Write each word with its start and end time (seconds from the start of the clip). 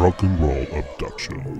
Rock 0.00 0.22
and 0.22 0.40
Roll 0.40 0.66
Abduction. 0.72 1.58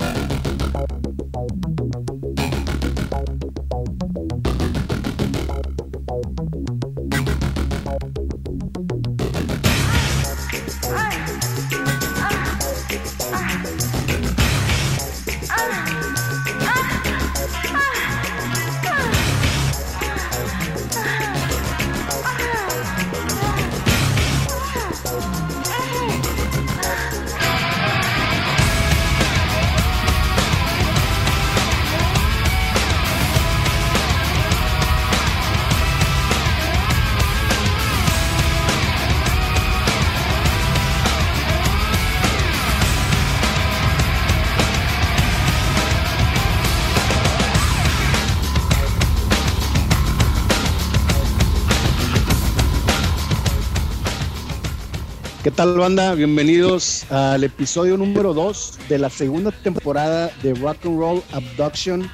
Tal 55.60 55.76
banda? 55.76 56.14
Bienvenidos 56.14 57.04
al 57.12 57.44
episodio 57.44 57.98
número 57.98 58.32
2 58.32 58.78
de 58.88 58.98
la 58.98 59.10
segunda 59.10 59.50
temporada 59.50 60.30
de 60.42 60.54
Rock 60.54 60.86
and 60.86 60.98
Roll 60.98 61.22
Abduction. 61.32 62.10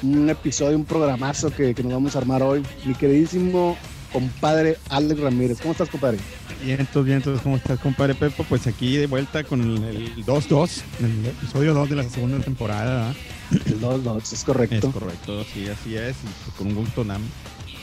Un 0.00 0.30
episodio, 0.30 0.78
un 0.78 0.86
programazo 0.86 1.50
que, 1.50 1.74
que 1.74 1.82
nos 1.82 1.92
vamos 1.92 2.16
a 2.16 2.20
armar 2.20 2.42
hoy. 2.42 2.62
Mi 2.86 2.94
queridísimo 2.94 3.76
compadre 4.10 4.78
Alex 4.88 5.20
Ramírez. 5.20 5.58
¿Cómo 5.60 5.72
estás, 5.72 5.90
compadre? 5.90 6.16
Bien, 6.64 6.80
entonces, 6.80 7.04
bien, 7.04 7.16
entonces, 7.18 7.42
¿cómo 7.42 7.56
estás, 7.56 7.78
compadre 7.80 8.14
Pepo? 8.14 8.44
Pues 8.44 8.66
aquí 8.66 8.96
de 8.96 9.06
vuelta 9.06 9.44
con 9.44 9.60
el 9.60 10.16
2-2, 10.24 10.80
el 11.00 11.26
episodio 11.26 11.74
2 11.74 11.90
de 11.90 11.96
la 11.96 12.04
segunda 12.04 12.38
temporada. 12.38 13.14
¿verdad? 13.50 13.66
El 13.66 13.78
2-2, 13.78 14.32
es 14.32 14.42
correcto. 14.42 14.88
Es 14.88 14.94
correcto, 14.94 15.44
sí, 15.52 15.68
así 15.68 15.96
es. 15.98 16.16
Y 16.48 16.50
con 16.56 16.68
un 16.68 16.76
gusto, 16.76 17.04
Nam. 17.04 17.20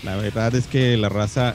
La 0.02 0.16
verdad 0.16 0.56
es 0.56 0.66
que 0.66 0.98
la 0.98 1.10
raza 1.10 1.54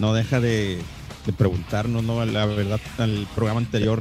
no 0.00 0.12
deja 0.12 0.40
de, 0.40 0.80
de 1.26 1.32
preguntarnos, 1.32 2.02
¿no? 2.04 2.24
La 2.24 2.46
verdad, 2.46 2.80
al 2.98 3.26
programa 3.34 3.60
anterior 3.60 4.00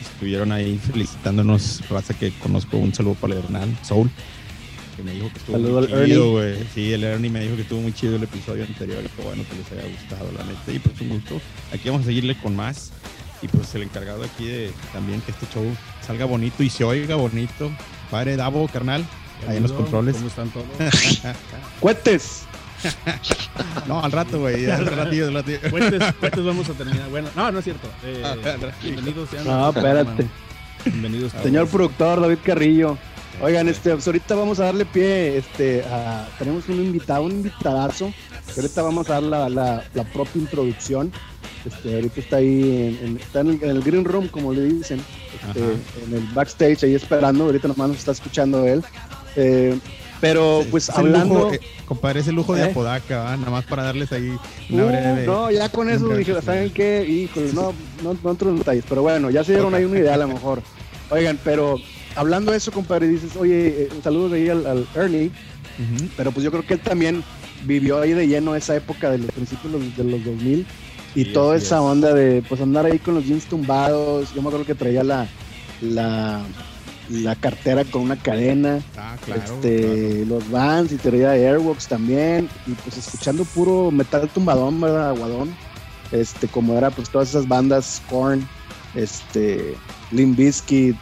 estuvieron 0.00 0.52
ahí 0.52 0.78
felicitándonos, 0.78 1.88
raza 1.88 2.14
que 2.14 2.30
conozco. 2.38 2.76
Un 2.76 2.94
saludo 2.94 3.14
para 3.14 3.34
el 3.34 3.40
Hernán 3.40 3.78
Soul, 3.82 4.10
que 4.96 5.02
me 5.02 5.12
dijo 5.12 5.30
que 5.32 5.38
estuvo 5.38 5.56
Saludo 5.56 5.80
muy 5.80 5.92
al 5.92 6.06
chido, 6.06 6.30
güey. 6.32 6.56
Sí, 6.74 6.92
el 6.92 7.04
Ernie 7.04 7.30
me 7.30 7.40
dijo 7.40 7.56
que 7.56 7.62
estuvo 7.62 7.80
muy 7.80 7.92
chido 7.92 8.16
el 8.16 8.22
episodio 8.22 8.64
anterior. 8.64 9.02
Y 9.04 9.08
que 9.08 9.22
bueno 9.22 9.44
que 9.48 9.56
les 9.56 9.72
haya 9.72 9.90
gustado, 9.90 10.30
la 10.32 10.44
neta. 10.44 10.72
Y 10.72 10.78
pues 10.78 11.00
un 11.00 11.08
gusto. 11.08 11.40
Aquí 11.72 11.88
vamos 11.88 12.02
a 12.02 12.06
seguirle 12.06 12.36
con 12.38 12.54
más. 12.54 12.92
Y 13.40 13.48
pues 13.48 13.72
el 13.74 13.84
encargado 13.84 14.24
aquí 14.24 14.46
de 14.46 14.72
también 14.92 15.20
que 15.20 15.30
este 15.30 15.46
show 15.54 15.64
salga 16.04 16.24
bonito 16.24 16.62
y 16.62 16.70
se 16.70 16.84
oiga 16.84 17.14
bonito. 17.14 17.70
Padre 18.10 18.36
Davo, 18.36 18.66
carnal. 18.68 19.04
Ahí 19.46 19.58
en 19.58 19.62
los 19.62 19.72
controles. 19.72 20.16
¿Cómo 20.16 20.26
están 20.26 20.50
todos? 20.50 20.66
¡Cuetes! 21.80 22.48
No, 23.86 24.02
al 24.02 24.12
rato, 24.12 24.38
güey. 24.40 24.70
Al 24.70 24.86
ratito, 24.86 25.26
al 25.28 25.34
ratito. 25.34 25.70
Cuentes, 25.70 26.14
cuentes 26.20 26.44
vamos 26.44 26.68
a 26.68 26.72
terminar. 26.74 27.08
Bueno, 27.10 27.28
no, 27.34 27.50
no 27.50 27.58
es 27.58 27.64
cierto. 27.64 27.88
Eh, 28.04 28.22
Ah, 28.24 28.34
bienvenidos 28.82 29.30
sean. 29.30 29.44
No, 29.44 29.68
espérate. 29.70 30.26
Bienvenidos. 30.84 31.32
todos. 31.32 31.44
Señor 31.44 31.68
productor 31.68 32.20
David 32.20 32.38
Carrillo. 32.44 32.98
Oigan, 33.40 33.68
este, 33.68 33.92
pues 33.92 34.06
ahorita 34.06 34.34
vamos 34.34 34.58
a 34.58 34.64
darle 34.64 34.84
pie, 34.84 35.38
este, 35.38 35.84
a, 35.84 36.26
tenemos 36.40 36.68
un 36.68 36.76
invitado, 36.84 37.22
un 37.22 37.30
invitadazo, 37.32 38.12
que 38.52 38.60
ahorita 38.60 38.82
vamos 38.82 39.08
a 39.10 39.12
dar 39.14 39.22
la, 39.22 39.48
la, 39.48 39.84
la 39.94 40.04
propia 40.04 40.40
introducción. 40.42 41.12
Este, 41.64 41.94
ahorita 41.96 42.20
está 42.20 42.36
ahí, 42.38 42.98
en, 43.00 43.06
en- 43.06 43.16
está 43.18 43.40
en 43.40 43.48
el, 43.50 43.62
en 43.62 43.70
el 43.70 43.82
green 43.82 44.04
room, 44.04 44.26
como 44.28 44.52
le 44.52 44.62
dicen, 44.62 45.00
este, 45.46 45.60
en 45.60 46.14
el 46.14 46.24
backstage, 46.34 46.82
ahí 46.84 46.94
esperando, 46.96 47.44
ahorita 47.44 47.68
nomás 47.68 47.88
nos 47.90 47.98
está 47.98 48.10
escuchando 48.12 48.66
él. 48.66 48.82
Eh, 49.36 49.78
pero 50.20 50.64
pues 50.70 50.90
hablando... 50.90 51.34
lujo, 51.34 51.52
eh, 51.54 51.60
compadre, 51.86 52.20
es 52.20 52.28
el 52.28 52.34
lujo 52.34 52.54
de 52.54 52.62
¿Eh? 52.62 52.70
Apodaca, 52.70 53.36
nada 53.36 53.50
más 53.50 53.64
para 53.64 53.82
darles 53.84 54.10
ahí 54.12 54.28
una 54.70 54.84
Uh, 54.84 54.88
breve. 54.88 55.26
no, 55.26 55.50
ya 55.50 55.68
con 55.68 55.88
eso 55.90 56.04
un 56.04 56.08
breve 56.10 56.24
dije. 56.24 56.42
¿saben 56.42 56.70
qué? 56.70 57.04
Híjole, 57.08 57.52
no, 57.52 57.72
no, 58.02 58.16
no 58.22 58.30
entro 58.30 58.50
en 58.50 58.58
detalles, 58.58 58.84
pero 58.88 59.02
bueno, 59.02 59.30
ya 59.30 59.44
se 59.44 59.52
dieron 59.52 59.74
ahí 59.74 59.84
una 59.84 59.98
idea 59.98 60.14
a 60.14 60.18
lo 60.18 60.28
mejor. 60.28 60.62
Oigan, 61.10 61.38
pero 61.44 61.76
hablando 62.16 62.50
de 62.52 62.58
eso, 62.58 62.70
compadre, 62.72 63.06
dices, 63.08 63.36
oye, 63.36 63.68
eh, 63.84 63.88
saludos 64.02 64.32
ahí 64.32 64.48
al, 64.48 64.66
al 64.66 64.86
Ernie, 64.94 65.30
pero 66.16 66.32
pues 66.32 66.44
yo 66.44 66.50
creo 66.50 66.66
que 66.66 66.74
él 66.74 66.80
también 66.80 67.22
vivió 67.64 68.00
ahí 68.00 68.12
de 68.12 68.26
lleno 68.26 68.54
esa 68.56 68.74
época 68.76 69.10
de 69.10 69.18
los 69.18 69.30
principios 69.30 69.72
de 69.72 69.78
los, 69.78 69.96
de 69.96 70.04
los 70.04 70.24
2000 70.24 70.66
y 71.14 71.24
Sí, 71.24 71.32
toda 71.32 71.56
esa 71.56 71.76
es. 71.76 71.80
onda 71.82 72.12
de 72.14 72.42
pues 72.48 72.60
andar 72.60 72.84
ahí 72.86 72.98
con 72.98 73.14
los 73.14 73.24
jeans 73.24 73.46
tumbados. 73.46 74.34
Yo 74.34 74.42
me 74.42 74.48
acuerdo 74.48 74.66
que 74.66 74.74
traía 74.74 75.02
la, 75.02 75.26
la, 75.80 76.42
la 77.10 77.34
cartera 77.36 77.84
con 77.84 78.02
una 78.02 78.16
cadena 78.16 78.80
Ah, 78.96 79.16
claro. 79.24 79.42
este, 79.42 80.24
los 80.26 80.50
Vans 80.50 80.92
y 80.92 80.96
traía 80.96 81.30
Airwalks 81.30 81.88
también 81.88 82.48
y 82.66 82.72
pues 82.72 82.96
escuchando 82.98 83.44
puro 83.44 83.90
metal 83.90 84.28
tumbadón, 84.28 84.80
¿verdad? 84.80 85.08
Aguadón, 85.10 85.54
este, 86.12 86.48
como 86.48 86.74
era 86.76 86.90
pues 86.90 87.08
todas 87.10 87.30
esas 87.30 87.48
bandas, 87.48 88.02
Korn, 88.10 88.46
este, 88.94 89.74
Limp 90.10 90.36
Bizkit, 90.36 90.96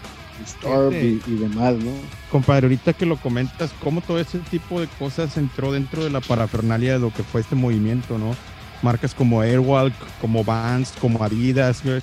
Storm 0.47 0.95
y, 0.95 1.21
y 1.27 1.35
demás, 1.37 1.75
¿no? 1.77 1.91
Compadre, 2.31 2.67
ahorita 2.67 2.93
que 2.93 3.07
lo 3.07 3.17
comentas, 3.17 3.71
cómo 3.83 4.01
todo 4.01 4.21
ese 4.21 4.39
tipo 4.51 4.81
de 4.81 4.87
cosas 4.99 5.37
entró 5.37 5.73
dentro 5.73 6.05
de 6.05 6.11
la 6.11 6.21
parafernalia 6.21 6.95
de 6.95 6.99
lo 6.99 7.13
que 7.13 7.23
fue 7.23 7.41
este 7.41 7.55
movimiento, 7.55 8.19
¿no? 8.19 8.35
Marcas 8.83 9.15
como 9.15 9.41
Airwalk, 9.41 9.95
como 10.21 10.45
Vans, 10.45 10.93
como 11.01 11.25
Adidas, 11.25 11.83
güey, 11.83 12.03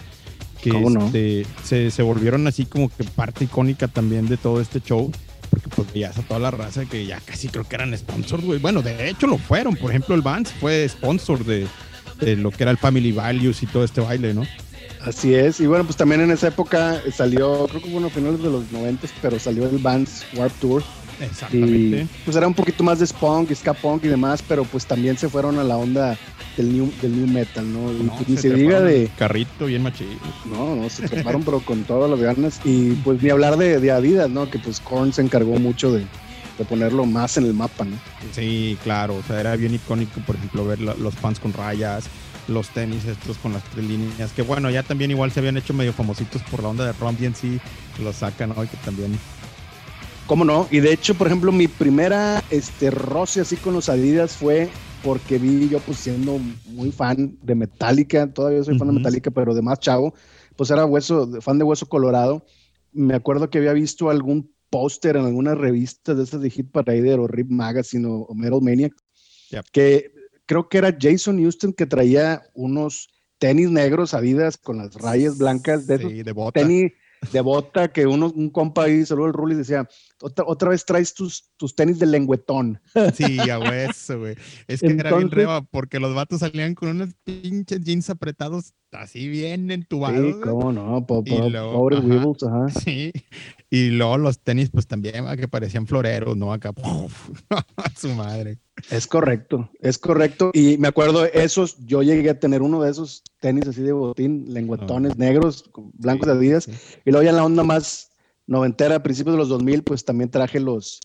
que 0.63 0.69
¿Cómo 0.69 0.89
no? 0.89 1.05
este, 1.05 1.45
se, 1.63 1.91
se 1.91 2.01
volvieron 2.01 2.47
así 2.47 2.65
como 2.65 2.89
que 2.89 3.03
parte 3.03 3.43
icónica 3.43 3.87
también 3.87 4.27
de 4.27 4.37
todo 4.37 4.61
este 4.61 4.79
show. 4.79 5.11
Porque 5.49 5.69
pues 5.75 5.93
veías 5.93 6.17
a 6.17 6.23
toda 6.23 6.39
la 6.39 6.49
raza 6.49 6.85
que 6.85 7.05
ya 7.05 7.19
casi 7.19 7.47
creo 7.47 7.67
que 7.67 7.75
eran 7.75 7.95
sponsors, 7.95 8.43
güey. 8.43 8.59
Bueno, 8.59 8.81
de 8.81 9.09
hecho 9.09 9.27
lo 9.27 9.37
fueron. 9.37 9.75
Por 9.75 9.91
ejemplo, 9.91 10.15
el 10.15 10.21
Vans 10.21 10.51
fue 10.51 10.87
sponsor 10.89 11.45
de, 11.45 11.67
de 12.19 12.35
lo 12.35 12.49
que 12.49 12.63
era 12.63 12.71
el 12.71 12.77
Family 12.77 13.11
Values 13.11 13.61
y 13.61 13.67
todo 13.67 13.83
este 13.83 14.01
baile, 14.01 14.33
¿no? 14.33 14.47
Así 15.05 15.35
es, 15.35 15.59
y 15.59 15.67
bueno, 15.67 15.83
pues 15.83 15.97
también 15.97 16.21
en 16.21 16.31
esa 16.31 16.47
época 16.47 17.01
salió, 17.13 17.67
creo 17.67 17.81
que 17.81 17.89
bueno, 17.89 18.07
a 18.07 18.09
finales 18.09 18.41
de 18.41 18.49
los 18.49 18.71
90, 18.71 19.05
pero 19.21 19.37
salió 19.37 19.67
el 19.67 19.77
Vans 19.79 20.25
Warp 20.33 20.53
Tour 20.61 20.81
y 21.19 21.23
Exactamente. 21.23 22.07
pues 22.25 22.37
era 22.37 22.47
un 22.47 22.53
poquito 22.53 22.83
más 22.83 22.99
de 22.99 23.07
spunk, 23.07 23.53
ska 23.53 23.73
punk 23.73 24.05
y 24.05 24.07
demás, 24.07 24.43
pero 24.47 24.63
pues 24.63 24.85
también 24.85 25.17
se 25.17 25.29
fueron 25.29 25.59
a 25.59 25.63
la 25.63 25.77
onda 25.77 26.17
del 26.57 26.73
new, 26.73 26.91
del 27.01 27.15
new 27.15 27.27
metal, 27.27 27.71
¿no? 27.71 27.91
Y 27.91 28.03
No, 28.03 28.15
pues 28.15 28.29
ni 28.29 28.35
se 28.35 28.49
se 28.49 28.53
diga 28.53 28.81
de, 28.81 29.09
Carrito 29.17 29.65
bien 29.65 29.83
machín. 29.83 30.17
No, 30.45 30.75
no, 30.75 30.89
se 30.89 31.07
treparon, 31.07 31.43
pero 31.43 31.59
con 31.59 31.83
todas 31.83 32.09
las 32.09 32.19
ganas. 32.19 32.59
Y 32.63 32.91
pues 32.95 33.21
ni 33.21 33.29
hablar 33.29 33.57
de, 33.57 33.79
de 33.79 33.91
Adidas, 33.91 34.29
¿no? 34.29 34.49
Que 34.49 34.59
pues 34.59 34.79
Korn 34.79 35.13
se 35.13 35.21
encargó 35.21 35.57
mucho 35.59 35.91
de, 35.91 36.05
de 36.57 36.65
ponerlo 36.65 37.05
más 37.05 37.37
en 37.37 37.45
el 37.45 37.53
mapa, 37.53 37.85
¿no? 37.85 37.97
Sí, 38.33 38.77
claro, 38.83 39.15
o 39.15 39.23
sea, 39.23 39.39
era 39.39 39.55
bien 39.55 39.73
icónico, 39.73 40.21
por 40.21 40.35
ejemplo, 40.35 40.65
ver 40.65 40.79
los 40.79 41.15
pants 41.15 41.39
con 41.39 41.53
rayas, 41.53 42.05
los 42.47 42.69
tenis 42.69 43.05
estos 43.05 43.37
con 43.37 43.53
las 43.53 43.63
tres 43.63 43.85
líneas, 43.85 44.31
que 44.31 44.41
bueno, 44.41 44.69
ya 44.69 44.83
también 44.83 45.11
igual 45.11 45.31
se 45.31 45.39
habían 45.39 45.57
hecho 45.57 45.73
medio 45.73 45.93
famositos 45.93 46.41
por 46.43 46.61
la 46.61 46.69
onda 46.69 46.85
de 46.85 46.93
Ron 46.93 47.17
sí 47.35 47.59
los 48.01 48.17
sacan 48.17 48.53
hoy, 48.55 48.67
que 48.67 48.77
también... 48.77 49.17
¿Cómo 50.33 50.45
no? 50.45 50.67
Y 50.71 50.79
de 50.79 50.91
hecho, 50.91 51.13
por 51.13 51.27
ejemplo, 51.27 51.51
mi 51.51 51.67
primera 51.67 52.41
este, 52.49 52.89
roce 52.89 53.41
así 53.41 53.55
con 53.55 53.75
los 53.75 53.87
Adidas 53.87 54.35
fue 54.35 54.67
porque 55.03 55.37
vi 55.37 55.69
yo 55.69 55.77
pues 55.77 55.99
siendo 55.99 56.39
muy 56.65 56.91
fan 56.91 57.37
de 57.43 57.53
Metallica, 57.53 58.33
todavía 58.33 58.63
soy 58.63 58.79
fan 58.79 58.87
de 58.87 58.93
Ujú. 58.93 58.99
Metallica, 59.01 59.29
pero 59.29 59.53
de 59.53 59.61
más 59.61 59.79
chavo, 59.79 60.15
pues 60.55 60.71
era 60.71 60.85
hueso, 60.87 61.39
fan 61.39 61.59
de 61.59 61.63
Hueso 61.65 61.85
Colorado. 61.85 62.43
Me 62.93 63.13
acuerdo 63.13 63.51
que 63.51 63.59
había 63.59 63.73
visto 63.73 64.09
algún 64.09 64.51
póster 64.71 65.17
en 65.17 65.25
alguna 65.25 65.53
revista 65.53 66.15
de 66.15 66.23
esas 66.23 66.41
de 66.41 66.49
Hit 66.49 66.71
Parader 66.71 67.19
o 67.19 67.27
Rip 67.27 67.51
Magazine 67.51 68.07
o, 68.07 68.21
o 68.21 68.33
Metal 68.33 68.59
Maniac, 68.59 68.93
Yep. 69.51 69.65
que 69.71 70.11
creo 70.47 70.67
que 70.67 70.79
era 70.79 70.97
Jason 70.99 71.39
Houston 71.39 71.73
que 71.73 71.85
traía 71.85 72.41
unos 72.55 73.07
tenis 73.37 73.69
negros 73.69 74.15
Adidas 74.15 74.57
con 74.57 74.79
las 74.79 74.95
rayas 74.95 75.37
blancas 75.37 75.85
de 75.85 75.93
esos 75.93 76.09
Sí, 76.11 76.23
de 76.23 76.31
bota. 76.31 76.59
tenis 76.59 76.91
de 77.31 77.41
bota 77.41 77.91
que 77.91 78.05
uno, 78.05 78.31
un 78.35 78.49
compa 78.49 78.83
ahí, 78.83 79.05
saludo 79.05 79.27
el 79.27 79.33
Rulli, 79.33 79.55
decía, 79.55 79.87
otra, 80.23 80.45
otra 80.47 80.69
vez 80.69 80.85
traes 80.85 81.13
tus, 81.13 81.51
tus 81.57 81.75
tenis 81.75 81.99
de 81.99 82.05
lengüetón. 82.07 82.79
Sí, 83.15 83.39
a 83.49 83.59
hueso, 83.59 84.19
güey. 84.19 84.35
Es 84.67 84.79
que 84.81 84.87
era 84.93 85.15
bien 85.15 85.29
reba, 85.29 85.61
porque 85.61 85.99
los 85.99 86.15
vatos 86.15 86.39
salían 86.39 86.73
con 86.75 86.89
unos 86.89 87.09
pinches 87.23 87.81
jeans 87.81 88.09
apretados 88.09 88.73
así 88.91 89.27
bien 89.27 89.71
entubados. 89.71 90.35
Sí, 90.35 90.41
cómo 90.41 90.71
no, 90.71 91.05
po- 91.05 91.23
po- 91.23 91.49
luego, 91.49 91.89
ajá. 91.91 92.01
Weebles, 92.05 92.43
ajá. 92.43 92.67
Sí, 92.83 93.11
y 93.69 93.89
luego 93.89 94.17
los 94.17 94.39
tenis, 94.39 94.69
pues 94.69 94.87
también, 94.87 95.25
que 95.35 95.47
parecían 95.47 95.87
floreros, 95.87 96.37
¿no? 96.37 96.53
Acá, 96.53 96.73
a 97.49 97.89
su 97.95 98.09
madre. 98.09 98.59
Es 98.89 99.07
correcto, 99.07 99.69
es 99.79 99.97
correcto. 99.97 100.51
Y 100.53 100.77
me 100.77 100.87
acuerdo, 100.87 101.25
esos, 101.25 101.77
yo 101.85 102.01
llegué 102.03 102.29
a 102.29 102.39
tener 102.39 102.61
uno 102.61 102.81
de 102.81 102.91
esos 102.91 103.23
tenis 103.39 103.67
así 103.67 103.81
de 103.81 103.91
botín, 103.91 104.45
lengüetones 104.53 105.17
negros, 105.17 105.63
con 105.71 105.91
blancos 105.93 106.27
de 106.27 106.33
Adidas. 106.33 106.63
Sí. 106.65 106.71
Y 107.05 107.11
luego 107.11 107.23
ya 107.23 107.29
en 107.31 107.35
la 107.37 107.45
onda 107.45 107.63
más, 107.63 108.11
noventera, 108.47 108.95
a 108.95 109.03
principios 109.03 109.35
de 109.35 109.39
los 109.39 109.49
2000, 109.49 109.83
pues 109.83 110.05
también 110.05 110.29
traje 110.29 110.59
los, 110.59 110.99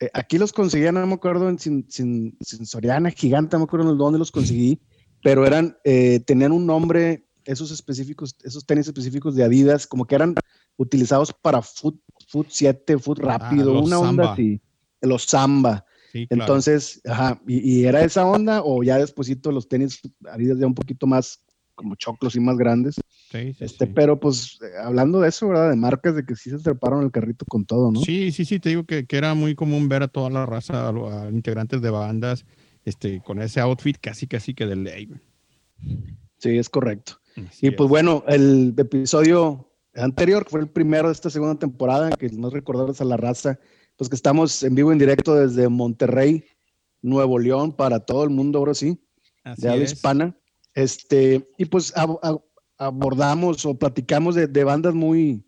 eh, 0.00 0.10
aquí 0.14 0.38
los 0.38 0.52
conseguía, 0.52 0.92
no 0.92 1.06
me 1.06 1.14
acuerdo, 1.14 1.48
en 1.48 1.58
sin, 1.58 1.86
sin, 1.90 2.36
Soriana, 2.40 3.10
gigante, 3.10 3.56
no 3.56 3.60
me 3.60 3.64
acuerdo 3.64 3.94
dónde 3.94 4.18
los 4.18 4.30
conseguí, 4.30 4.80
pero 5.22 5.46
eran, 5.46 5.76
eh, 5.84 6.20
tenían 6.20 6.52
un 6.52 6.66
nombre, 6.66 7.26
esos 7.44 7.70
específicos, 7.70 8.36
esos 8.44 8.64
tenis 8.64 8.86
específicos 8.86 9.34
de 9.34 9.44
Adidas, 9.44 9.86
como 9.86 10.06
que 10.06 10.14
eran 10.14 10.34
utilizados 10.76 11.32
para 11.32 11.62
foot, 11.62 11.98
foot 12.28 12.46
7, 12.50 12.98
foot 12.98 13.20
ah, 13.22 13.38
rápido, 13.38 13.82
una 13.82 13.98
onda 13.98 14.32
así, 14.32 14.60
los 15.00 15.24
Samba. 15.24 15.84
Entonces, 16.12 17.00
ajá, 17.04 17.40
y, 17.46 17.84
era 17.84 18.02
esa 18.02 18.26
onda, 18.26 18.62
o 18.64 18.82
ya 18.82 18.98
despuesito 18.98 19.52
los 19.52 19.68
tenis 19.68 20.00
Adidas 20.30 20.58
ya 20.58 20.66
un 20.66 20.74
poquito 20.74 21.06
más 21.06 21.44
como 21.74 21.94
choclos 21.96 22.34
y 22.34 22.40
más 22.40 22.56
grandes. 22.56 22.96
Sí, 23.30 23.54
este, 23.60 23.86
Pero 23.86 24.18
pues 24.18 24.58
hablando 24.82 25.20
de 25.20 25.28
eso, 25.28 25.48
¿verdad? 25.48 25.68
De 25.68 25.76
marcas, 25.76 26.14
de 26.14 26.24
que 26.24 26.34
sí 26.34 26.48
se 26.48 26.58
treparon 26.58 27.04
el 27.04 27.10
carrito 27.10 27.44
con 27.44 27.66
todo, 27.66 27.92
¿no? 27.92 28.00
Sí, 28.00 28.32
sí, 28.32 28.46
sí, 28.46 28.58
te 28.58 28.70
digo 28.70 28.84
que, 28.84 29.06
que 29.06 29.18
era 29.18 29.34
muy 29.34 29.54
común 29.54 29.88
ver 29.88 30.02
a 30.02 30.08
toda 30.08 30.30
la 30.30 30.46
raza, 30.46 30.88
a, 30.88 31.28
integrantes 31.30 31.82
de 31.82 31.90
bandas, 31.90 32.46
este, 32.86 33.20
con 33.22 33.42
ese 33.42 33.60
outfit 33.60 33.98
casi, 34.00 34.26
casi 34.26 34.54
que 34.54 34.64
de 34.64 34.76
ley. 34.76 35.10
Sí, 36.38 36.56
es 36.56 36.70
correcto. 36.70 37.20
y 37.60 37.70
pues 37.70 37.88
bueno, 37.88 38.24
el 38.28 38.74
episodio 38.78 39.70
anterior, 39.94 40.44
que 40.44 40.50
fue 40.50 40.60
el 40.60 40.68
primero 40.68 41.08
de 41.08 41.12
esta 41.12 41.28
segunda 41.28 41.58
temporada, 41.58 42.10
que 42.10 42.30
no 42.30 42.48
recordarles 42.48 43.02
a 43.02 43.04
la 43.04 43.18
raza, 43.18 43.58
pues 43.96 44.08
que 44.08 44.16
estamos 44.16 44.62
en 44.62 44.74
vivo 44.74 44.90
en 44.90 44.98
directo 44.98 45.34
desde 45.34 45.68
Monterrey, 45.68 46.44
Nuevo 47.02 47.38
León, 47.38 47.72
para 47.72 48.00
todo 48.00 48.24
el 48.24 48.30
mundo, 48.30 48.58
ahora 48.58 48.72
sí, 48.72 48.98
de 49.58 49.68
habla 49.68 49.84
hispana. 49.84 50.34
Este, 50.74 51.46
y 51.58 51.64
pues 51.64 51.92
abordamos 52.78 53.66
o 53.66 53.76
platicamos 53.76 54.34
de, 54.34 54.64
bandas 54.64 54.94
muy 54.94 55.44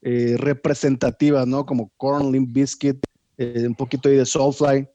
eh, 0.00 0.36
representativas, 0.38 1.46
¿no? 1.46 1.64
Como 1.64 1.92
Korn, 1.96 2.32
Limp 2.32 2.52
Bizkit, 2.52 2.98
eh, 3.36 3.64
un 3.66 3.74
poquito 3.74 4.08
ahí 4.08 4.16
de 4.16 4.26
Soulfly, 4.26 4.88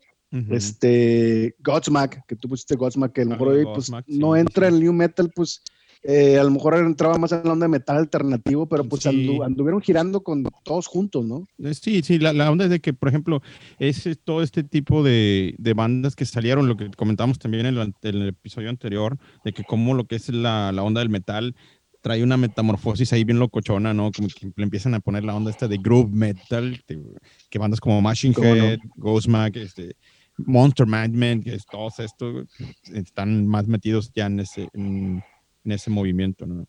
este, 0.50 1.56
Godsmack, 1.60 2.26
que 2.28 2.36
tú 2.36 2.50
pusiste 2.50 2.76
Godsmack, 2.76 3.14
que 3.14 3.24
lo 3.24 3.32
mejor 3.32 3.48
hoy 3.50 3.66
pues, 3.66 3.90
no 4.08 4.36
entra 4.36 4.68
en 4.68 4.74
el 4.74 4.80
New 4.82 4.94
Metal, 4.94 5.32
pues 5.34 5.62
eh, 6.04 6.38
a 6.38 6.44
lo 6.44 6.52
mejor 6.52 6.76
entraba 6.76 7.18
más 7.18 7.32
en 7.32 7.42
la 7.44 7.54
onda 7.54 7.66
de 7.66 7.72
metal 7.72 7.98
alternativo, 7.98 8.68
pero 8.68 8.84
pues 8.84 9.06
anduvieron 9.06 9.82
girando 9.82 10.22
con 10.22 10.44
todos 10.64 10.88
juntos, 10.88 11.26
¿no? 11.26 11.48
Eh, 11.60 11.74
sí, 11.74 12.02
sí, 12.04 12.20
la, 12.20 12.52
onda 12.52 12.66
es 12.66 12.70
de 12.70 12.80
que, 12.80 12.94
por 12.94 13.10
ejemplo, 13.10 13.42
es 13.80 14.08
todo 14.24 14.42
este 14.42 14.64
tipo 14.64 15.04
de, 15.04 15.56
de 15.58 15.74
bandas 15.74 16.16
que 16.16 16.26
salieron, 16.26 16.68
lo 16.68 16.78
que 16.78 16.90
comentamos 16.92 17.40
también 17.40 17.66
en 17.66 17.78
el, 17.78 17.94
en 18.02 18.16
el, 18.16 18.28
episodio 18.30 18.70
anterior, 18.70 19.18
de 19.44 19.54
que 19.54 19.64
como 19.64 19.94
lo 19.94 20.06
que 20.06 20.16
es 20.16 20.30
la, 20.30 20.72
la 20.72 20.84
onda 20.84 21.00
del 21.00 21.10
metal 21.10 21.56
trae 22.02 22.24
una 22.24 22.38
metamorfosis 22.38 23.12
ahí 23.12 23.24
bien 23.24 23.40
locochona, 23.40 23.94
¿no? 23.94 24.12
Como 24.12 24.28
que 24.28 24.52
le 24.56 24.64
empiezan 24.64 24.94
a 24.94 25.00
poner 25.00 25.24
la 25.24 25.36
onda 25.36 25.52
esta 25.52 25.68
de 25.68 25.78
groove 25.78 26.10
metal, 26.10 26.82
que 27.50 27.60
bandas 27.60 27.82
como 27.82 28.02
Machine 28.02 28.36
Head, 28.38 28.78
no? 28.78 28.84
Ghostmack, 28.96 29.58
este, 29.58 29.96
Monster 30.38 30.86
Management, 30.86 31.44
que 31.44 31.56
es, 31.56 31.66
todos 31.66 32.00
estos 32.00 32.48
están 32.94 33.48
más 33.48 33.68
metidos 33.68 34.12
ya 34.14 34.28
en 34.28 34.40
ese, 34.40 34.70
en, 34.74 35.24
ese 35.72 35.90
movimiento, 35.90 36.46
¿no? 36.46 36.68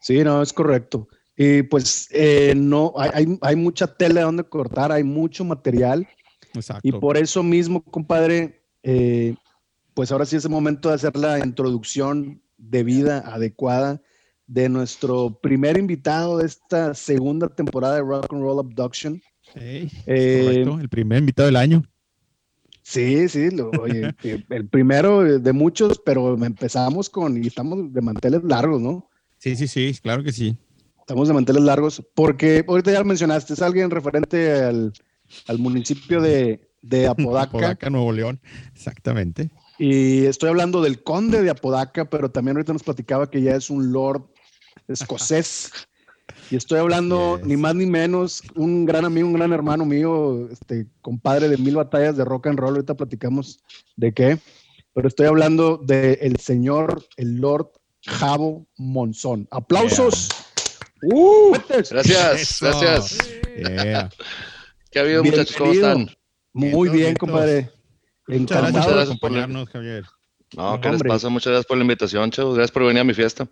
Sí, 0.00 0.22
no, 0.24 0.42
es 0.42 0.52
correcto. 0.52 1.08
Y 1.36 1.62
pues 1.62 2.08
eh, 2.10 2.54
no, 2.56 2.92
hay, 2.96 3.38
hay, 3.40 3.56
mucha 3.56 3.86
tela 3.86 4.20
de 4.20 4.26
donde 4.26 4.44
cortar, 4.44 4.92
hay 4.92 5.04
mucho 5.04 5.44
material. 5.44 6.06
Exacto. 6.54 6.86
Y 6.86 6.92
por 6.92 7.16
eso 7.16 7.42
mismo, 7.42 7.82
compadre, 7.82 8.62
eh, 8.82 9.34
pues 9.94 10.12
ahora 10.12 10.26
sí 10.26 10.36
es 10.36 10.44
el 10.44 10.50
momento 10.50 10.88
de 10.88 10.96
hacer 10.96 11.16
la 11.16 11.38
introducción 11.38 12.42
de 12.56 12.84
vida 12.84 13.22
adecuada 13.26 14.02
de 14.46 14.68
nuestro 14.68 15.38
primer 15.40 15.78
invitado 15.78 16.38
de 16.38 16.46
esta 16.46 16.92
segunda 16.94 17.48
temporada 17.48 17.94
de 17.94 18.02
Rock 18.02 18.32
and 18.32 18.42
Roll 18.42 18.58
Abduction. 18.58 19.22
Eh, 19.54 19.88
correcto, 20.04 20.80
el 20.80 20.88
primer 20.88 21.20
invitado 21.20 21.46
del 21.46 21.56
año. 21.56 21.84
Sí, 22.90 23.28
sí, 23.28 23.50
oye, 23.80 24.16
el 24.50 24.66
primero 24.66 25.22
de 25.22 25.52
muchos, 25.52 26.00
pero 26.04 26.34
empezamos 26.44 27.08
con, 27.08 27.40
y 27.40 27.46
estamos 27.46 27.92
de 27.92 28.00
manteles 28.00 28.42
largos, 28.42 28.80
¿no? 28.80 29.08
Sí, 29.38 29.54
sí, 29.54 29.68
sí, 29.68 29.96
claro 30.02 30.24
que 30.24 30.32
sí. 30.32 30.56
Estamos 30.98 31.28
de 31.28 31.34
manteles 31.34 31.62
largos, 31.62 32.02
porque 32.16 32.64
ahorita 32.66 32.90
ya 32.90 32.98
lo 32.98 33.04
mencionaste, 33.04 33.52
es 33.52 33.62
alguien 33.62 33.92
referente 33.92 34.64
al, 34.64 34.92
municipio 35.58 36.20
de, 36.20 36.68
de 36.82 37.06
Apodaca. 37.06 37.50
Apodaca, 37.50 37.90
Nuevo 37.90 38.10
León, 38.10 38.40
exactamente. 38.74 39.52
Y 39.78 40.24
estoy 40.24 40.48
hablando 40.48 40.82
del 40.82 41.04
conde 41.04 41.44
de 41.44 41.50
Apodaca, 41.50 42.10
pero 42.10 42.32
también 42.32 42.56
ahorita 42.56 42.72
nos 42.72 42.82
platicaba 42.82 43.30
que 43.30 43.40
ya 43.40 43.54
es 43.54 43.70
un 43.70 43.92
lord 43.92 44.24
escocés. 44.88 45.70
Y 46.50 46.56
estoy 46.56 46.80
hablando 46.80 47.40
ni 47.44 47.56
más 47.56 47.76
ni 47.76 47.86
menos, 47.86 48.42
un 48.56 48.84
gran 48.84 49.04
amigo, 49.04 49.28
un 49.28 49.34
gran 49.34 49.52
hermano 49.52 49.84
mío, 49.84 50.48
este 50.50 50.88
compadre 51.00 51.48
de 51.48 51.56
mil 51.56 51.76
batallas 51.76 52.16
de 52.16 52.24
rock 52.24 52.48
and 52.48 52.58
roll. 52.58 52.74
Ahorita 52.74 52.94
platicamos 52.94 53.60
de 53.94 54.12
qué, 54.12 54.38
pero 54.92 55.06
estoy 55.06 55.26
hablando 55.26 55.76
del 55.76 56.18
el 56.20 56.36
señor, 56.38 57.04
el 57.16 57.36
Lord 57.36 57.70
Javo 58.04 58.66
Monzón. 58.76 59.46
¡Aplausos! 59.52 60.28
Uh, 61.02 61.52
gracias, 61.88 62.58
gracias. 62.60 63.18
¿Qué 64.90 64.98
ha 64.98 65.02
habido, 65.02 65.22
muchachos? 65.22 65.54
¿Cómo 65.56 65.72
están? 65.72 66.10
Muy 66.52 66.88
bien, 66.88 67.14
compadre. 67.14 67.70
Muchas 68.26 68.72
gracias, 68.72 68.86
por 68.86 68.98
acompañarnos, 68.98 69.68
Javier. 69.68 70.04
No, 70.56 70.80
¿qué 70.80 70.90
les 70.90 71.02
pasa? 71.04 71.28
Muchas 71.28 71.52
gracias 71.52 71.66
por 71.66 71.76
la 71.76 71.84
invitación, 71.84 72.30
chavos. 72.32 72.56
Gracias 72.56 72.72
por 72.72 72.84
venir 72.84 73.02
a 73.02 73.04
mi 73.04 73.14
fiesta. 73.14 73.48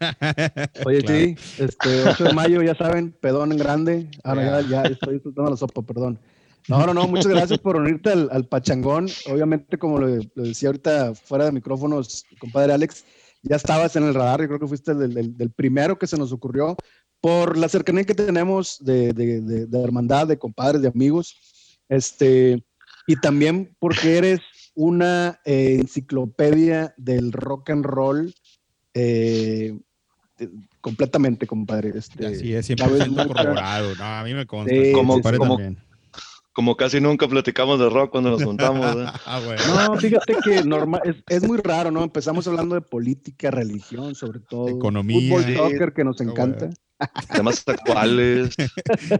Oye, 0.86 1.00
sí, 1.06 1.62
este 1.62 2.08
8 2.08 2.24
de 2.24 2.32
mayo, 2.32 2.62
ya 2.62 2.74
saben, 2.74 3.12
pedón 3.12 3.52
en 3.52 3.58
grande. 3.58 4.10
Ahora 4.24 4.62
ya, 4.62 4.68
ya 4.68 4.82
estoy 4.82 5.14
disfrutando 5.14 5.50
la 5.50 5.56
sopa, 5.56 5.82
perdón. 5.82 6.18
No, 6.68 6.86
no, 6.86 6.94
no, 6.94 7.06
muchas 7.06 7.28
gracias 7.28 7.58
por 7.58 7.76
unirte 7.76 8.10
al, 8.10 8.46
pachangón. 8.46 9.08
Obviamente, 9.30 9.78
como 9.78 9.98
lo, 9.98 10.06
decía 10.34 10.68
ahorita 10.68 11.14
fuera 11.14 11.46
de 11.46 11.52
micrófonos, 11.52 12.24
compadre 12.38 12.72
Alex, 12.72 13.04
ya 13.42 13.56
estabas 13.56 13.96
en 13.96 14.04
el 14.04 14.14
radar, 14.14 14.40
yo 14.42 14.48
creo 14.48 14.60
que 14.60 14.66
fuiste 14.66 14.92
el 14.92 15.36
del, 15.36 15.50
primero 15.50 15.98
que 15.98 16.06
se 16.06 16.18
nos 16.18 16.32
ocurrió 16.32 16.76
por 17.20 17.56
la 17.56 17.68
cercanía 17.68 18.04
que 18.04 18.14
tenemos 18.14 18.78
de, 18.80 19.12
de, 19.12 19.66
de, 19.66 19.82
hermandad, 19.82 20.26
de 20.26 20.38
compadres, 20.38 20.82
de 20.82 20.88
amigos, 20.88 21.36
este, 21.88 22.62
y 23.06 23.16
también 23.16 23.76
porque 23.78 24.18
eres 24.18 24.40
una 24.74 25.40
eh, 25.44 25.76
enciclopedia 25.80 26.94
del 26.96 27.32
rock 27.32 27.70
and 27.70 27.84
roll 27.84 28.34
eh, 28.94 29.78
completamente, 30.80 31.46
compadre. 31.46 31.92
Este, 31.94 32.26
Así 32.26 32.54
es, 32.54 32.70
100% 32.70 33.26
corroborado. 33.28 33.94
No, 33.96 34.04
a 34.04 34.24
mí 34.24 34.34
me 34.34 34.46
consta. 34.46 34.74
como, 34.92 35.20
como, 35.20 35.58
como, 36.52 36.76
casi 36.76 37.00
nunca 37.00 37.28
platicamos 37.28 37.78
de 37.78 37.88
rock 37.88 38.10
cuando 38.10 38.30
nos 38.30 38.42
juntamos. 38.42 38.96
¿eh? 38.96 39.06
ah, 39.26 39.40
bueno. 39.44 39.62
No, 39.66 39.96
fíjate 39.96 40.36
que 40.44 40.64
normal, 40.64 41.02
es, 41.04 41.16
es, 41.28 41.42
muy 41.46 41.58
raro, 41.58 41.90
¿no? 41.90 42.02
Empezamos 42.02 42.46
hablando 42.48 42.74
de 42.74 42.80
política, 42.80 43.50
religión, 43.50 44.14
sobre 44.14 44.40
todo. 44.40 44.68
Economía. 44.68 45.38
Fútbol, 45.38 45.56
soccer, 45.56 45.92
que 45.92 46.04
nos 46.04 46.20
encanta. 46.20 46.70
Temas 47.32 47.62
actuales, 47.66 48.54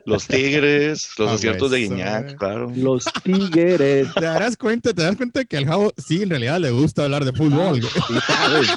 los 0.05 0.27
tigres, 0.27 1.09
los 1.17 1.29
ah, 1.29 1.33
desiertos 1.33 1.71
de 1.71 1.79
Guiñac, 1.79 2.37
claro. 2.37 2.71
Los 2.77 3.05
tigres. 3.23 4.13
Te 4.13 4.25
darás 4.25 4.57
cuenta, 4.57 4.93
te 4.93 5.03
das 5.03 5.17
cuenta 5.17 5.45
que 5.45 5.57
al 5.57 5.65
Javo 5.65 5.93
sí 5.97 6.23
en 6.23 6.31
realidad 6.31 6.61
le 6.61 6.71
gusta 6.71 7.05
hablar 7.05 7.25
de 7.25 7.33
fútbol. 7.33 7.81
Sí, 7.83 8.21
sabes. 8.27 8.69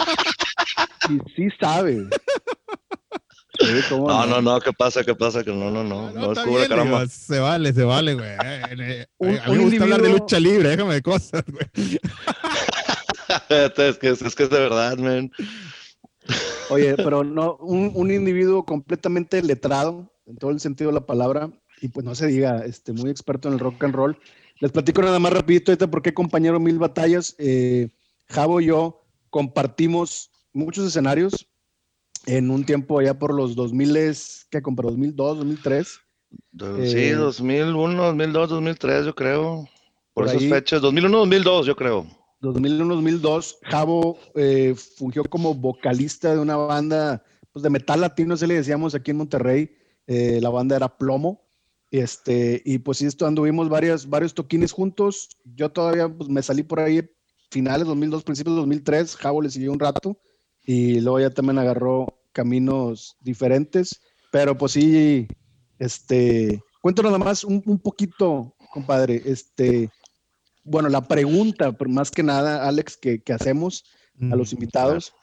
Sí, 1.36 1.50
sí 3.60 3.96
no, 3.96 4.26
no, 4.26 4.42
no, 4.42 4.60
¿qué 4.60 4.74
pasa? 4.74 5.04
¿Qué 5.04 5.16
pasa? 5.16 5.44
Que 5.44 5.52
no, 5.52 5.70
no, 5.70 5.84
no. 5.84 6.12
No, 6.12 6.34
no 6.34 6.68
caramba. 6.68 7.08
se 7.08 7.40
vale, 7.40 7.74
se 7.74 7.84
vale, 7.84 8.14
güey. 8.16 8.30
Eh, 8.30 9.06
eh, 9.20 9.40
a 9.44 9.50
mí 9.50 9.58
me 9.58 9.64
gusta 9.64 9.84
hablar 9.84 10.02
de 10.02 10.10
lucha 10.10 10.40
libre, 10.40 10.70
déjame 10.70 10.96
de 10.96 11.02
cosas, 11.02 11.44
güey. 11.48 11.68
es, 13.50 13.98
que, 13.98 14.10
es 14.10 14.36
que 14.36 14.44
es 14.44 14.50
de 14.50 14.60
verdad, 14.60 14.98
man. 14.98 15.32
Oye, 16.70 16.96
pero 16.98 17.24
no, 17.24 17.58
un, 17.58 17.92
un, 17.96 18.12
individuo 18.12 18.66
completamente 18.66 19.42
letrado, 19.42 20.12
en 20.26 20.38
todo 20.38 20.52
el 20.52 20.60
sentido 20.60 20.90
de 20.90 20.96
la 20.96 21.06
palabra, 21.06 21.50
y 21.82 21.90
pues 21.90 22.06
no 22.06 22.16
se 22.16 22.28
diga, 22.28 22.66
este, 22.66 22.94
muy 22.94 23.10
experto 23.10 23.48
en 23.48 23.56
el 23.56 23.60
rock 23.60 23.84
and 23.84 23.96
roll. 23.96 24.18
Les 24.60 24.72
platico 24.72 25.02
nada 25.02 25.20
más 25.20 25.34
rapidito 25.34 25.72
ahorita 25.72 25.90
porque 25.90 26.14
compañero 26.14 26.60
Mil 26.60 26.80
Batallas, 26.80 27.36
eh, 27.38 27.90
Javo 28.30 28.62
y 28.62 28.68
yo 28.68 29.04
compartimos 29.30 30.32
muchos 30.54 30.88
escenarios, 30.88 31.48
en 32.26 32.50
un 32.50 32.66
tiempo 32.66 33.00
allá 33.00 33.18
por 33.18 33.34
los 33.34 33.56
2000, 33.56 34.16
¿qué 34.50 34.62
compró? 34.62 34.90
¿2002, 34.90 35.16
2003? 35.16 36.00
sí, 36.86 37.10
2001, 37.10 38.04
2002, 38.04 38.50
2003, 38.50 39.06
yo 39.06 39.16
creo. 39.16 39.70
Por, 40.14 40.28
esas 40.28 40.44
fechas, 40.44 40.82
2001, 40.82 41.18
2002, 41.18 41.66
yo 41.66 41.76
creo. 41.76 42.08
2001, 42.42 42.96
2002, 42.96 43.60
Javo 43.64 44.18
eh, 44.36 44.76
fungió 44.98 45.24
como 45.24 45.56
vocalista 45.56 46.34
de 46.34 46.40
una 46.40 46.58
banda 46.58 47.24
pues, 47.52 47.64
de 47.64 47.70
metal 47.70 48.02
latino, 48.02 48.36
se 48.38 48.48
le 48.48 48.56
decíamos 48.56 48.94
aquí 48.96 49.12
en 49.12 49.18
Monterrey. 49.18 49.72
Eh, 50.08 50.40
la 50.42 50.50
banda 50.50 50.76
era 50.76 50.98
Plomo. 50.98 51.42
Este, 51.90 52.62
y 52.66 52.80
pues 52.80 52.98
sí, 52.98 53.06
esto 53.06 53.26
anduvimos 53.26 53.70
varias, 53.70 54.10
varios 54.10 54.34
toquines 54.34 54.72
juntos. 54.72 55.30
Yo 55.46 55.72
todavía 55.72 56.10
pues, 56.10 56.30
me 56.30 56.42
salí 56.42 56.64
por 56.64 56.80
ahí 56.80 57.08
finales 57.50 57.88
2002, 57.88 58.24
principios 58.24 58.56
de 58.56 58.62
2003. 58.62 59.16
Javo 59.16 59.42
le 59.42 59.50
siguió 59.50 59.72
un 59.72 59.80
rato 59.80 60.18
y 60.66 61.00
luego 61.02 61.20
ya 61.20 61.30
también 61.30 61.60
agarró 61.60 62.20
caminos 62.32 63.16
diferentes, 63.22 64.00
pero 64.32 64.58
pues 64.58 64.72
sí, 64.74 65.28
Este, 65.80 66.62
cuéntanos 66.82 67.12
nada 67.12 67.24
más 67.24 67.44
un, 67.44 67.62
un 67.66 67.80
poquito, 67.80 68.56
compadre. 68.72 69.22
Este, 69.26 69.90
bueno, 70.64 70.88
la 70.90 71.02
pregunta, 71.08 71.76
más 71.88 72.10
que 72.12 72.24
nada, 72.24 72.68
Alex, 72.68 72.96
que, 72.98 73.22
que 73.22 73.34
hacemos 73.34 73.84
a 74.32 74.36
los 74.36 74.54
invitados, 74.54 75.14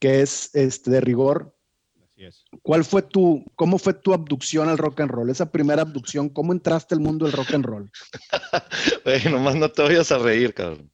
que 0.00 0.22
es 0.22 0.50
este, 0.54 0.90
de 0.90 1.00
rigor. 1.00 1.54
Así 2.02 2.24
es. 2.24 2.44
¿Cuál 2.62 2.84
fue 2.84 3.02
tu, 3.02 3.44
cómo 3.54 3.78
fue 3.78 3.94
tu 3.94 4.12
abducción 4.12 4.68
al 4.68 4.78
rock 4.78 5.00
and 5.00 5.10
roll? 5.10 5.30
Esa 5.30 5.52
primera 5.52 5.82
abducción, 5.82 6.28
¿cómo 6.28 6.52
entraste 6.52 6.94
al 6.94 7.00
mundo 7.00 7.26
del 7.26 7.34
rock 7.34 7.54
and 7.54 7.64
roll? 7.64 7.90
Güey, 9.04 9.24
nomás 9.30 9.54
no 9.56 9.70
te 9.70 9.82
vayas 9.82 10.10
a 10.10 10.18
reír, 10.18 10.52
cabrón. 10.54 10.90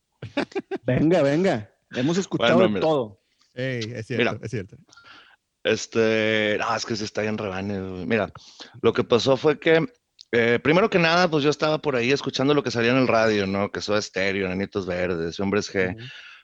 Venga, 0.85 1.23
venga. 1.23 1.71
Hemos 1.93 2.19
escuchado 2.19 2.55
Bueno, 2.55 2.69
de 2.69 2.75
mira. 2.75 2.81
todo. 2.81 3.23
Ey, 3.57 3.93
es 3.95 4.07
cierto, 4.07 4.33
Mira. 4.33 4.39
es 4.43 4.51
cierto. 4.51 4.77
Este, 5.65 6.57
no, 6.61 6.77
es 6.77 6.87
que 6.87 6.95
se 6.95 7.05
está 7.05 7.23
bien 7.23 7.39
rebane. 7.39 7.81
güey. 7.81 8.07
Mira, 8.07 8.31
lo 8.83 8.93
que 8.93 9.03
pasó 9.03 9.37
fue 9.37 9.59
que, 9.59 9.85
eh, 10.31 10.61
primero 10.63 10.89
que 10.91 10.99
nada, 10.99 11.29
pues 11.29 11.43
yo 11.43 11.51
estaba 11.51 11.79
por 11.79 11.97
ahí 11.97 12.13
escuchando 12.13 12.55
lo 12.55 12.63
que 12.63 12.71
salía 12.71 12.93
en 12.93 12.99
el 12.99 13.09
radio, 13.09 13.47
¿no? 13.47 13.73
Que 13.73 13.81
soy 13.81 13.99
estéreo, 13.99 14.49
Nanitos 14.49 14.87
Verdes, 14.87 15.41
Hombres 15.41 15.73
G. 15.75 15.97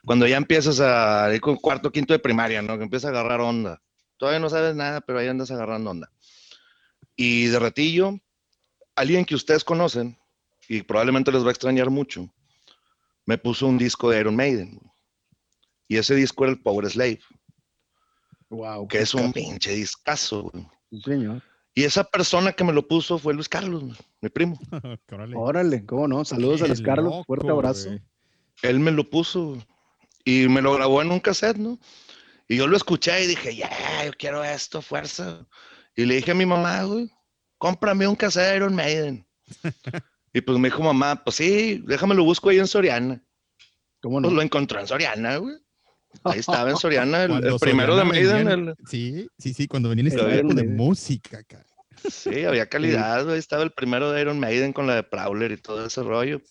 Cuando 0.05 0.27
ya 0.27 0.35
empiezas 0.35 0.81
a 0.81 1.29
con 1.39 1.55
cuarto, 1.55 1.91
quinto 1.91 2.13
de 2.13 2.19
primaria, 2.19 2.61
¿no? 2.61 2.77
Que 2.77 2.83
empiezas 2.83 3.07
a 3.07 3.11
agarrar 3.11 3.39
onda. 3.39 3.81
Todavía 4.17 4.39
no 4.39 4.49
sabes 4.49 4.75
nada, 4.75 4.99
pero 5.01 5.19
ahí 5.19 5.27
andas 5.27 5.51
agarrando 5.51 5.91
onda. 5.91 6.11
Y 7.15 7.45
de 7.45 7.59
ratillo, 7.59 8.19
alguien 8.95 9.23
que 9.23 9.35
ustedes 9.35 9.63
conocen, 9.63 10.17
y 10.67 10.81
probablemente 10.81 11.31
les 11.31 11.43
va 11.43 11.49
a 11.49 11.51
extrañar 11.51 11.89
mucho, 11.89 12.33
me 13.25 13.37
puso 13.37 13.67
un 13.67 13.77
disco 13.77 14.09
de 14.09 14.19
Iron 14.19 14.35
Maiden. 14.35 14.79
Y 15.93 15.97
ese 15.97 16.15
disco 16.15 16.43
era 16.43 16.53
el 16.53 16.59
Power 16.59 16.89
Slave, 16.89 17.19
Wow. 18.49 18.87
que 18.87 18.97
es 18.99 19.13
un 19.13 19.31
pinche 19.31 19.73
discazo, 19.73 20.43
güey. 20.49 20.65
Sí, 20.89 21.01
señor. 21.01 21.43
Y 21.75 21.83
esa 21.83 22.03
persona 22.03 22.51
que 22.51 22.63
me 22.63 22.73
lo 22.73 22.87
puso 22.87 23.19
fue 23.19 23.35
Luis 23.35 23.47
Carlos, 23.47 23.83
mi 24.19 24.29
primo. 24.29 24.59
Órale. 25.11 25.35
Órale, 25.35 25.85
cómo 25.85 26.07
no. 26.07 26.25
Saludos 26.25 26.63
a 26.63 26.67
Luis 26.67 26.81
Carlos. 26.81 27.11
loco, 27.11 27.23
Fuerte 27.25 27.49
abrazo. 27.49 27.89
güey. 27.89 28.01
Él 28.63 28.79
me 28.79 28.89
lo 28.91 29.07
puso 29.07 29.63
y 30.25 30.47
me 30.47 30.63
lo 30.63 30.73
grabó 30.73 30.99
en 31.03 31.11
un 31.11 31.19
cassette, 31.19 31.57
¿no? 31.57 31.77
Y 32.47 32.57
yo 32.57 32.65
lo 32.65 32.75
escuché 32.75 33.23
y 33.23 33.27
dije, 33.27 33.55
ya, 33.55 33.69
yo 34.03 34.11
quiero 34.17 34.43
esto, 34.43 34.81
fuerza. 34.81 35.45
Y 35.95 36.05
le 36.05 36.15
dije 36.15 36.31
a 36.31 36.35
mi 36.35 36.47
mamá, 36.47 36.81
güey, 36.85 37.07
cómprame 37.59 38.07
un 38.07 38.15
cassette 38.15 38.49
de 38.49 38.55
Iron 38.55 38.73
Maiden. 38.73 39.27
y 40.33 40.41
pues 40.41 40.57
me 40.57 40.69
dijo 40.69 40.81
mamá, 40.81 41.23
pues 41.23 41.35
sí, 41.35 41.83
déjame 41.85 42.15
lo 42.15 42.23
busco 42.23 42.49
ahí 42.49 42.57
en 42.57 42.65
Soriana. 42.67 43.23
¿Cómo 44.01 44.19
no? 44.19 44.27
Pues 44.27 44.35
lo 44.35 44.41
encontró 44.41 44.79
en 44.79 44.87
Soriana, 44.87 45.37
güey. 45.37 45.55
Ahí 46.23 46.39
estaba 46.39 46.69
en 46.69 46.77
Soriana, 46.77 47.23
el, 47.23 47.31
el 47.45 47.55
primero 47.59 47.95
de 47.95 48.03
Soriana 48.03 48.03
Maiden. 48.05 48.47
vendían- 48.47 48.67
el- 48.69 48.87
Sí, 48.87 49.27
sí, 49.37 49.53
sí, 49.53 49.67
cuando 49.67 49.89
venía 49.89 50.05
El 50.05 50.13
Iron 50.13 50.47
de 50.49 50.53
Maiden. 50.63 50.75
música 50.75 51.39
acá. 51.39 51.65
Sí, 52.09 52.43
había 52.43 52.67
calidad, 52.67 53.23
güey. 53.25 53.37
Estaba 53.39 53.63
el 53.63 53.71
primero 53.71 54.11
de 54.11 54.21
Iron 54.21 54.39
Maiden 54.39 54.73
con 54.73 54.87
la 54.87 54.95
de 54.95 55.03
Prowler 55.03 55.51
y 55.51 55.57
todo 55.57 55.85
ese 55.85 56.03
rollo. 56.03 56.41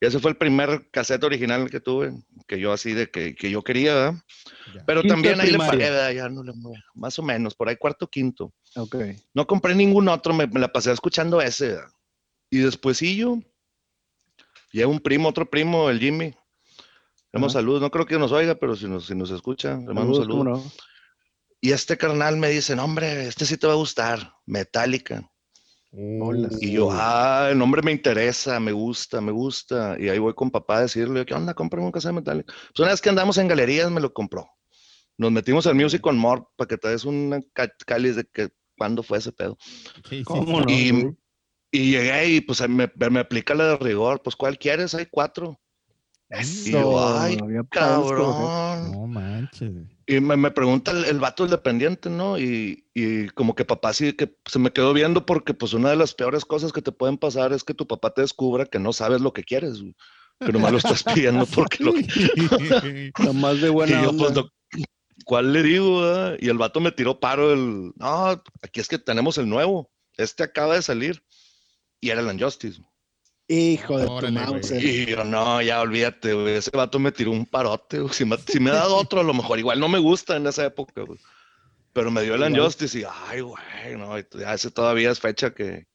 Y 0.00 0.06
ese 0.06 0.18
fue 0.18 0.30
el 0.30 0.36
primer 0.38 0.88
cassette 0.90 1.22
original 1.24 1.68
que 1.70 1.78
tuve, 1.78 2.12
que 2.48 2.58
yo 2.58 2.72
así 2.72 2.94
de 2.94 3.10
que, 3.10 3.34
que 3.34 3.50
yo 3.50 3.62
quería, 3.62 3.94
¿verdad? 3.94 4.14
Ya. 4.74 4.84
Pero 4.86 5.02
Quinto 5.02 5.14
de 5.16 5.22
también 5.22 5.40
ahí 5.40 5.46
le 5.46 5.58
primaria. 5.58 5.72
pagué, 5.72 5.90
¿verdad? 5.90 6.10
Ya 6.12 6.28
no 6.30 6.42
le 6.42 6.52
más 6.94 7.18
o 7.18 7.22
menos, 7.22 7.54
por 7.54 7.68
ahí 7.68 7.76
cuarto, 7.76 8.08
quinto. 8.08 8.52
Ok. 8.76 8.96
No 9.34 9.46
compré 9.46 9.74
ningún 9.74 10.08
otro, 10.08 10.32
me, 10.32 10.46
me 10.46 10.58
la 10.58 10.72
pasé 10.72 10.90
escuchando 10.90 11.40
ese. 11.42 11.68
¿verdad? 11.72 11.88
Y 12.50 12.58
después 12.58 12.98
yo, 13.00 13.38
llega 14.72 14.86
un 14.88 15.00
primo, 15.00 15.28
otro 15.28 15.48
primo, 15.48 15.90
el 15.90 16.00
Jimmy. 16.00 16.34
Le 17.32 17.38
damos 17.38 17.54
Ajá. 17.54 17.60
salud, 17.60 17.80
no 17.80 17.90
creo 17.90 18.06
que 18.06 18.18
nos 18.18 18.32
oiga, 18.32 18.56
pero 18.56 18.74
si 18.74 18.88
nos, 18.88 19.06
si 19.06 19.14
nos 19.14 19.30
escucha, 19.30 19.76
le 19.76 19.94
mando 19.94 20.14
Saludos, 20.14 20.18
salud. 20.18 20.38
¿cómo 20.38 20.44
no? 20.44 20.72
Y 21.60 21.72
este 21.72 21.96
carnal 21.96 22.38
me 22.38 22.48
dice, 22.48 22.74
no, 22.74 22.84
hombre, 22.84 23.26
este 23.28 23.44
sí 23.44 23.56
te 23.56 23.66
va 23.66 23.74
a 23.74 23.76
gustar, 23.76 24.34
Metallica. 24.46 25.30
Hola. 25.92 26.48
Y 26.60 26.72
yo, 26.72 26.88
ah, 26.92 27.48
el 27.50 27.58
nombre 27.58 27.82
me 27.82 27.92
interesa, 27.92 28.58
me 28.60 28.72
gusta, 28.72 29.20
me 29.20 29.32
gusta. 29.32 29.96
Y 29.98 30.08
ahí 30.08 30.18
voy 30.18 30.34
con 30.34 30.50
papá 30.50 30.78
a 30.78 30.82
decirle, 30.82 31.26
¿qué 31.26 31.34
onda? 31.34 31.52
Cómprame 31.52 31.84
un 31.84 31.92
cassette 31.92 32.14
Metallica. 32.14 32.52
Pues 32.52 32.78
una 32.78 32.90
vez 32.90 33.00
que 33.00 33.08
andamos 33.10 33.38
en 33.38 33.48
galerías, 33.48 33.90
me 33.90 34.00
lo 34.00 34.12
compró. 34.12 34.48
Nos 35.18 35.32
metimos 35.32 35.66
al 35.66 35.74
Music 35.74 36.06
on 36.06 36.16
More 36.16 36.42
para 36.56 36.68
que 36.68 36.78
te 36.78 36.88
des 36.88 37.04
una 37.04 37.40
cáliz 37.84 38.16
de 38.16 38.24
que 38.24 38.48
cuándo 38.78 39.02
fue 39.02 39.18
ese 39.18 39.32
pedo. 39.32 39.58
Sí, 40.08 40.18
sí, 40.18 40.24
¿Cómo 40.24 40.62
no? 40.62 40.70
Y, 40.70 41.14
y 41.70 41.90
llegué 41.90 42.28
y 42.28 42.40
pues 42.40 42.66
me, 42.68 42.90
me 43.10 43.20
aplica 43.20 43.54
la 43.54 43.70
de 43.70 43.76
rigor. 43.76 44.22
Pues, 44.22 44.36
¿cuál 44.36 44.58
quieres? 44.58 44.94
Hay 44.94 45.06
cuatro. 45.10 45.60
Eso, 46.30 47.04
ay, 47.18 47.34
escoger. 47.34 47.66
cabrón. 47.70 48.92
No 48.92 49.06
manches. 49.06 49.72
Y 50.06 50.20
me, 50.20 50.36
me 50.36 50.50
pregunta 50.50 50.90
el, 50.92 51.04
el 51.04 51.20
vato, 51.20 51.44
el 51.44 51.50
dependiente, 51.50 52.08
¿no? 52.10 52.38
Y, 52.38 52.84
y 52.94 53.28
como 53.30 53.54
que 53.54 53.64
papá 53.64 53.92
sí 53.92 54.12
que 54.12 54.34
se 54.46 54.58
me 54.58 54.72
quedó 54.72 54.92
viendo 54.92 55.24
porque 55.26 55.54
pues 55.54 55.72
una 55.72 55.90
de 55.90 55.96
las 55.96 56.14
peores 56.14 56.44
cosas 56.44 56.72
que 56.72 56.82
te 56.82 56.90
pueden 56.92 57.16
pasar 57.18 57.52
es 57.52 57.62
que 57.64 57.74
tu 57.74 57.86
papá 57.86 58.10
te 58.12 58.22
descubra 58.22 58.66
que 58.66 58.78
no 58.78 58.92
sabes 58.92 59.20
lo 59.20 59.32
que 59.32 59.44
quieres, 59.44 59.82
que 60.44 60.52
nomás 60.52 60.72
lo 60.72 60.78
estás 60.78 61.02
pidiendo 61.04 61.46
porque 61.54 61.84
lo 61.84 61.92
Nomás 63.24 63.60
de 63.60 63.68
buena 63.68 63.92
y 63.92 64.02
yo, 64.02 64.16
pues, 64.16 64.34
doc- 64.34 64.52
¿cuál 65.24 65.52
le 65.52 65.62
digo? 65.62 66.00
verdad? 66.00 66.36
Y 66.40 66.48
el 66.48 66.58
vato 66.58 66.80
me 66.80 66.92
tiró 66.92 67.20
paro 67.20 67.52
el, 67.52 67.92
no, 67.96 68.42
aquí 68.62 68.80
es 68.80 68.88
que 68.88 68.98
tenemos 68.98 69.38
el 69.38 69.48
nuevo, 69.48 69.90
este 70.16 70.42
acaba 70.42 70.74
de 70.74 70.82
salir. 70.82 71.22
Y 72.00 72.08
era 72.10 72.20
el 72.22 72.26
Unjustice. 72.28 72.80
Hijo 73.52 73.98
de 73.98 74.06
Órale, 74.06 74.38
mouse. 74.40 74.70
Y 74.70 75.06
yo, 75.06 75.24
no, 75.24 75.60
ya 75.60 75.80
olvídate, 75.80 76.34
güey. 76.34 76.54
Ese 76.54 76.70
vato 76.70 76.98
me 77.00 77.10
tiró 77.10 77.32
un 77.32 77.46
parote, 77.46 77.98
güey. 77.98 78.14
Si 78.14 78.24
me, 78.24 78.36
si 78.38 78.60
me 78.60 78.70
ha 78.70 78.74
dado 78.74 78.94
otro, 78.96 79.20
a 79.20 79.24
lo 79.24 79.34
mejor 79.34 79.58
igual 79.58 79.80
no 79.80 79.88
me 79.88 79.98
gusta 79.98 80.36
en 80.36 80.46
esa 80.46 80.64
época, 80.64 81.02
güey. 81.02 81.18
Pero 81.92 82.12
me 82.12 82.22
dio 82.22 82.34
el 82.36 82.40
Igual. 82.42 82.52
Unjustice 82.60 83.00
y, 83.00 83.04
ay, 83.28 83.40
güey, 83.40 83.96
no, 83.98 84.16
y 84.16 84.24
ya 84.38 84.54
ese 84.54 84.70
todavía 84.70 85.10
es 85.10 85.18
fecha 85.18 85.50
que, 85.52 85.88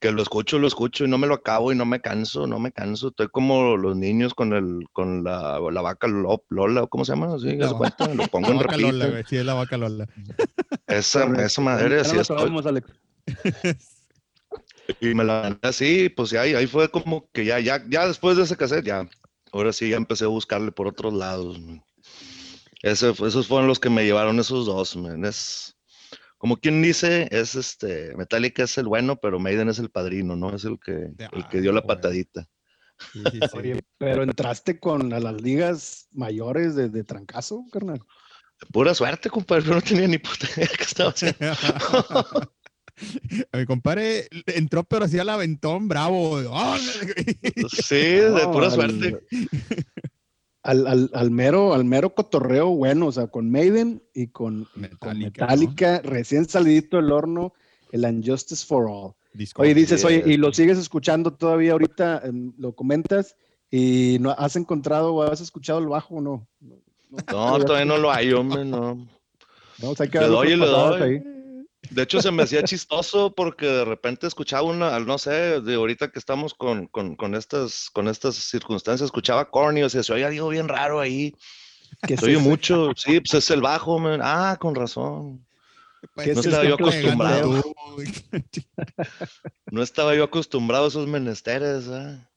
que 0.00 0.10
lo 0.10 0.20
escucho, 0.20 0.58
lo 0.58 0.66
escucho 0.66 1.04
y 1.04 1.08
no 1.08 1.16
me 1.18 1.28
lo 1.28 1.34
acabo 1.34 1.70
y 1.70 1.76
no 1.76 1.84
me 1.84 2.00
canso, 2.00 2.48
no 2.48 2.58
me 2.58 2.72
canso. 2.72 3.08
Estoy 3.10 3.28
como 3.28 3.76
los 3.76 3.94
niños 3.96 4.34
con 4.34 4.52
el, 4.52 4.88
con 4.92 5.22
la, 5.22 5.60
la 5.70 5.80
vaca 5.80 6.08
Lo- 6.08 6.42
Lola, 6.48 6.82
¿o 6.82 6.88
¿cómo 6.88 7.04
se 7.04 7.12
llama? 7.12 7.38
¿Sí? 7.38 7.54
La 7.56 7.66
¿Haz 7.66 7.70
de 7.70 7.74
va- 7.74 7.78
cuenta? 7.78 8.08
Lo 8.12 8.26
pongo 8.28 8.48
La 8.48 8.54
en 8.54 8.58
vaca. 8.58 8.76
Lola, 8.76 9.06
güey. 9.06 9.24
Sí, 9.28 9.36
es 9.36 9.44
la 9.46 9.54
vaca 9.54 9.76
Lola. 9.76 10.08
Esa, 10.88 11.24
esa 11.40 11.60
madre, 11.62 11.94
Ya 11.94 12.00
así 12.00 12.16
no 12.16 12.24
sabemos, 12.24 12.66
Alex. 12.66 12.88
Y 15.00 15.14
me 15.14 15.24
la 15.24 15.42
mandé 15.42 15.68
así, 15.68 16.08
pues 16.08 16.30
ya, 16.30 16.42
ahí, 16.42 16.54
ahí 16.54 16.66
fue 16.66 16.90
como 16.90 17.30
que 17.32 17.44
ya, 17.44 17.58
ya, 17.60 17.82
ya 17.88 18.06
después 18.06 18.36
de 18.36 18.44
ese 18.44 18.56
cassette, 18.56 18.84
ya, 18.84 19.08
ahora 19.52 19.72
sí 19.72 19.88
ya 19.88 19.96
empecé 19.96 20.24
a 20.24 20.28
buscarle 20.28 20.72
por 20.72 20.86
otros 20.86 21.14
lados. 21.14 21.58
man. 21.60 21.82
Ese 22.82 23.10
esos 23.10 23.46
fueron 23.46 23.66
los 23.66 23.80
que 23.80 23.88
me 23.88 24.04
llevaron 24.04 24.38
esos 24.38 24.66
dos, 24.66 24.96
man. 24.96 25.24
Es, 25.24 25.76
como 26.36 26.58
quien 26.58 26.82
dice, 26.82 27.28
es 27.30 27.54
este, 27.54 28.14
Metallica 28.16 28.64
es 28.64 28.76
el 28.76 28.86
bueno, 28.86 29.16
pero 29.16 29.38
Maiden 29.38 29.70
es 29.70 29.78
el 29.78 29.90
padrino, 29.90 30.36
¿no? 30.36 30.54
Es 30.54 30.64
el 30.64 30.78
que, 30.78 31.12
el 31.32 31.48
que 31.48 31.60
dio 31.62 31.72
la 31.72 31.82
patadita. 31.82 32.46
Sí, 33.12 33.22
sí, 33.32 33.40
sí. 33.40 33.58
Oye, 33.58 33.80
pero 33.98 34.22
entraste 34.22 34.78
con 34.78 35.12
a 35.12 35.20
las 35.20 35.40
ligas 35.40 36.08
mayores 36.12 36.74
de, 36.74 36.90
de 36.90 37.02
trancazo, 37.04 37.64
carnal. 37.72 38.00
Pura 38.72 38.94
suerte, 38.94 39.30
compadre, 39.30 39.64
yo 39.64 39.74
no 39.74 39.80
tenía 39.80 40.06
ni 40.06 40.18
puta 40.18 40.46
idea 40.54 40.68
qué 40.76 40.82
estaba 40.82 41.10
haciendo. 41.10 41.38
A 43.52 43.56
mi 43.58 43.66
compadre 43.66 44.28
entró, 44.46 44.84
pero 44.84 45.04
hacía 45.04 45.22
el 45.22 45.28
aventón 45.28 45.88
bravo. 45.88 46.38
Sí, 47.70 47.94
de 47.96 48.48
pura 48.52 48.70
suerte. 48.70 49.20
Al, 50.62 50.86
al, 50.86 51.10
al 51.12 51.30
mero, 51.30 51.74
al 51.74 51.84
mero 51.84 52.14
cotorreo 52.14 52.68
bueno, 52.70 53.08
o 53.08 53.12
sea, 53.12 53.26
con 53.26 53.50
Maiden 53.50 54.02
y 54.14 54.28
con 54.28 54.66
con 54.98 55.18
Metallica, 55.18 56.00
recién 56.02 56.48
salidito 56.48 56.96
del 56.96 57.12
horno, 57.12 57.52
el 57.92 58.04
Unjustice 58.04 58.64
for 58.64 58.86
All. 58.88 59.12
Disco. 59.34 59.62
Oye, 59.62 59.74
dices, 59.74 60.04
oye, 60.04 60.22
y 60.24 60.36
lo 60.36 60.52
sigues 60.52 60.78
escuchando 60.78 61.32
todavía 61.34 61.72
ahorita, 61.72 62.22
em, 62.24 62.52
lo 62.56 62.72
comentas, 62.74 63.36
y 63.70 64.16
no 64.20 64.30
has 64.30 64.54
encontrado 64.56 65.12
o 65.12 65.22
has 65.24 65.40
escuchado 65.40 65.80
el 65.80 65.88
bajo 65.88 66.14
o 66.14 66.20
no. 66.20 66.46
No, 66.60 66.76
No, 67.30 67.58
todavía 67.64 67.84
no 67.84 67.98
lo 67.98 68.10
hay, 68.12 68.32
hombre, 68.32 68.64
no. 68.64 68.94
no, 69.82 69.90
o 69.90 69.96
sea, 69.96 70.04
hay 70.04 70.10
que 70.10 70.20
Le 70.20 70.26
doy 70.28 70.56
le 70.56 70.66
doy. 70.66 71.02
ahí. 71.02 71.22
De 71.94 72.02
hecho, 72.02 72.20
se 72.20 72.32
me 72.32 72.42
hacía 72.42 72.64
chistoso 72.64 73.32
porque 73.34 73.66
de 73.66 73.84
repente 73.84 74.26
escuchaba 74.26 74.62
una, 74.62 74.98
no 74.98 75.16
sé, 75.16 75.60
de 75.60 75.74
ahorita 75.74 76.10
que 76.10 76.18
estamos 76.18 76.52
con, 76.52 76.88
con, 76.88 77.14
con 77.14 77.36
estas, 77.36 77.88
con 77.90 78.08
estas 78.08 78.34
circunstancias, 78.34 79.06
escuchaba 79.06 79.48
Corny, 79.48 79.82
o 79.84 79.88
sea, 79.88 80.02
se 80.02 80.12
oía 80.12 80.26
algo 80.26 80.48
bien 80.48 80.66
raro 80.68 80.98
ahí. 80.98 81.34
¿Qué 82.06 82.14
es 82.14 82.20
Se 82.20 82.26
oye 82.26 82.38
mucho, 82.38 82.90
sí, 82.96 83.20
pues 83.20 83.34
es 83.34 83.50
el 83.50 83.60
bajo, 83.60 84.00
man. 84.00 84.20
Ah, 84.22 84.56
con 84.60 84.74
razón. 84.74 85.46
Pues, 86.14 86.26
¿Qué 86.26 86.34
No 86.34 86.40
es 86.40 86.46
estaba 86.46 86.64
yo 86.64 86.76
que 86.76 86.82
acostumbrado. 86.82 87.62
No 89.70 89.82
estaba 89.82 90.14
yo 90.16 90.24
acostumbrado 90.24 90.86
a 90.86 90.88
esos 90.88 91.06
menesteres, 91.06 91.88
¿ah? 91.88 92.28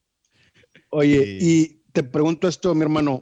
Oye, 0.89 1.25
Sí. 1.25 1.37
y 1.41 1.91
te 1.91 2.03
pregunto 2.03 2.47
esto, 2.47 2.75
mi 2.75 2.83
hermano, 2.83 3.19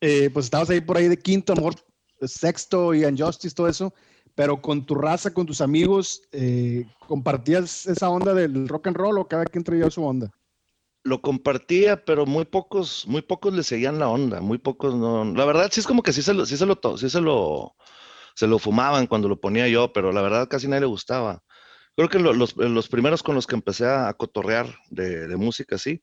eh, 0.00 0.28
pues 0.32 0.46
estabas 0.46 0.68
ahí 0.68 0.82
por 0.82 0.98
ahí 0.98 1.08
de 1.08 1.18
quinto, 1.18 1.54
amor, 1.54 1.74
sexto 2.20 2.94
y 2.94 3.04
Unjustice, 3.04 3.54
todo 3.54 3.68
eso, 3.68 3.94
pero 4.34 4.60
con 4.60 4.84
tu 4.84 4.94
raza, 4.94 5.32
con 5.32 5.46
tus 5.46 5.60
amigos, 5.60 6.22
eh, 6.32 6.86
¿compartías 7.06 7.86
esa 7.86 8.08
onda 8.08 8.34
del 8.34 8.68
rock 8.68 8.88
and 8.88 8.96
roll 8.96 9.18
o 9.18 9.26
cada 9.28 9.44
quien 9.44 9.64
traía 9.64 9.90
su 9.90 10.02
onda? 10.04 10.30
Lo 11.04 11.20
compartía, 11.20 12.04
pero 12.04 12.26
muy 12.26 12.44
pocos, 12.44 13.06
muy 13.08 13.22
pocos 13.22 13.52
le 13.52 13.64
seguían 13.64 13.98
la 13.98 14.08
onda, 14.08 14.40
muy 14.40 14.58
pocos 14.58 14.94
no. 14.94 15.24
La 15.24 15.44
verdad, 15.44 15.68
sí 15.72 15.80
es 15.80 15.86
como 15.86 16.02
que 16.02 16.12
sí 16.12 16.22
se 16.22 16.32
lo, 16.32 16.46
sí 16.46 16.56
se 16.56 16.64
lo, 16.64 16.78
sí 16.96 17.10
se 17.10 17.20
lo, 17.20 17.74
se 18.34 18.46
lo 18.46 18.58
fumaban 18.58 19.06
cuando 19.08 19.28
lo 19.28 19.40
ponía 19.40 19.66
yo, 19.68 19.92
pero 19.92 20.12
la 20.12 20.22
verdad 20.22 20.48
casi 20.48 20.68
nadie 20.68 20.82
le 20.82 20.86
gustaba. 20.86 21.42
creo 21.96 22.08
que 22.08 22.18
lo- 22.20 22.32
los, 22.32 22.56
los 22.56 22.88
primeros 22.88 23.22
con 23.22 23.34
los 23.34 23.46
que 23.46 23.56
empecé 23.56 23.86
a, 23.86 24.12
cotorrear 24.14 24.66
de, 24.90 25.26
de 25.26 25.36
música, 25.36 25.76
sí, 25.76 26.02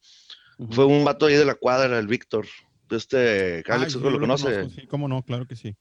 fue 0.69 0.85
un 0.85 1.05
vato 1.05 1.25
ahí 1.25 1.35
de 1.35 1.45
la 1.45 1.55
cuadra, 1.55 1.97
el 1.97 2.07
Víctor. 2.07 2.45
Este, 2.89 3.63
Ah, 3.69 3.75
Alex, 3.75 3.95
creo 3.95 4.05
que 4.05 4.09
lo 4.11 4.19
conoce. 4.19 4.43
conozco, 4.59 4.69
sí, 4.81 4.87
cómo 4.87 5.07
no, 5.07 5.23
claro 5.23 5.47
que 5.47 5.55
sí. 5.55 5.75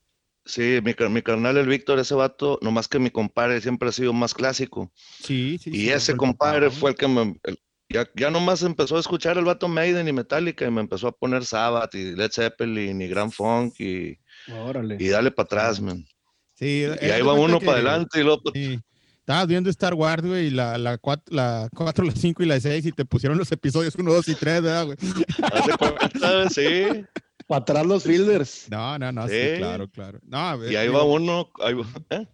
Sí, 0.48 0.80
mi, 0.82 0.94
mi 1.10 1.20
carnal, 1.22 1.58
el 1.58 1.66
Víctor, 1.66 1.98
ese 1.98 2.14
vato, 2.14 2.58
nomás 2.62 2.88
que 2.88 2.98
mi 2.98 3.10
compadre 3.10 3.60
siempre 3.60 3.90
ha 3.90 3.92
sido 3.92 4.14
más 4.14 4.32
clásico. 4.32 4.90
Sí, 5.22 5.58
sí. 5.62 5.68
Y 5.70 5.80
sí, 5.80 5.90
ese 5.90 6.16
compadre 6.16 6.70
fue 6.70 6.90
el 6.90 6.96
que 6.96 7.06
me. 7.06 7.38
el- 7.44 7.58
ya, 7.90 8.06
ya 8.16 8.30
nomás 8.30 8.62
empezó 8.62 8.96
a 8.96 9.00
escuchar 9.00 9.38
el 9.38 9.44
vato 9.44 9.66
Maiden 9.68 10.08
y 10.08 10.12
Metallica 10.12 10.66
y 10.66 10.70
me 10.70 10.80
empezó 10.82 11.08
a 11.08 11.12
poner 11.12 11.44
Sabbath 11.46 11.94
y 11.94 12.14
Led 12.16 12.30
Zeppelin 12.32 13.00
y 13.00 13.08
Grand 13.08 13.30
Funk 13.32 13.78
y, 13.80 14.18
Órale. 14.52 14.96
y 14.98 15.08
dale 15.08 15.30
para 15.30 15.44
atrás, 15.46 15.80
man. 15.80 16.04
Sí, 16.54 16.80
Y 16.80 16.84
haz 16.84 17.02
ahí 17.02 17.22
va 17.22 17.32
uno 17.34 17.58
que- 17.58 17.66
para 17.66 17.78
adelante 17.78 18.20
y 18.20 18.24
luego. 18.24 18.42
pa- 18.42 18.50
Sí. 18.54 18.78
Estabas 19.20 19.46
viendo 19.46 19.68
Star 19.70 19.92
Wars, 19.94 20.22
güey, 20.24 20.48
la, 20.50 20.78
la, 20.78 20.96
4, 20.96 21.34
la 21.34 21.68
4, 21.74 22.04
la 22.04 22.12
5 22.12 22.42
y 22.42 22.46
la 22.46 22.58
6 22.60 22.86
y 22.86 22.92
te 22.92 23.04
pusieron 23.04 23.36
los 23.36 23.52
episodios 23.52 23.94
1, 23.94 24.10
2 24.12 24.28
y 24.28 24.34
3, 24.34 24.62
¿verdad, 24.62 24.86
güey? 24.86 24.96
haz 25.52 25.66
de 25.66 25.76
cuenta, 25.76 26.48
sí. 26.50 27.04
Para 27.48 27.62
atrás 27.62 27.86
los 27.86 28.04
fielders. 28.04 28.66
No, 28.70 28.96
no, 28.98 29.10
no, 29.10 29.26
sí, 29.26 29.34
Sí. 29.34 29.56
claro, 29.58 29.88
claro. 29.88 30.20
No, 30.22 30.70
Y 30.70 30.76
ahí 30.76 30.86
digo, 30.86 30.98
va 30.98 31.04
uno. 31.04 31.50
ahí 31.60 31.74
va- 31.74 31.86
¿eh? 32.10 32.26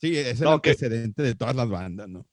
Sí, 0.00 0.16
ese 0.16 0.30
es 0.30 0.40
No, 0.40 0.54
el 0.54 0.60
que- 0.62 0.70
antecedente 0.70 1.22
de 1.22 1.34
todas 1.34 1.54
las 1.54 1.68
bandas, 1.68 2.08
¿no? 2.08 2.24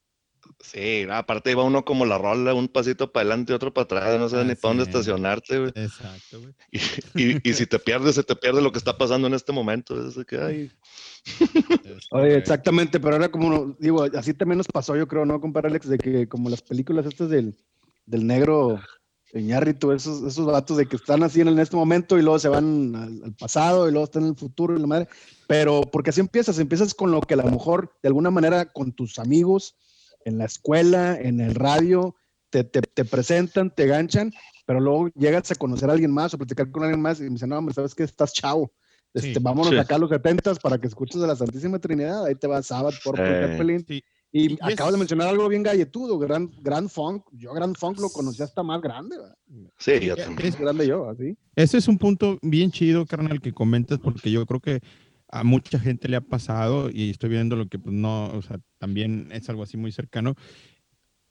Sí, 0.62 1.03
no, 1.06 1.15
aparte 1.15 1.51
iba 1.51 1.63
uno 1.63 1.84
como 1.84 2.06
la 2.06 2.17
rola, 2.17 2.53
un 2.53 2.67
pasito 2.70 3.12
para 3.12 3.24
adelante 3.24 3.51
y 3.51 3.56
otro 3.56 3.74
para 3.74 3.84
atrás, 3.84 4.20
no 4.20 4.29
sabes 4.29 4.46
ni 4.46 4.56
para 4.56 4.70
dónde 4.70 4.84
es. 4.84 4.89
estacionarte, 4.89 5.60
güey. 5.60 5.72
Exacto, 5.75 6.39
güey. 6.39 6.53
Y, 6.72 6.79
y, 7.34 7.50
y 7.50 7.53
si 7.53 7.65
te 7.67 7.77
pierdes, 7.79 8.15
se 8.15 8.24
te 8.24 8.36
pierde 8.36 8.62
lo 8.62 8.72
que 8.72 8.77
está 8.77 8.98
pasando 8.98 9.27
en 9.27 9.34
este 9.34 9.51
momento. 9.51 10.08
Es 10.08 10.15
que, 10.25 10.38
ay, 10.39 10.72
Es 11.84 12.08
Oye, 12.12 12.38
exactamente, 12.38 13.00
pero 13.00 13.17
era 13.17 13.29
como, 13.29 13.48
uno- 13.48 13.75
digo, 13.79 14.03
así 14.15 14.34
también 14.34 14.58
nos 14.58 14.67
pasó, 14.67 14.96
yo 14.96 15.08
creo, 15.08 15.25
¿no, 15.25 15.41
compadre 15.41 15.67
Alex? 15.70 15.89
De 15.89 15.98
que 15.98 16.27
como 16.29 16.50
las 16.50 16.62
películas 16.62 17.06
estas 17.06 17.29
del, 17.29 17.56
del 18.06 18.25
negro 18.25 18.79
Iñárritu, 19.34 19.91
esos, 19.91 20.24
esos 20.24 20.48
datos 20.48 20.77
de 20.77 20.86
que 20.86 20.96
están 20.96 21.22
así 21.24 21.41
en, 21.41 21.60
este 21.60 21.75
momento 21.75 22.17
y 22.17 22.22
luego 22.22 22.39
se 22.39 22.48
van 22.48 22.96
al, 22.96 23.24
al 23.24 23.34
pasado 23.34 23.88
y 23.88 23.91
luego 23.91 24.05
están 24.05 24.24
en 24.24 24.29
el 24.29 24.36
futuro 24.36 24.75
y 24.75 24.79
la 24.79 24.88
madre. 24.88 25.07
Pero 25.48 25.81
porque 25.81 26.12
así 26.12 26.22
empiezas, 26.22 26.60
empiezas 26.60 26.93
con 26.93 27.12
lo 27.12 27.22
que 27.22 27.34
a 27.34 27.38
lo 27.38 27.43
mejor 27.43 27.93
de 28.01 28.07
alguna 28.07 28.31
manera 28.31 28.65
con 28.72 28.93
tus 28.93 29.19
amigos, 29.19 29.75
en 30.25 30.38
la 30.38 30.46
escuela, 30.46 31.17
en 31.19 31.39
el 31.41 31.55
radio, 31.55 32.15
te, 32.50 32.63
te, 32.63 32.81
te 32.81 33.05
presentan, 33.05 33.74
te 33.74 33.86
ganchan, 33.88 34.34
pero 34.65 34.79
luego 34.79 35.10
llegas 35.15 35.51
a 35.51 35.55
conocer 35.55 35.89
a 35.89 35.93
alguien 35.93 36.12
más 36.12 36.34
o 36.34 36.38
platicar 36.38 36.72
con 36.72 36.84
alguien 36.84 37.01
más 37.01 37.19
y 37.19 37.24
me 37.24 37.31
dicen, 37.31 37.50
no, 37.50 37.57
hombre, 37.57 37.74
¿sabes 37.74 37.96
qué? 37.96 38.03
Estás 38.03 38.34
chavo. 38.34 38.72
Este, 39.13 39.36
Sí. 39.36 39.39
vámonos 39.41 39.72
Sí. 39.72 39.77
acá 39.77 39.96
a 39.96 40.00
los 40.00 40.10
70 40.10 40.55
para 40.55 40.77
que 40.77 40.88
escuches 40.88 41.22
de 41.22 41.27
la 41.27 41.36
Santísima 41.36 41.79
Trinidad. 41.79 42.25
Ahí 42.25 42.36
te 42.36 42.48
va 42.48 42.62
Sabbath, 42.62 42.96
Purple 43.03 43.25
Sí. 43.25 43.48
Zeppelin. 43.48 43.86
Sí. 43.88 44.03
Y, 44.31 44.53
Y- 44.53 44.57
acabas 44.62 44.93
de 44.93 45.00
mencionar 45.00 45.29
algo 45.29 45.48
bien 45.48 45.63
galletudo, 45.63 46.19
Gran, 46.19 46.51
Gran 46.62 46.89
Funk. 46.89 47.24
Yo 47.31 47.53
Gran 47.53 47.75
Funk 47.75 48.00
lo 48.00 48.10
conocí 48.10 48.43
hasta 48.43 48.62
más 48.63 48.81
grande, 48.81 49.17
¿verdad? 49.17 49.38
sí, 49.77 50.00
yo 50.01 50.15
también. 50.15 50.50
Es 50.50 50.60
grande 50.60 50.88
yo, 50.88 51.10
así. 51.10 51.38
Ese 51.55 51.77
es 51.77 51.88
un 51.88 51.98
punto 51.98 52.38
bien 52.41 52.72
chido, 52.72 53.05
carnal, 53.05 53.41
que 53.41 53.53
comentas, 53.53 54.00
porque 54.00 54.29
yo 54.31 54.46
creo 54.46 54.60
que 54.60 54.81
a 55.29 55.43
mucha 55.43 55.79
gente 55.79 56.07
le 56.07 56.17
ha 56.17 56.22
pasado 56.22 56.89
y 56.89 57.10
estoy 57.10 57.29
viendo 57.29 57.55
lo 57.55 57.67
que 57.67 57.79
pues, 57.79 57.93
no, 57.96 58.27
o 58.27 58.41
sea, 58.41 58.60
también 58.77 59.29
es 59.31 59.50
algo 59.50 59.63
así 59.63 59.77
muy 59.77 59.91
cercano. 59.91 60.36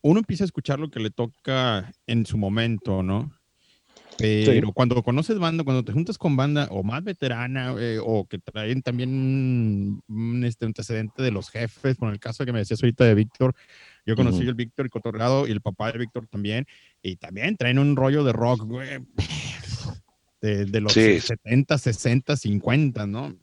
Uno 0.03 0.21
empieza 0.21 0.45
a 0.45 0.47
escuchar 0.47 0.79
lo 0.79 0.91
que 0.91 1.01
le 1.01 1.11
toca 1.11 1.93
en 2.07 2.27
su 2.27 2.37
momento, 2.39 3.03
¿no? 3.03 3.33
Pero 4.19 4.73
cuando 4.73 5.03
conoces 5.03 5.39
banda, 5.39 5.63
cuando 5.65 5.85
te 5.85 5.93
juntas 5.93 6.17
con 6.17 6.37
banda 6.37 6.69
o 6.71 6.83
más 6.83 7.05
veterana 7.05 7.75
eh, 7.79 7.99
o 8.03 8.27
que 8.27 8.39
traen 8.39 8.83
también 8.83 9.11
un, 9.11 10.03
un, 10.09 10.45
este, 10.45 10.65
antecedente 10.65 11.23
de 11.23 11.31
los 11.31 11.51
jefes, 11.51 11.97
con 11.97 12.11
el 12.11 12.19
caso 12.19 12.45
que 12.47 12.53
me 12.53 12.61
decías 12.61 12.83
ahorita 12.83 13.05
de 13.05 13.15
Víctor, 13.15 13.55
yo 14.07 14.17
conocí 14.17 14.41
Ujú. 14.41 14.49
el 14.49 14.55
Víctor 14.55 14.87
y 14.87 14.89
Cotorreado 14.89 15.47
y 15.47 15.51
el 15.51 15.61
papá 15.61 15.93
de 15.93 15.99
Víctor 15.99 16.27
también, 16.29 16.67
y 17.03 17.17
también 17.17 17.57
traen 17.57 17.79
un 17.79 17.95
rollo 17.97 18.25
de 18.25 18.33
rock, 18.33 18.63
güey, 18.65 19.01
de, 20.41 20.65
de 20.65 20.81
los 20.81 20.93
Sí. 20.93 21.21
70, 21.21 21.77
60, 21.77 22.37
50, 22.37 23.07
¿no? 23.07 23.37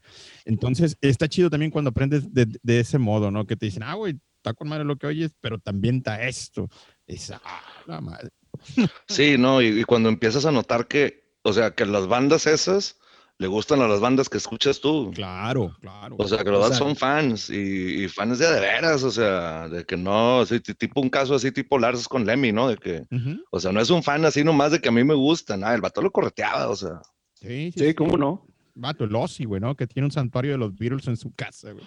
Entonces, 0.44 0.96
está 1.00 1.28
chido 1.28 1.50
también 1.50 1.70
cuando 1.70 1.90
aprendes 1.90 2.32
de, 2.32 2.46
de 2.62 2.80
ese 2.80 2.98
modo, 2.98 3.30
¿no? 3.30 3.46
Que 3.46 3.56
te 3.56 3.66
dicen, 3.66 3.82
ah, 3.82 3.94
güey, 3.94 4.18
está 4.36 4.54
con 4.54 4.68
madre 4.68 4.84
lo 4.84 4.96
que 4.96 5.06
oyes, 5.06 5.32
pero 5.40 5.58
también 5.58 5.96
está 5.96 6.22
esto. 6.26 6.68
Es, 7.06 7.30
ah, 7.30 7.62
la 7.86 8.00
madre. 8.00 8.30
Sí, 9.08 9.36
no, 9.38 9.60
y, 9.62 9.80
y 9.80 9.84
cuando 9.84 10.08
empiezas 10.08 10.46
a 10.46 10.52
notar 10.52 10.86
que, 10.88 11.24
o 11.42 11.52
sea, 11.52 11.72
que 11.72 11.84
las 11.86 12.06
bandas 12.06 12.46
esas 12.46 12.98
le 13.38 13.48
gustan 13.48 13.82
a 13.82 13.88
las 13.88 13.98
bandas 14.00 14.28
que 14.28 14.38
escuchas 14.38 14.80
tú. 14.80 15.10
Claro, 15.12 15.76
claro. 15.80 16.14
O 16.18 16.28
sea, 16.28 16.44
que 16.44 16.50
los 16.50 16.76
son 16.76 16.94
fans 16.94 17.50
y, 17.50 18.04
y 18.04 18.08
fans 18.08 18.38
de 18.38 18.46
de 18.48 18.60
veras, 18.60 19.02
o 19.02 19.10
sea, 19.10 19.68
de 19.68 19.84
que 19.84 19.96
no, 19.96 20.40
así, 20.40 20.60
ti- 20.60 20.74
tipo 20.74 21.00
un 21.00 21.10
caso 21.10 21.34
así 21.34 21.50
tipo 21.50 21.78
Lars 21.78 22.06
con 22.06 22.24
Lemmy, 22.24 22.52
¿no? 22.52 22.68
De 22.68 22.76
que, 22.76 23.02
o 23.50 23.58
sea, 23.58 23.72
no 23.72 23.80
es 23.80 23.90
un 23.90 24.02
fan 24.04 24.24
así 24.24 24.44
nomás 24.44 24.70
de 24.70 24.80
que 24.80 24.88
a 24.88 24.92
mí 24.92 25.02
me 25.02 25.14
gusta, 25.14 25.56
nada, 25.56 25.74
el 25.74 25.80
vato 25.80 26.00
lo 26.00 26.12
correteaba, 26.12 26.68
o 26.68 26.76
sea, 26.76 27.00
Sí, 27.34 27.72
sí, 27.72 27.88
Sí, 27.88 27.94
¿cómo 27.94 28.16
no? 28.16 28.46
Vato, 28.76 29.04
el 29.04 29.14
Ozzy, 29.14 29.44
güey, 29.44 29.60
¿no? 29.60 29.76
Que 29.76 29.86
tiene 29.86 30.06
un 30.06 30.12
santuario 30.12 30.52
de 30.52 30.58
los 30.58 30.74
Beatles 30.76 31.06
en 31.08 31.16
su 31.16 31.32
casa, 31.34 31.72
güey. 31.72 31.84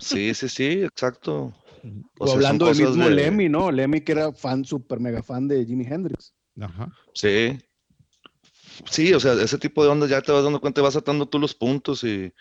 sí, 0.00 0.32
sí, 0.34 0.48
sí, 0.48 0.64
exacto. 0.82 1.54
O 2.18 2.26
sea, 2.26 2.34
hablando 2.36 2.66
del 2.66 2.76
mismo 2.76 3.08
de- 3.08 3.14
Lemmy, 3.14 3.48
¿no? 3.48 3.70
Lemmy 3.70 4.00
que 4.00 4.12
era 4.12 4.32
fan, 4.32 4.64
súper 4.64 5.00
mega 5.00 5.22
fan 5.22 5.48
de 5.48 5.64
Jimi 5.64 5.84
Hendrix. 5.86 6.32
Ajá. 6.60 6.90
Sí. 7.14 7.58
Sí, 8.90 9.12
o 9.14 9.20
sea, 9.20 9.32
ese 9.34 9.58
tipo 9.58 9.82
de 9.82 9.90
ondas 9.90 10.10
ya 10.10 10.20
te 10.20 10.32
vas 10.32 10.44
dando 10.44 10.60
cuenta 10.60 10.80
y 10.80 10.84
vas 10.84 10.96
atando 10.96 11.26
tú 11.26 11.38
los 11.38 11.54
puntos 11.54 12.04
y, 12.04 12.32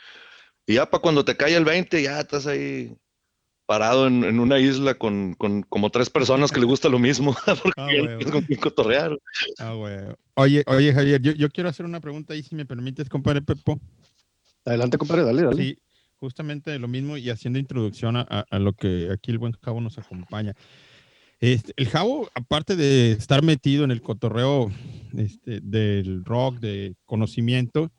y 0.65 0.73
ya 0.75 0.89
para 0.89 1.01
cuando 1.01 1.23
te 1.23 1.37
cae 1.37 1.55
el 1.55 1.63
20 1.65 2.01
ya 2.01 2.19
estás 2.19 2.45
ahí 2.47 2.95
parado 3.65 4.05
en, 4.07 4.23
en 4.23 4.39
una 4.39 4.59
isla 4.59 4.93
con, 4.95 5.33
con 5.33 5.63
como 5.63 5.89
tres 5.89 6.09
personas 6.09 6.51
que 6.51 6.59
le 6.59 6.65
gusta 6.65 6.89
lo 6.89 6.99
mismo, 6.99 7.35
porque 7.63 7.81
Ah, 7.81 7.87
ya 7.91 7.97
no 7.99 8.03
huevo. 8.05 8.17
tienes 8.19 8.31
con 8.33 8.41
quién 8.43 8.59
cotorrear. 8.59 9.17
Ah, 9.59 9.73
güey. 9.73 9.97
Oye, 10.35 10.63
oye, 10.67 10.93
Javier, 10.93 11.21
yo, 11.21 11.31
yo 11.31 11.49
quiero 11.49 11.69
hacer 11.69 11.85
una 11.85 12.01
pregunta 12.01 12.33
ahí, 12.33 12.43
si 12.43 12.53
me 12.55 12.65
permites, 12.65 13.07
compadre 13.09 13.41
Pepo. 13.41 13.79
Adelante, 14.65 14.97
compadre, 14.97 15.23
dale, 15.23 15.41
dale. 15.43 15.63
Sí, 15.63 15.79
justamente 16.19 16.77
lo 16.79 16.87
mismo 16.87 17.17
y 17.17 17.29
haciendo 17.29 17.59
introducción 17.59 18.15
a, 18.17 18.45
lo 18.51 18.73
que 18.73 19.09
aquí 19.11 19.31
el 19.31 19.39
buen 19.39 19.53
Javo 19.61 19.81
nos 19.81 19.97
acompaña. 19.97 20.53
Este, 21.39 21.73
el 21.75 21.87
Javo, 21.87 22.29
aparte 22.33 22.75
de 22.75 23.11
estar 23.11 23.43
metido 23.43 23.83
en 23.83 23.91
el 23.91 24.01
cotorreo 24.01 24.71
este, 25.17 25.59
del 25.61 26.23
rock, 26.23 26.59
de 26.59 26.95
conocimiento, 27.05 27.91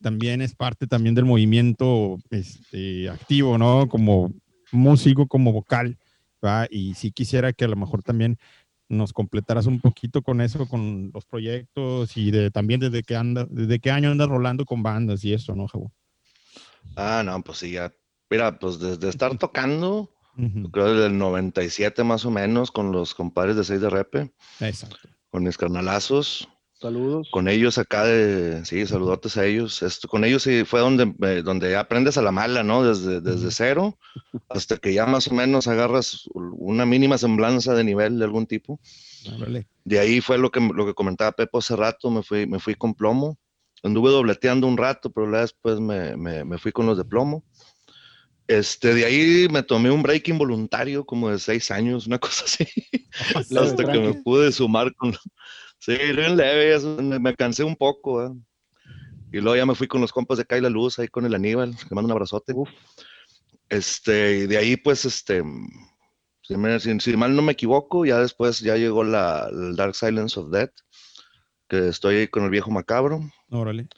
también 0.00 0.42
es 0.42 0.54
parte 0.54 0.86
también 0.86 1.14
del 1.14 1.24
movimiento 1.24 2.18
este, 2.30 3.08
activo, 3.08 3.56
¿no? 3.58 3.88
Como 3.88 4.32
músico, 4.72 5.26
como 5.26 5.52
vocal, 5.52 5.98
¿va? 6.44 6.66
Y 6.70 6.94
sí 6.94 7.12
quisiera 7.12 7.52
que 7.52 7.64
a 7.64 7.68
lo 7.68 7.76
mejor 7.76 8.02
también 8.02 8.38
nos 8.88 9.12
completaras 9.12 9.66
un 9.66 9.80
poquito 9.80 10.22
con 10.22 10.40
eso, 10.40 10.68
con 10.68 11.10
los 11.12 11.24
proyectos 11.24 12.16
y 12.16 12.30
de 12.30 12.50
también 12.50 12.78
desde 12.80 13.02
que 13.02 13.16
anda, 13.16 13.46
desde 13.50 13.80
qué 13.80 13.90
año 13.90 14.10
andas 14.10 14.28
rolando 14.28 14.64
con 14.64 14.82
bandas 14.82 15.24
y 15.24 15.32
eso, 15.32 15.54
¿no, 15.56 15.66
Javo? 15.66 15.92
Ah, 16.94 17.22
no, 17.24 17.42
pues 17.42 17.58
sí, 17.58 17.72
ya. 17.72 17.92
Mira, 18.30 18.58
pues 18.58 18.78
desde 18.78 19.08
estar 19.08 19.36
tocando, 19.38 20.10
creo 20.72 20.92
desde 20.94 21.06
el 21.06 21.18
97 21.18 22.04
más 22.04 22.24
o 22.24 22.30
menos, 22.30 22.70
con 22.70 22.92
los 22.92 23.14
compadres 23.14 23.56
de 23.56 23.64
6 23.64 23.80
de 23.80 23.90
Repe, 23.90 24.32
Exacto. 24.60 24.96
con 25.30 25.44
mis 25.44 25.56
carnalazos, 25.56 26.48
Saludos. 26.80 27.28
con 27.32 27.48
ellos 27.48 27.78
acá 27.78 28.04
de, 28.04 28.64
sí, 28.64 28.84
saludotes 28.86 29.36
a 29.36 29.44
ellos. 29.46 29.82
Esto, 29.82 30.08
con 30.08 30.24
ellos 30.24 30.42
sí 30.42 30.64
fue 30.64 30.80
donde, 30.80 31.14
eh, 31.22 31.42
donde 31.42 31.70
ya 31.70 31.80
aprendes 31.80 32.18
a 32.18 32.22
la 32.22 32.32
mala, 32.32 32.62
¿no? 32.62 32.82
Desde, 32.84 33.20
desde 33.20 33.50
cero 33.50 33.96
hasta 34.48 34.76
que 34.76 34.92
ya 34.92 35.06
más 35.06 35.28
o 35.28 35.34
menos 35.34 35.68
agarras 35.68 36.24
una 36.34 36.84
mínima 36.84 37.16
semblanza 37.18 37.74
de 37.74 37.84
nivel 37.84 38.18
de 38.18 38.24
algún 38.24 38.46
tipo. 38.46 38.78
De 39.84 39.98
ahí 39.98 40.20
fue 40.20 40.36
lo 40.38 40.50
que, 40.50 40.60
lo 40.60 40.84
que 40.84 40.94
comentaba 40.94 41.32
Pepo 41.32 41.58
hace 41.58 41.76
rato, 41.76 42.10
me 42.10 42.22
fui, 42.22 42.46
me 42.46 42.58
fui 42.58 42.74
con 42.74 42.94
plomo. 42.94 43.38
Anduve 43.86 44.10
dobleteando 44.10 44.66
un 44.66 44.76
rato, 44.76 45.10
pero 45.10 45.30
después 45.30 45.80
me, 45.80 46.16
me, 46.16 46.44
me 46.44 46.58
fui 46.58 46.72
con 46.72 46.86
los 46.86 46.98
de 46.98 47.04
plomo. 47.04 47.44
Este, 48.48 48.94
de 48.94 49.04
ahí 49.04 49.48
me 49.50 49.62
tomé 49.62 49.90
un 49.90 50.02
break 50.02 50.28
involuntario 50.28 51.04
como 51.04 51.30
de 51.30 51.38
seis 51.38 51.70
años, 51.70 52.06
una 52.06 52.18
cosa 52.20 52.44
así, 52.44 52.66
hasta 53.56 53.92
que 53.92 53.98
me 53.98 54.14
pude 54.14 54.52
sumar 54.52 54.94
con... 54.94 55.14
Sí, 55.78 55.96
bien 55.96 56.36
leve, 56.36 56.78
me, 57.20 57.34
cansé 57.34 57.62
un 57.64 57.76
poco. 57.76 58.24
¿eh? 58.24 58.30
Y 59.32 59.40
luego 59.40 59.56
ya 59.56 59.66
me 59.66 59.74
fui 59.74 59.86
con 59.86 60.00
los 60.00 60.12
compas 60.12 60.38
de 60.38 60.44
Cae 60.44 60.60
la 60.60 60.70
Luz, 60.70 60.98
ahí 60.98 61.08
con 61.08 61.26
el 61.26 61.34
Aníbal, 61.34 61.76
que 61.76 61.94
mando 61.94 62.06
un 62.06 62.12
abrazote. 62.12 62.52
Uf. 62.54 62.70
Este, 63.68 64.38
y 64.38 64.46
de 64.46 64.56
ahí 64.58 64.76
pues, 64.76 65.04
este, 65.04 65.42
si, 66.42 66.56
me- 66.56 66.80
si- 66.80 66.98
si 67.00 67.16
mal 67.16 67.34
no 67.34 67.42
me 67.42 67.52
equivoco, 67.52 68.04
ya 68.04 68.18
después 68.20 68.60
ya 68.60 68.76
llegó 68.76 69.04
la, 69.04 69.48
el 69.50 69.76
Dark 69.76 69.94
Silence 69.94 70.38
of 70.38 70.50
Death, 70.50 70.72
que 71.68 71.88
estoy 71.88 72.28
con 72.28 72.44
el 72.44 72.50
viejo 72.50 72.70
macabro. 72.70 73.20
Órale. 73.50 73.88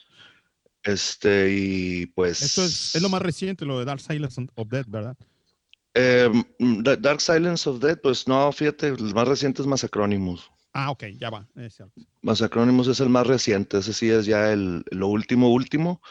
Este, 0.83 1.51
y 1.51 2.05
pues... 2.07 2.41
Esto 2.41 2.63
es, 2.63 2.95
es 2.95 3.01
lo 3.01 3.09
más 3.09 3.21
reciente, 3.21 3.65
lo 3.65 3.79
de 3.79 3.85
Dark 3.85 3.99
Silence 3.99 4.47
of 4.55 4.69
Death, 4.69 4.87
¿verdad? 4.87 5.15
Eh, 5.93 6.29
mm, 6.59 6.83
Da- 6.83 6.95
Dark 6.95 7.21
Silence 7.21 7.69
of 7.69 7.79
Death, 7.79 7.99
pues 8.01 8.27
no, 8.27 8.51
fíjate, 8.51 8.87
el 8.87 9.13
más 9.13 9.27
reciente 9.27 9.61
es 9.61 9.67
Massacronimus. 9.67 10.49
Ah, 10.73 10.91
ok, 10.91 11.05
ya 11.19 11.29
va. 11.29 11.47
Es 11.55 11.75
cierto. 11.75 11.93
Es 12.21 12.99
el 12.99 13.09
más 13.09 13.27
reciente, 13.27 13.79
ese 13.79 13.93
sí 13.93 14.09
es 14.09 14.25
ya 14.25 14.51
el, 14.51 14.83
lo 14.91 15.07
último, 15.07 15.51
último. 15.51 16.01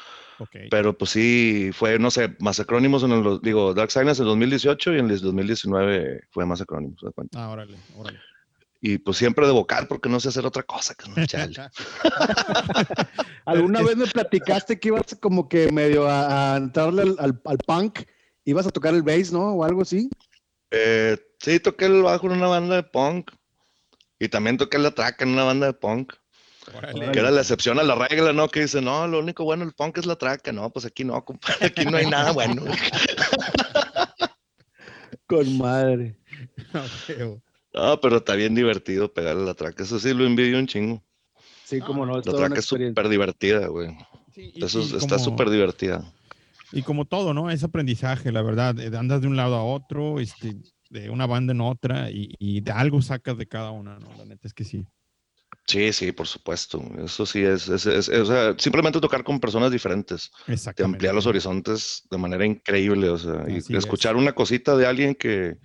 Ok. 0.40 0.56
Pero 0.70 0.96
pues 0.98 1.10
sí, 1.12 1.70
fue, 1.72 1.98
no 1.98 2.10
sé, 2.10 2.36
Masacrónimos 2.40 3.02
en 3.04 3.12
el, 3.12 3.40
digo, 3.42 3.72
Dark 3.72 3.90
Silence 3.90 4.20
en 4.20 4.26
el 4.26 4.30
2018 4.32 4.94
y 4.94 4.98
en 4.98 5.10
el 5.10 5.20
2019 5.20 6.22
fue 6.30 6.44
Masacrónimos. 6.44 7.00
Ah, 7.34 7.48
órale, 7.48 7.76
órale. 7.96 8.18
Y 8.80 8.98
pues 8.98 9.16
siempre 9.16 9.44
de 9.46 9.52
vocal 9.52 9.88
porque 9.88 10.08
no 10.08 10.20
sé 10.20 10.28
hacer 10.28 10.46
otra 10.46 10.62
cosa. 10.62 10.94
que 10.94 11.08
no, 11.08 11.14
chale. 11.26 11.54
¿Alguna 13.44 13.82
vez 13.82 13.96
me 13.96 14.06
platicaste 14.06 14.78
que 14.78 14.88
ibas 14.88 15.16
como 15.20 15.48
que 15.48 15.70
medio 15.72 16.08
a, 16.08 16.54
a 16.54 16.56
entrarle 16.56 17.02
al, 17.02 17.16
al- 17.18 17.42
al 17.44 17.58
punk? 17.58 18.00
¿Ibas 18.44 18.66
a 18.66 18.70
tocar 18.70 18.94
el 18.94 19.02
bass, 19.02 19.32
no? 19.32 19.52
O 19.54 19.64
algo 19.64 19.82
así. 19.82 20.08
Eh, 20.70 21.18
sí, 21.40 21.58
toqué 21.60 21.86
el 21.86 22.02
bajo 22.02 22.26
en 22.26 22.32
una 22.32 22.46
banda 22.46 22.76
de 22.76 22.82
punk 22.82 23.30
y 24.18 24.28
también 24.28 24.56
toqué 24.58 24.78
la 24.78 24.90
traca 24.92 25.24
en 25.24 25.30
una 25.30 25.44
banda 25.44 25.66
de 25.66 25.72
punk. 25.72 26.12
Órale. 26.76 27.10
Que 27.12 27.18
era 27.18 27.30
la 27.30 27.40
excepción 27.40 27.78
a 27.78 27.82
la 27.82 27.94
regla, 27.94 28.32
¿no? 28.34 28.48
Que 28.48 28.60
dice, 28.60 28.80
no, 28.82 29.06
lo 29.08 29.20
único 29.20 29.42
bueno 29.44 29.64
del 29.64 29.74
punk 29.74 29.98
es 29.98 30.06
la 30.06 30.16
traca. 30.16 30.52
No, 30.52 30.70
pues 30.70 30.84
aquí 30.84 31.02
no, 31.02 31.24
compadre, 31.24 31.66
aquí 31.66 31.84
no 31.86 31.96
hay 31.96 32.06
nada 32.06 32.32
bueno. 32.32 32.62
Con 35.26 35.58
madre. 35.58 36.16
Ok, 36.74 37.40
No, 37.78 38.00
pero 38.00 38.16
está 38.16 38.34
bien 38.34 38.54
divertido 38.54 39.12
pegarle 39.12 39.44
la 39.44 39.54
traca. 39.54 39.82
Eso 39.84 39.98
sí 40.00 40.12
lo 40.12 40.26
envidio 40.26 40.58
un 40.58 40.66
chingo. 40.66 41.02
Sí, 41.64 41.78
como 41.80 42.04
no, 42.04 42.18
es 42.18 42.26
La 42.26 42.32
traca 42.32 42.58
es 42.58 42.64
súper 42.64 43.08
divertida, 43.08 43.66
güey. 43.68 43.96
Sí, 44.34 44.50
y- 44.54 44.64
Eso 44.64 44.80
y 44.80 44.82
es- 44.82 44.92
está 44.94 45.16
como- 45.16 45.24
súper 45.24 45.50
divertida. 45.50 46.12
Y 46.72 46.82
como 46.82 47.04
todo, 47.04 47.32
¿no? 47.34 47.50
Es 47.50 47.62
aprendizaje, 47.64 48.32
la 48.32 48.42
verdad. 48.42 48.78
eh, 48.80 48.90
Andas 48.96 49.20
de 49.20 49.28
un 49.28 49.36
lado 49.36 49.54
a 49.54 49.62
otro, 49.64 50.18
este, 50.20 50.56
de 50.90 51.08
una 51.10 51.26
banda 51.26 51.52
en 51.52 51.60
otra, 51.60 52.10
y, 52.10 52.34
y 52.38 52.60
de 52.62 52.72
algo 52.72 53.00
sacas 53.00 53.38
de 53.38 53.46
cada 53.46 53.70
una, 53.70 53.98
¿no? 53.98 54.08
La 54.18 54.24
neta 54.24 54.48
es 54.48 54.54
que 54.54 54.64
sí. 54.64 54.84
Sí, 55.66 55.92
sí, 55.92 56.12
por 56.12 56.26
supuesto. 56.26 56.82
Eso 57.04 57.26
sí 57.26 57.42
es, 57.42 57.68
es- 57.68 57.86
es- 57.86 58.08
es- 58.08 58.20
o 58.20 58.24
sea, 58.26 58.54
simplemente 58.58 59.00
tocar 59.00 59.22
con 59.22 59.38
personas 59.38 59.70
diferentes 59.70 60.30
te 60.74 60.82
amplía 60.84 61.12
los 61.12 61.26
horizontes 61.26 62.02
de 62.10 62.18
manera 62.18 62.44
increíble. 62.44 63.08
O 63.10 63.18
sea, 63.18 63.44
y 63.48 63.58
Así 63.58 63.72
es. 63.74 63.78
escuchar 63.84 64.16
una 64.16 64.32
cosita 64.34 64.76
de 64.76 64.86
alguien 64.86 65.14
que, 65.14 65.58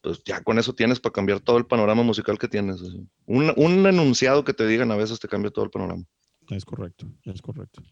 pues 0.00 0.22
ya 0.24 0.42
con 0.42 0.58
eso 0.58 0.74
tienes 0.74 1.00
para 1.00 1.12
cambiar 1.12 1.40
todo 1.40 1.58
el 1.58 1.66
panorama 1.66 2.02
musical 2.02 2.38
que 2.38 2.48
tienes. 2.48 2.80
Un, 3.26 3.52
un 3.56 3.86
enunciado 3.86 4.44
que 4.44 4.54
te 4.54 4.66
digan 4.66 4.90
a 4.90 4.96
veces 4.96 5.18
te 5.20 5.28
cambia 5.28 5.50
todo 5.50 5.64
el 5.64 5.70
panorama. 5.70 6.04
Es 6.50 6.64
correcto, 6.64 7.06
es 7.24 7.42
correcto. 7.42 7.82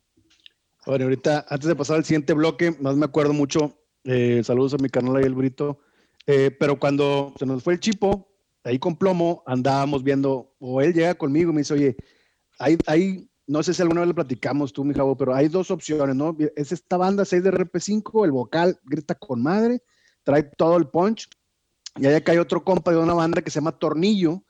Bueno, 0.87 1.05
ahorita, 1.05 1.47
antes 1.49 1.69
de 1.69 1.75
pasar 1.75 1.97
al 1.97 2.05
siguiente 2.05 2.33
bloque, 2.33 2.77
más 2.81 2.97
me 2.97 3.05
acuerdo 3.07 3.33
mucho, 3.33 3.77
eh, 4.05 4.43
saludos 4.45 4.75
a 4.75 4.79
mi 4.79 4.89
canal 4.89 5.17
ahí, 5.17 5.25
el 5.25 5.35
Brito, 5.35 5.81
eh, 6.27 6.57
pero 6.59 6.79
cuando 6.79 7.35
se 7.39 7.45
nos 7.45 7.63
fue 7.63 7.75
el 7.75 7.81
chipo, 7.81 8.29
ahí 8.63 8.79
con 8.79 8.97
plomo, 8.97 9.43
andábamos 9.47 10.05
viendo, 10.05 10.55
o 10.61 10.81
él 10.81 10.95
llega 10.95 11.15
conmigo 11.17 11.51
y 11.51 11.55
me 11.55 11.61
dice, 11.61 11.75
oye, 11.75 11.97
hay, 12.61 12.79
hay, 12.87 13.29
no 13.49 13.65
sé 13.65 13.75
si 13.75 13.83
alguna 13.83 14.03
vez 14.03 14.09
le 14.09 14.15
platicamos 14.15 14.73
tú, 14.73 14.85
mi 14.85 14.95
jabo, 14.95 15.17
pero 15.17 15.35
hay 15.35 15.49
dos 15.49 15.73
opciones, 15.73 16.15
¿no? 16.15 16.37
Es 16.55 16.71
esta 16.71 16.97
banda 16.97 17.25
6 17.25 17.43
de 17.43 17.51
RP5, 17.53 18.25
el 18.25 18.31
vocal 18.31 18.79
grita 18.85 19.17
con 19.17 19.43
madre, 19.43 19.83
trae 20.23 20.45
todo 20.45 20.77
el 20.77 20.89
punch, 20.89 21.29
y 21.97 22.07
ahí 22.07 22.15
acá 22.15 22.33
hay 22.33 22.39
otro 22.39 22.65
compa 22.65 22.91
de 22.91 22.99
una 22.99 23.15
banda 23.15 23.43
que 23.43 23.51
se 23.51 23.61
llama 23.61 23.79
Tornillo, 23.79 24.43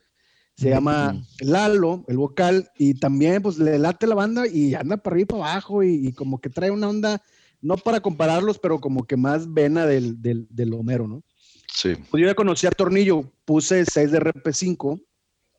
se 0.57 0.71
llama 0.71 1.23
Lalo, 1.41 2.05
el 2.09 2.17
vocal, 2.17 2.71
y 2.79 2.95
también 2.95 3.43
pues 3.43 3.59
le 3.59 3.79
late 3.79 4.07
la 4.07 4.15
banda 4.15 4.47
y 4.47 4.75
anda 4.75 4.97
para 4.97 5.15
arriba 5.15 5.25
y 5.25 5.27
para 5.27 5.53
abajo 5.53 5.83
y, 5.83 6.09
y 6.09 6.13
como 6.13 6.41
que 6.41 6.49
trae 6.49 6.71
una 6.71 6.89
onda, 6.89 7.23
no 7.61 7.77
para 7.77 8.01
compararlos, 8.01 8.59
pero 8.59 8.81
como 8.81 9.07
que 9.07 9.17
más 9.17 9.53
vena 9.53 9.85
del, 9.87 10.23
del, 10.23 10.47
del 10.51 10.73
Homero, 10.73 11.07
¿no? 11.07 11.23
Sí. 11.75 11.95
Pues 12.11 12.23
yo 12.23 12.27
ya 12.27 12.35
conocí 12.35 12.67
a 12.67 12.71
Tornillo, 12.71 13.31
puse 13.45 13.85
6 13.85 14.11
de 14.11 14.19
RP5 14.19 15.03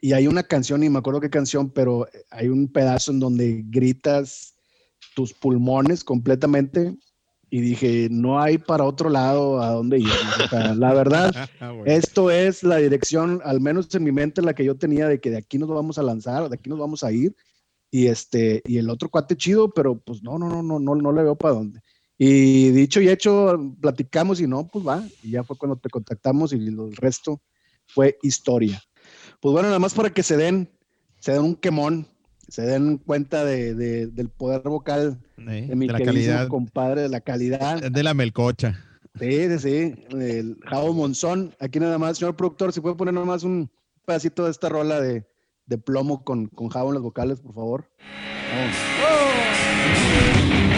y 0.02 0.14
hay 0.14 0.28
una 0.28 0.42
canción, 0.42 0.84
y 0.84 0.90
me 0.90 1.00
acuerdo 1.00 1.22
qué 1.22 1.30
canción, 1.30 1.70
pero 1.70 2.08
hay 2.32 2.48
un 2.48 2.68
pedazo 2.68 3.12
en 3.12 3.20
donde 3.20 3.64
gritas 3.68 4.56
tus 5.16 5.34
pulmones 5.34 6.04
completamente 6.04 6.96
y 7.50 7.62
dije, 7.62 8.08
no 8.12 8.42
hay 8.42 8.58
para 8.58 8.84
otro 8.84 9.10
lado 9.10 9.62
a 9.62 9.72
dónde 9.72 10.00
ir. 10.00 10.10
O 10.46 10.50
sea, 10.50 10.76
la 10.76 10.94
verdad, 10.94 11.34
Ah, 11.60 11.72
bueno. 11.72 11.86
esto 11.92 12.30
es 12.30 12.64
la 12.64 12.78
dirección, 12.78 13.42
al 13.44 13.62
menos 13.62 13.94
en 13.96 14.04
mi 14.04 14.12
mente, 14.12 14.42
la 14.42 14.54
que 14.54 14.66
yo 14.66 14.76
tenía 14.76 15.08
de 15.08 15.20
que 15.20 15.30
de 15.30 15.38
aquí 15.38 15.58
nos 15.58 15.70
vamos 15.70 15.98
a 15.98 16.04
lanzar, 16.04 16.50
de 16.50 16.56
aquí 16.56 16.70
nos 16.70 16.80
vamos 16.80 17.04
a 17.04 17.12
ir. 17.12 17.36
Y 17.90 18.08
este, 18.08 18.62
y 18.66 18.78
el 18.78 18.90
otro 18.90 19.10
cuate 19.10 19.38
chido, 19.38 19.72
pero 19.72 19.98
pues 19.98 20.22
no, 20.22 20.38
no, 20.38 20.50
no, 20.50 20.62
no, 20.62 20.80
no, 20.80 20.96
no 20.96 21.12
le 21.14 21.24
veo 21.24 21.38
para 21.38 21.54
dónde. 21.54 21.80
Y 22.18 22.72
dicho 22.72 23.00
y 23.00 23.08
hecho, 23.10 23.58
platicamos 23.80 24.42
y 24.42 24.48
no, 24.48 24.68
pues 24.68 24.86
va. 24.86 25.04
Y 25.24 25.32
ya 25.32 25.44
fue 25.44 25.58
cuando 25.58 25.78
te 25.78 25.90
contactamos 25.90 26.52
y 26.52 26.56
el 26.58 26.96
resto 26.98 27.42
fue 27.86 28.18
historia. 28.24 28.82
Pues 29.40 29.54
bueno, 29.54 29.68
nada 29.70 29.80
más 29.80 29.94
para 29.94 30.10
que 30.10 30.24
se 30.24 30.36
den, 30.36 30.70
se 31.20 31.32
den 31.32 31.44
un 31.44 31.56
quemón, 31.56 32.08
se 32.48 32.62
den 32.64 32.98
cuenta 32.98 33.44
de, 33.46 33.74
de- 33.76 34.08
del 34.08 34.30
poder 34.30 34.62
vocal 34.64 35.18
de 35.38 35.76
mi 35.76 35.88
de 35.88 35.94
la 35.94 36.00
calidad, 36.00 36.48
compadre, 36.48 37.02
de 37.02 37.10
la 37.10 37.22
calidad. 37.22 37.82
de 37.92 38.04
la 38.04 38.14
melcocha. 38.14 38.84
Sí, 39.20 39.48
sí, 39.50 39.60
sí. 39.60 39.96
El 40.12 40.58
Javo 40.66 40.94
Monzón. 40.94 41.56
Aquí 41.60 41.80
nada 41.80 41.98
más, 41.98 42.18
señor 42.20 42.36
productor, 42.36 42.72
si 42.74 42.82
puede 42.82 42.96
poner 42.96 43.14
nada 43.14 43.26
más 43.26 43.44
un 43.44 43.70
pedacito 44.06 44.46
de 44.46 44.52
esta 44.52 44.70
rola 44.70 45.02
de, 45.02 45.26
de 45.66 45.78
plomo 45.78 46.24
con, 46.24 46.48
con 46.48 46.70
Javo 46.70 46.90
en 46.90 46.94
las 46.96 47.04
vocales, 47.04 47.40
por 47.40 47.54
favor. 47.56 47.86
Esta 50.30 50.77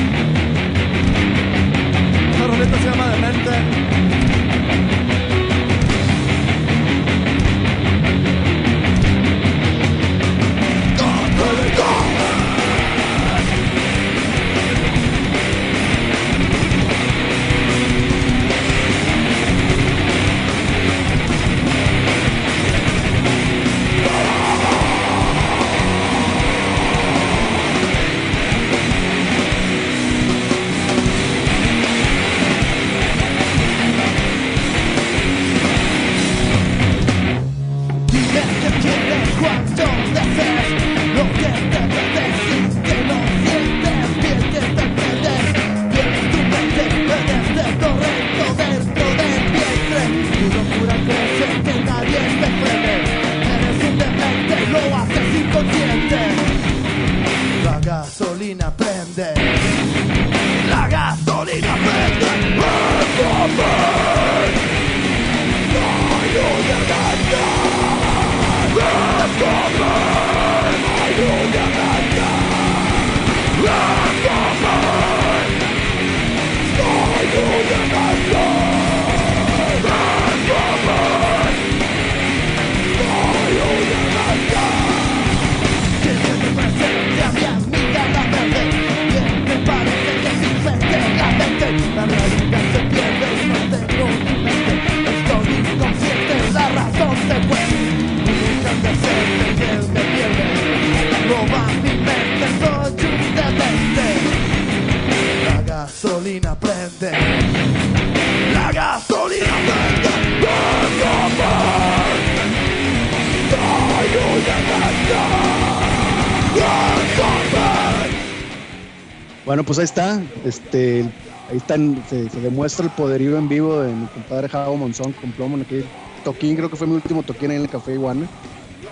Bueno, 119.49 119.63
pues 119.63 119.79
ahí 119.79 119.85
está. 119.85 120.21
Este, 120.45 121.03
ahí 121.49 121.57
están, 121.57 122.03
se, 122.07 122.29
se 122.29 122.39
demuestra 122.39 122.85
el 122.85 122.91
poderío 122.91 123.35
en 123.35 123.49
vivo 123.49 123.81
de 123.81 123.91
mi 123.91 124.05
compadre 124.05 124.47
Javo 124.47 124.77
Monzón 124.77 125.11
con 125.13 125.31
plomo 125.31 125.55
en 125.55 125.63
aquel 125.63 125.85
toquín, 126.23 126.55
creo 126.55 126.69
que 126.69 126.75
fue 126.75 126.85
mi 126.85 126.93
último 126.93 127.23
toquín 127.23 127.49
ahí 127.49 127.55
en 127.55 127.63
el 127.63 127.67
Café 127.67 127.93
Iguana, 127.93 128.27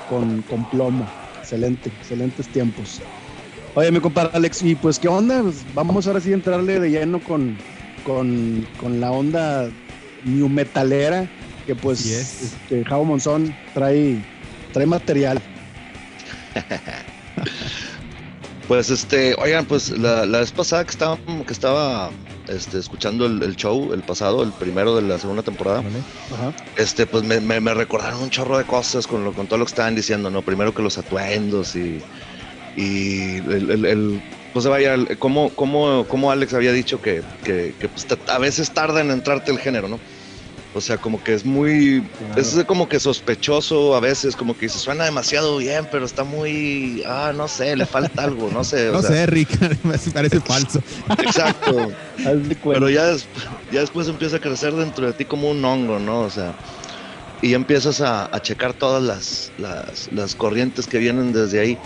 con, 0.09 0.41
con 0.49 0.67
plomo. 0.71 1.05
Excelente, 1.39 1.89
excelentes 1.89 2.47
tiempos. 2.47 3.01
Oye, 3.75 3.91
mi 3.91 3.99
compadre 3.99 4.31
Alex, 4.33 4.63
y 4.63 4.73
pues, 4.73 4.97
¿qué 4.97 5.07
onda? 5.07 5.43
Pues, 5.43 5.63
vamos 5.75 6.07
ahora 6.07 6.19
sí 6.19 6.31
a 6.31 6.33
entrarle 6.33 6.79
de 6.79 6.89
lleno 6.89 7.19
con, 7.19 7.55
con, 8.03 8.65
con 8.79 8.99
la 8.99 9.11
onda 9.11 9.69
new 10.25 10.49
metalera, 10.49 11.27
que 11.67 11.75
pues 11.75 11.99
Así 11.99 12.13
es. 12.15 12.41
este, 12.41 12.83
Javo 12.83 13.05
Monzón 13.05 13.55
trae, 13.75 14.17
trae 14.73 14.87
material. 14.87 15.39
Pues 18.67 18.89
este, 18.89 19.33
oigan, 19.39 19.65
pues 19.65 19.89
la, 19.97 20.25
la 20.25 20.39
vez 20.39 20.51
pasada 20.51 20.83
que 20.83 20.91
estaba, 20.91 21.17
que 21.45 21.53
estaba 21.53 22.11
este, 22.47 22.77
escuchando 22.79 23.25
el, 23.25 23.41
el 23.41 23.55
show, 23.55 23.93
el 23.93 24.03
pasado, 24.03 24.43
el 24.43 24.51
primero 24.53 24.95
de 24.95 25.03
la 25.03 25.17
segunda 25.17 25.41
temporada, 25.43 25.79
Órale. 25.79 26.03
Ajá. 26.33 26.53
este, 26.75 27.07
pues 27.07 27.23
me, 27.23 27.39
me- 27.39 27.61
me 27.61 27.73
recordaron 27.73 28.21
un 28.21 28.29
chorro 28.29 28.57
de 28.57 28.65
cosas 28.65 29.07
con, 29.07 29.23
lo, 29.23 29.33
con 29.33 29.47
todo 29.47 29.57
lo 29.59 29.65
que 29.65 29.69
estaban 29.69 29.95
diciendo, 29.95 30.29
¿no? 30.29 30.41
Primero 30.41 30.73
que 30.73 30.81
los 30.81 30.97
atuendos 30.97 31.75
y, 31.75 32.03
y 32.75 33.37
el, 33.37 33.71
el- 33.71 33.85
el- 33.85 34.21
pues 34.53 34.65
vaya, 34.67 34.95
cómo, 35.19 35.53
cómo, 35.55 36.05
cómo 36.07 36.31
Alex 36.31 36.53
había 36.53 36.71
dicho 36.71 36.99
que, 36.99 37.21
que, 37.43 37.75
que, 37.79 37.89
pues, 37.89 38.05
a 38.27 38.39
veces 38.39 38.71
tarda 38.71 39.01
en 39.01 39.11
entrarte 39.11 39.51
el 39.51 39.59
género, 39.59 39.87
¿no? 39.87 39.99
O 40.73 40.81
sea, 40.81 40.97
como 40.97 41.23
que 41.23 41.33
es 41.33 41.43
muy, 41.45 42.03
Claro. 42.17 42.39
es 42.41 42.63
como 42.65 42.87
que 42.87 42.99
sospechoso 42.99 43.95
a 43.95 43.99
veces, 43.99 44.35
como 44.35 44.55
que 44.55 44.69
se 44.69 44.77
suena 44.77 45.05
demasiado 45.05 45.57
bien, 45.57 45.87
pero 45.91 46.05
está 46.05 46.23
muy, 46.23 47.01
ah, 47.07 47.31
no 47.35 47.47
sé, 47.47 47.75
le 47.75 47.85
falta 47.85 48.23
algo, 48.23 48.49
no 48.51 48.63
sé. 48.63 48.89
o 48.89 48.93
No 48.97 49.01
sea, 49.01 49.11
sé, 49.11 49.25
Rick, 49.27 49.49
me 49.83 49.97
parece 50.13 50.39
falso. 50.41 50.79
Exacto. 51.17 51.89
Pero 52.63 52.89
ya, 52.89 53.05
des- 53.07 53.27
ya 53.71 53.79
después 53.81 54.07
empieza 54.07 54.37
a 54.37 54.39
crecer 54.39 54.73
dentro 54.73 55.07
de 55.07 55.13
ti 55.13 55.25
como 55.25 55.49
un 55.49 55.63
hongo, 55.63 55.97
¿no? 55.99 56.21
O 56.21 56.29
sea, 56.29 56.53
y 57.41 57.53
empiezas 57.53 58.01
a, 58.01 58.25
a 58.31 58.39
checar 58.41 58.73
todas 58.73 59.01
las, 59.01 59.51
las, 59.57 60.11
las 60.11 60.35
corrientes 60.35 60.85
que 60.87 60.97
vienen 60.99 61.31
desde 61.31 61.59
ahí. 61.59 61.77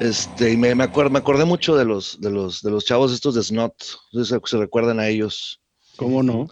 Este, 0.00 0.52
y 0.52 0.56
me, 0.56 0.74
me, 0.74 0.84
acuerdo, 0.84 1.10
me 1.10 1.18
acordé 1.18 1.44
mucho 1.44 1.76
de 1.76 1.84
los, 1.84 2.20
de 2.20 2.30
los, 2.30 2.62
de 2.62 2.70
los 2.70 2.84
chavos 2.84 3.12
estos 3.12 3.34
de 3.34 3.42
Snot, 3.42 3.74
no 4.12 4.24
sé 4.24 4.34
si 4.36 4.40
se 4.50 4.56
recuerdan 4.56 5.00
a 5.00 5.08
ellos. 5.08 5.60
¿Cómo 5.96 6.22
no? 6.22 6.48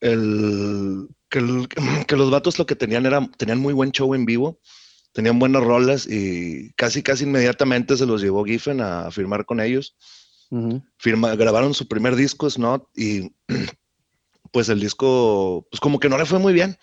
El, 0.00 1.08
que, 1.28 1.38
el- 1.38 1.68
que 2.06 2.16
los 2.16 2.30
vatos 2.30 2.58
lo 2.58 2.66
que 2.66 2.76
tenían 2.76 3.06
era, 3.06 3.26
tenían 3.36 3.58
muy 3.60 3.72
buen 3.74 3.92
show 3.92 4.14
en 4.14 4.24
vivo, 4.26 4.60
tenían 5.12 5.38
buenas 5.38 5.62
rolas 5.62 6.06
y 6.08 6.72
casi, 6.74 7.02
casi 7.02 7.24
inmediatamente 7.24 7.96
se 7.96 8.06
los 8.06 8.22
llevó 8.22 8.44
Giffen 8.44 8.80
a, 8.80 9.10
firmar 9.10 9.44
con 9.44 9.60
ellos. 9.60 9.96
Firma, 10.98 11.34
grabaron 11.36 11.74
su 11.74 11.86
primer 11.86 12.16
disco, 12.16 12.48
Snot, 12.50 12.88
y 12.96 13.32
pues 14.52 14.68
el 14.68 14.80
disco, 14.80 15.66
pues 15.70 15.80
como 15.80 16.00
que 16.00 16.08
no 16.08 16.18
le 16.18 16.26
fue 16.26 16.38
muy 16.38 16.52
bien, 16.52 16.76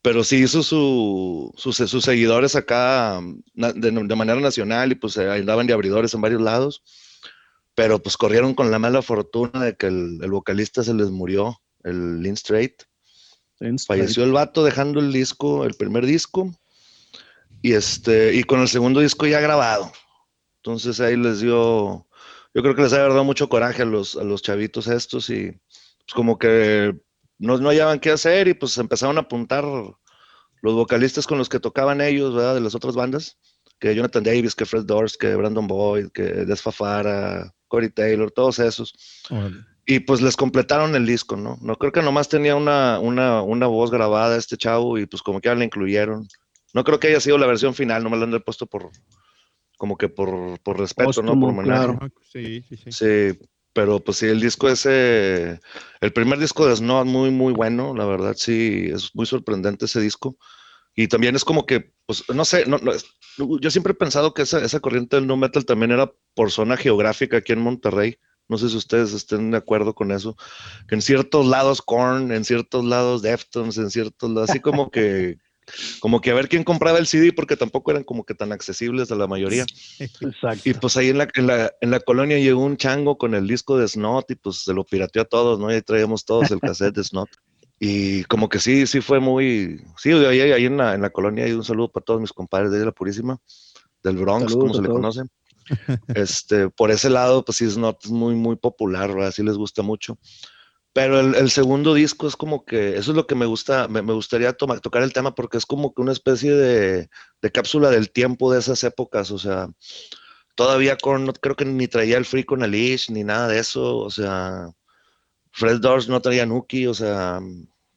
pero 0.00 0.24
sí 0.24 0.36
hizo 0.42 0.62
su, 0.62 1.52
sus, 1.56 1.76
sus 1.76 2.04
seguidores 2.04 2.56
acá 2.56 3.20
na- 3.54 3.72
de, 3.72 3.90
de 3.90 4.16
manera 4.16 4.40
nacional 4.40 4.90
y 4.92 4.94
pues 4.96 5.16
eh, 5.16 5.30
andaban 5.30 5.66
de 5.66 5.74
abridores 5.74 6.14
en 6.14 6.20
varios 6.22 6.40
lados, 6.42 6.82
pero 7.74 8.02
pues 8.02 8.16
corrieron 8.16 8.54
con 8.54 8.70
la 8.70 8.78
mala 8.78 9.02
fortuna 9.02 9.62
de 9.64 9.76
que 9.76 9.86
el, 9.86 10.18
el 10.22 10.30
vocalista 10.30 10.82
se 10.82 10.94
les 10.94 11.10
murió, 11.10 11.61
el 11.84 12.20
Lynn 12.22 12.36
Strait, 12.36 12.82
falleció 13.86 14.24
el 14.24 14.32
vato 14.32 14.64
dejando 14.64 15.00
el 15.00 15.12
disco, 15.12 15.64
el 15.64 15.74
primer 15.74 16.06
disco, 16.06 16.52
y 17.62 17.72
este, 17.72 18.34
y 18.34 18.42
con 18.42 18.60
el 18.60 18.68
segundo 18.68 19.00
disco 19.00 19.26
ya 19.26 19.40
grabado. 19.40 19.92
Entonces 20.56 21.00
ahí 21.00 21.16
les 21.16 21.40
dio, 21.40 22.06
yo 22.54 22.62
creo 22.62 22.74
que 22.74 22.82
les 22.82 22.92
ha 22.92 22.98
dado 22.98 23.24
mucho 23.24 23.48
coraje 23.48 23.82
a 23.82 23.86
los, 23.86 24.16
a 24.16 24.24
los 24.24 24.42
chavitos 24.42 24.86
estos 24.86 25.30
y 25.30 25.50
pues 25.50 26.14
como 26.14 26.38
que 26.38 26.94
no, 27.38 27.58
no 27.58 27.68
hallaban 27.68 28.00
qué 28.00 28.10
hacer 28.10 28.48
y 28.48 28.54
pues 28.54 28.76
empezaron 28.78 29.18
a 29.18 29.22
apuntar 29.22 29.64
los 29.64 30.74
vocalistas 30.74 31.26
con 31.26 31.38
los 31.38 31.48
que 31.48 31.60
tocaban 31.60 32.00
ellos, 32.00 32.34
¿verdad? 32.34 32.54
De 32.54 32.60
las 32.60 32.74
otras 32.74 32.94
bandas, 32.94 33.38
que 33.80 33.94
Jonathan 33.94 34.22
Davis, 34.22 34.54
que 34.54 34.66
Fred 34.66 34.84
Durst, 34.84 35.16
que 35.16 35.34
Brandon 35.34 35.66
Boyd, 35.66 36.08
que 36.10 36.22
Des 36.22 36.62
Fafara, 36.62 37.52
Corey 37.66 37.90
Taylor, 37.90 38.30
todos 38.30 38.60
esos. 38.60 38.94
Y 39.84 40.00
pues 40.00 40.20
les 40.20 40.36
completaron 40.36 40.94
el 40.94 41.06
disco, 41.06 41.36
¿no? 41.36 41.58
No 41.60 41.76
creo 41.76 41.90
que 41.90 42.02
nomás 42.02 42.28
tenía 42.28 42.54
una, 42.54 43.00
una, 43.00 43.42
una 43.42 43.66
voz 43.66 43.90
grabada 43.90 44.36
este 44.36 44.56
chavo 44.56 44.98
y 44.98 45.06
pues 45.06 45.22
como 45.22 45.40
que 45.40 45.48
ya 45.48 45.54
la 45.54 45.64
incluyeron. 45.64 46.28
No 46.72 46.84
creo 46.84 47.00
que 47.00 47.08
haya 47.08 47.20
sido 47.20 47.36
la 47.36 47.46
versión 47.46 47.74
final, 47.74 48.02
no 48.02 48.10
me 48.10 48.16
la 48.16 48.24
han 48.24 48.42
puesto 48.42 48.66
por 48.66 48.90
como 49.76 49.98
que 49.98 50.08
por, 50.08 50.60
por 50.60 50.78
respeto, 50.78 51.22
¿no? 51.22 51.38
Por 51.38 51.50
homenaje. 51.50 51.64
claro. 51.64 51.98
Sí, 52.22 52.62
sí, 52.68 52.76
sí. 52.76 52.92
Sí, 52.92 53.38
pero 53.72 53.98
pues 54.00 54.18
sí, 54.18 54.26
el 54.26 54.40
disco 54.40 54.68
ese, 54.68 55.58
el 56.00 56.12
primer 56.12 56.38
disco 56.38 56.66
de 56.66 56.76
Snow 56.76 57.04
muy, 57.04 57.30
muy 57.30 57.52
bueno, 57.52 57.94
la 57.94 58.04
verdad 58.04 58.34
sí, 58.36 58.88
es 58.92 59.14
muy 59.14 59.26
sorprendente 59.26 59.86
ese 59.86 60.00
disco. 60.00 60.36
Y 60.94 61.08
también 61.08 61.34
es 61.34 61.44
como 61.44 61.64
que, 61.64 61.92
pues, 62.06 62.22
no 62.32 62.44
sé, 62.44 62.66
no, 62.66 62.78
no, 62.78 62.92
yo 63.60 63.70
siempre 63.70 63.92
he 63.92 63.96
pensado 63.96 64.34
que 64.34 64.42
esa, 64.42 64.62
esa 64.62 64.80
corriente 64.80 65.16
del 65.16 65.26
nu 65.26 65.36
metal 65.36 65.64
también 65.64 65.90
era 65.90 66.12
por 66.34 66.50
zona 66.50 66.76
geográfica 66.76 67.38
aquí 67.38 67.52
en 67.52 67.60
Monterrey. 67.60 68.18
No 68.48 68.58
sé 68.58 68.68
si 68.68 68.76
ustedes 68.76 69.12
estén 69.12 69.50
de 69.50 69.56
acuerdo 69.56 69.94
con 69.94 70.12
eso. 70.12 70.36
Que 70.88 70.94
en 70.94 71.02
ciertos 71.02 71.46
lados 71.46 71.80
Korn, 71.82 72.32
en 72.32 72.44
ciertos 72.44 72.84
lados 72.84 73.22
Deftones, 73.22 73.78
en 73.78 73.90
ciertos 73.90 74.30
lados, 74.30 74.50
así 74.50 74.60
como 74.60 74.90
que, 74.90 75.38
como 76.00 76.20
que 76.20 76.30
a 76.30 76.34
ver 76.34 76.48
quién 76.48 76.64
compraba 76.64 76.98
el 76.98 77.06
CD 77.06 77.32
porque 77.32 77.56
tampoco 77.56 77.92
eran 77.92 78.04
como 78.04 78.24
que 78.24 78.34
tan 78.34 78.52
accesibles 78.52 79.10
a 79.10 79.14
la 79.14 79.26
mayoría. 79.26 79.64
Exacto. 79.98 80.68
Y 80.68 80.74
pues 80.74 80.96
ahí 80.96 81.08
en 81.08 81.18
la, 81.18 81.28
en 81.34 81.46
la, 81.46 81.72
en 81.80 81.90
la 81.90 82.00
colonia 82.00 82.38
llegó 82.38 82.62
un 82.62 82.76
chango 82.76 83.16
con 83.16 83.34
el 83.34 83.46
disco 83.46 83.78
de 83.78 83.88
Snot 83.88 84.30
y 84.30 84.34
pues 84.34 84.56
se 84.64 84.74
lo 84.74 84.84
pirateó 84.84 85.22
a 85.22 85.26
todos, 85.26 85.58
¿no? 85.58 85.70
Y 85.70 85.74
ahí 85.74 85.82
traíamos 85.82 86.24
todos 86.24 86.50
el 86.50 86.60
cassette 86.60 86.96
de 86.96 87.04
Snot. 87.04 87.30
Y 87.84 88.22
como 88.24 88.48
que 88.48 88.60
sí, 88.60 88.86
sí 88.86 89.00
fue 89.00 89.18
muy... 89.18 89.82
Sí, 89.96 90.12
ahí, 90.12 90.40
ahí 90.40 90.66
en, 90.66 90.76
la, 90.76 90.94
en 90.94 91.02
la 91.02 91.10
colonia 91.10 91.46
hay 91.46 91.52
un 91.52 91.64
saludo 91.64 91.90
para 91.90 92.04
todos 92.04 92.20
mis 92.20 92.32
compadres 92.32 92.70
de 92.70 92.84
la 92.84 92.92
Purísima, 92.92 93.40
del 94.04 94.18
Bronx, 94.18 94.52
Saludos 94.52 94.60
como 94.60 94.74
se 94.74 94.82
le 94.82 94.86
todos. 94.86 94.98
conoce. 95.00 95.22
Este, 96.14 96.68
por 96.68 96.90
ese 96.90 97.10
lado, 97.10 97.44
pues 97.44 97.58
sí, 97.58 97.64
es 97.64 97.76
muy, 98.08 98.34
muy 98.34 98.56
popular, 98.56 99.14
¿verdad? 99.14 99.32
Sí 99.32 99.42
les 99.42 99.56
gusta 99.56 99.82
mucho. 99.82 100.18
Pero 100.92 101.20
el, 101.20 101.50
segundo 101.50 101.94
disco 101.94 102.28
es 102.28 102.36
como 102.36 102.64
que, 102.66 102.96
eso 102.96 103.12
es 103.12 103.16
lo 103.16 103.26
que 103.26 103.34
me 103.34 103.46
gusta, 103.46 103.88
me, 103.88 104.02
me 104.02 104.12
gustaría 104.12 104.52
tocar 104.52 105.02
el 105.02 105.12
tema 105.14 105.34
porque 105.34 105.56
es 105.56 105.64
como 105.64 105.94
que 105.94 106.02
una 106.02 106.12
especie 106.12 106.52
de, 106.52 107.08
de 107.40 107.52
cápsula 107.52 107.90
del 107.90 108.10
tiempo 108.10 108.52
de 108.52 108.58
esas 108.58 108.84
épocas, 108.84 109.30
o 109.30 109.38
sea, 109.38 109.68
todavía 110.54 110.98
con, 110.98 111.32
creo 111.32 111.56
que 111.56 111.64
ni 111.64 111.88
traía 111.88 112.18
el 112.18 112.26
Free 112.26 112.44
con 112.44 112.62
Alish, 112.62 113.10
ni 113.10 113.24
nada 113.24 113.48
de 113.48 113.58
eso, 113.58 113.98
o 113.98 114.10
sea, 114.10 114.68
Fred 115.52 115.80
Durst 115.80 116.10
no 116.10 116.20
traía 116.20 116.46
Nuki, 116.46 116.86
o 116.86 116.94
sea, 116.94 117.40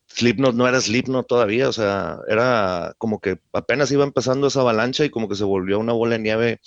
Slipknot 0.08 0.56
no 0.56 0.67
era 0.67 0.80
Slipknot 0.80 1.28
todavía, 1.28 1.67
o 1.67 1.73
sea, 1.73 2.19
era 2.30 2.95
como 2.97 3.19
que 3.19 3.39
apenas 3.51 3.91
iba 3.91 4.04
empezando 4.06 4.47
esa 4.47 4.62
avalancha 4.62 5.04
y 5.04 5.10
como 5.10 5.28
que 5.28 5.36
se 5.36 5.43
volvió 5.43 5.80
una 5.80 5.93
bola 5.93 6.13
de 6.13 6.23
nieve 6.23 6.62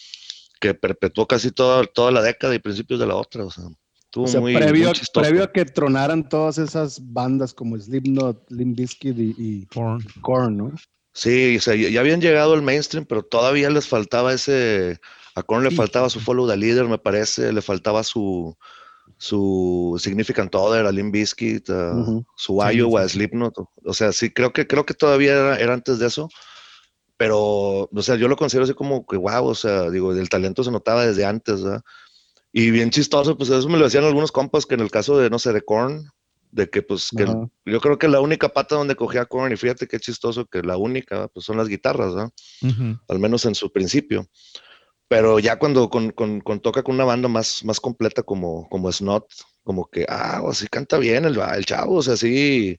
que 0.60 0.74
perpetuó 0.74 1.26
casi 1.26 1.50
toda, 1.50 1.84
toda 1.86 2.10
la 2.10 2.22
década 2.22 2.54
y 2.54 2.58
principios 2.58 3.00
de 3.00 3.06
la 3.06 3.14
otra, 3.16 3.44
o 3.44 3.50
sea, 3.50 3.64
estuvo 4.00 4.24
O 4.24 4.28
sea, 4.28 4.40
muy, 4.40 4.54
previo, 4.54 4.86
muy 4.86 4.92
chistoso. 4.94 5.22
previo 5.24 5.44
a 5.44 5.52
que 5.52 5.64
tronaran 5.64 6.28
todas 6.28 6.58
esas 6.58 7.00
bandas 7.12 7.52
como 7.54 7.78
Slipknot, 7.78 8.50
Limp 8.50 8.76
Bizkit 8.76 9.18
y, 9.18 9.34
y 9.36 9.66
Korn. 9.66 10.04
Korn, 10.20 10.56
¿no? 10.56 10.72
Sí, 11.14 11.56
o 11.56 11.60
sea, 11.60 11.74
ya 11.74 12.00
habían 12.00 12.20
llegado 12.20 12.54
al 12.54 12.62
mainstream, 12.62 13.04
pero 13.04 13.22
todavía 13.22 13.70
les 13.70 13.88
faltaba 13.88 14.32
ese. 14.32 15.00
A 15.34 15.42
Korn 15.42 15.64
le 15.64 15.70
Sí. 15.70 15.76
faltaba 15.76 16.08
su 16.10 16.20
Follow 16.20 16.48
the 16.48 16.56
Leader, 16.56 16.84
me 16.86 16.98
parece, 16.98 17.52
le 17.52 17.62
faltaba 17.62 18.02
su 18.04 18.56
su 19.16 19.96
Significant 19.98 20.54
Other, 20.54 20.86
a 20.86 20.92
Limp 20.92 21.12
Bizkit, 21.12 21.68
Ujú. 21.70 22.24
su 22.36 22.60
Sí, 22.62 22.76
Iowa, 22.76 23.08
sí. 23.08 23.14
Slipknot. 23.14 23.58
o- 23.58 23.72
O 23.84 23.94
sea, 23.94 24.12
sí, 24.12 24.30
creo 24.30 24.52
que 24.52 24.66
creo 24.66 24.84
que 24.86 24.94
todavía 24.94 25.32
era, 25.32 25.56
era 25.58 25.74
antes 25.74 25.98
de 25.98 26.06
eso, 26.06 26.28
pero, 27.18 27.90
o 27.92 28.02
sea, 28.02 28.16
yo 28.16 28.28
lo 28.28 28.36
considero 28.36 28.64
así 28.64 28.72
como 28.72 29.04
que 29.06 29.18
wow, 29.18 29.44
o 29.46 29.54
sea, 29.54 29.90
digo, 29.90 30.12
el 30.12 30.28
talento 30.30 30.64
se 30.64 30.70
notaba 30.70 31.04
desde 31.04 31.26
antes, 31.26 31.62
¿verdad? 31.62 31.82
Y 32.52 32.70
bien 32.70 32.88
chistoso, 32.90 33.36
pues 33.36 33.50
eso 33.50 33.68
me 33.68 33.76
lo 33.76 33.84
decían 33.84 34.04
algunos 34.04 34.32
compas 34.32 34.64
que 34.64 34.74
en 34.74 34.80
el 34.80 34.90
caso 34.90 35.18
de, 35.18 35.28
no 35.28 35.38
sé, 35.38 35.52
de 35.52 35.60
Korn, 35.60 36.08
de 36.50 36.70
que 36.70 36.80
pues 36.80 37.10
que 37.14 37.24
Ajá. 37.24 37.46
yo 37.66 37.80
creo 37.80 37.98
que 37.98 38.08
la 38.08 38.20
única 38.20 38.48
pata 38.48 38.76
donde 38.76 38.96
cogía 38.96 39.26
Korn, 39.26 39.52
y 39.52 39.56
fíjate 39.56 39.86
qué 39.86 40.00
chistoso 40.00 40.46
que 40.46 40.62
la 40.62 40.78
única, 40.78 41.28
pues 41.28 41.44
son 41.44 41.58
las 41.58 41.68
guitarras, 41.68 42.14
¿no? 42.14 42.32
Ujú. 42.62 42.98
Al 43.08 43.18
menos 43.18 43.44
en 43.44 43.54
su 43.54 43.70
principio. 43.70 44.26
Pero 45.08 45.38
ya 45.38 45.58
cuando 45.58 45.88
con, 45.90 46.10
con- 46.12 46.40
con 46.40 46.60
toca 46.60 46.82
con 46.82 46.94
una 46.94 47.04
banda 47.04 47.28
más, 47.28 47.64
más 47.64 47.80
completa 47.80 48.22
como, 48.22 48.68
como 48.68 48.90
Snot, 48.92 49.26
como 49.64 49.88
que, 49.90 50.06
ah, 50.08 50.40
o 50.44 50.52
sí 50.54 50.66
canta 50.68 50.98
bien 50.98 51.24
el, 51.24 51.38
el 51.38 51.64
chavo, 51.66 51.96
o 51.96 52.02
sea, 52.02 52.16
sí, 52.16 52.78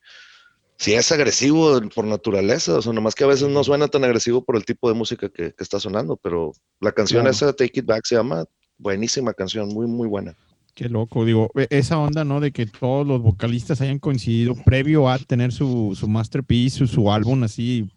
sí 0.80 0.94
es 0.94 1.12
agresivo 1.12 1.82
por 1.94 2.06
naturaleza, 2.06 2.78
o 2.78 2.82
sea, 2.82 2.94
nomás 2.94 3.14
que 3.14 3.26
a 3.26 3.28
veces 3.28 3.50
no 3.50 3.64
suena 3.64 3.90
tan 3.90 4.06
agresivo 4.06 4.44
por 4.44 4.56
el 4.56 4.64
tipo 4.64 4.88
de 4.88 4.96
música 4.96 5.30
que, 5.30 5.54
que 5.54 5.64
está 5.64 5.80
sonando, 5.80 6.16
pero 6.16 6.54
la 6.80 6.94
canción 6.94 7.24
Claro. 7.24 7.32
esa, 7.32 7.54
Take 7.54 7.82
It 7.82 7.86
Back, 7.86 8.06
se 8.06 8.16
llama, 8.16 8.46
buenísima 8.78 9.34
canción, 9.34 9.68
muy, 9.68 9.88
muy 9.88 10.08
buena. 10.08 10.36
Qué 10.74 10.88
loco, 10.88 11.26
digo, 11.26 11.52
e- 11.56 11.68
esa 11.70 11.98
onda, 11.98 12.24
¿no? 12.24 12.40
De 12.40 12.54
que 12.54 12.66
todos 12.66 13.06
los 13.06 13.22
vocalistas 13.22 13.82
hayan 13.82 14.00
coincidido 14.00 14.56
previo 14.56 15.10
a 15.10 15.20
tener 15.20 15.52
su, 15.52 15.98
su 16.00 16.08
masterpiece, 16.08 16.78
su, 16.78 16.88
su 16.88 17.12
álbum 17.12 17.44
así, 17.44 17.92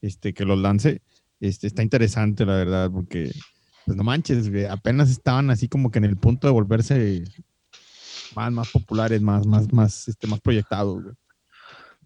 este, 0.00 0.32
que 0.32 0.44
los 0.44 0.58
lance, 0.58 1.02
este, 1.40 1.66
está 1.66 1.82
interesante, 1.82 2.46
la 2.46 2.54
verdad, 2.54 2.90
porque, 2.92 3.32
pues 3.84 3.96
no 3.96 4.04
manches, 4.04 4.48
apenas 4.70 5.10
estaban 5.10 5.50
así 5.50 5.66
como 5.66 5.90
que 5.90 5.98
en 5.98 6.04
el 6.04 6.16
punto 6.16 6.46
de 6.46 6.52
volverse 6.52 7.24
más, 8.36 8.52
más 8.52 8.70
populares, 8.70 9.20
más, 9.20 9.44
más, 9.44 9.72
más, 9.72 10.06
este, 10.06 10.28
más 10.28 10.40
proyectados, 10.40 11.02
güey. 11.02 11.14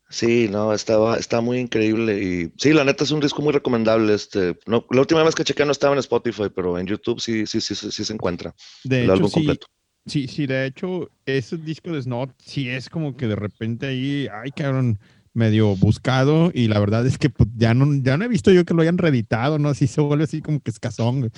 Sí, 0.09 0.49
no, 0.49 0.73
estaba, 0.73 1.17
está 1.19 1.41
muy 1.41 1.59
increíble 1.59 2.23
y 2.23 2.53
sí, 2.59 2.73
la 2.73 2.85
neta 2.85 3.03
es 3.05 3.11
un 3.11 3.21
disco 3.21 3.43
muy 3.43 3.53
recomendable. 3.53 4.15
Este, 4.15 4.57
no, 4.67 4.87
la 4.91 5.01
última 5.01 5.23
vez 5.25 5.35
que 5.35 5.43
chequé 5.45 5.65
no 5.65 5.73
estaba 5.73 5.95
en 5.95 5.99
Spotify, 5.99 6.45
pero 6.55 6.79
en 6.79 6.87
YouTube 6.87 7.21
sí, 7.21 7.47
sí, 7.47 7.61
sí, 7.61 7.75
sí, 7.75 7.91
sí 7.91 8.05
se 8.05 8.13
encuentra 8.13 8.55
De 8.85 9.03
el 9.03 9.11
hecho, 9.11 9.13
álbum 9.15 9.29
sí, 9.29 9.35
completo. 9.35 9.67
sí, 10.07 10.29
sí, 10.29 10.47
de 10.47 10.67
hecho, 10.67 11.11
ese 11.25 11.57
disco 11.59 11.91
de 11.93 12.03
Snot 12.03 12.31
sí 12.39 12.69
es 12.69 12.89
como 12.89 13.17
que 13.17 13.27
de 13.27 13.37
repente 13.37 13.87
ahí, 13.87 14.29
ay, 14.33 14.53
cabrón, 14.53 15.01
medio 15.35 15.77
buscado 15.77 16.51
y 16.55 16.69
la 16.69 16.79
verdad 16.79 17.05
es 17.07 17.19
que 17.19 17.29
pues, 17.29 17.49
ya, 17.57 17.75
no, 17.75 17.87
ya 18.03 18.17
no 18.17 18.25
he 18.25 18.29
visto 18.29 18.53
yo 18.53 18.65
que 18.65 18.75
lo 18.75 18.83
hayan 18.83 18.99
reeditado, 18.99 19.59
¿no? 19.59 19.71
Así 19.71 19.87
se 19.89 20.01
vuelve 20.01 20.25
así 20.25 20.41
como 20.41 20.61
que 20.61 20.71
escasón. 20.71 21.33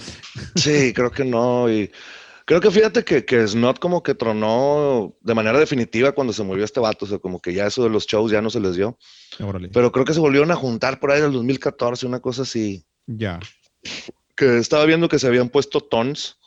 Sí, 0.54 0.92
creo 0.94 1.11
que 1.11 1.24
no. 1.24 1.70
Y 1.70 1.90
creo 2.48 2.62
que 2.62 2.70
fíjate 2.70 3.04
que, 3.04 3.26
que 3.26 3.46
Snot 3.46 3.78
como 3.78 4.02
que 4.02 4.14
tronó 4.14 5.14
de 5.20 5.34
manera 5.34 5.58
definitiva 5.58 6.12
cuando 6.12 6.32
se 6.32 6.42
murió 6.42 6.64
este 6.64 6.80
vato. 6.80 7.04
O 7.04 7.08
sea, 7.08 7.18
como 7.18 7.42
que 7.42 7.52
ya 7.52 7.66
eso 7.66 7.82
de 7.82 7.90
los 7.90 8.06
shows 8.06 8.32
ya 8.32 8.40
no 8.40 8.48
se 8.48 8.58
les 8.58 8.74
dio. 8.74 8.98
Órale. 9.38 9.68
Pero 9.68 9.92
creo 9.92 10.06
que 10.06 10.14
se 10.14 10.20
volvieron 10.20 10.50
a 10.50 10.56
juntar 10.56 10.98
por 10.98 11.11
ahí 11.11 11.18
en 11.18 11.26
el 11.26 11.32
2014, 11.32 12.06
una 12.06 12.20
cosa 12.20 12.42
así. 12.42 12.87
ya. 13.06 13.38
Que 14.34 14.56
estaba 14.56 14.87
viendo 14.87 15.08
que 15.08 15.18
se 15.18 15.26
habían 15.26 15.50
puesto 15.50 15.80
tons, 15.80 16.38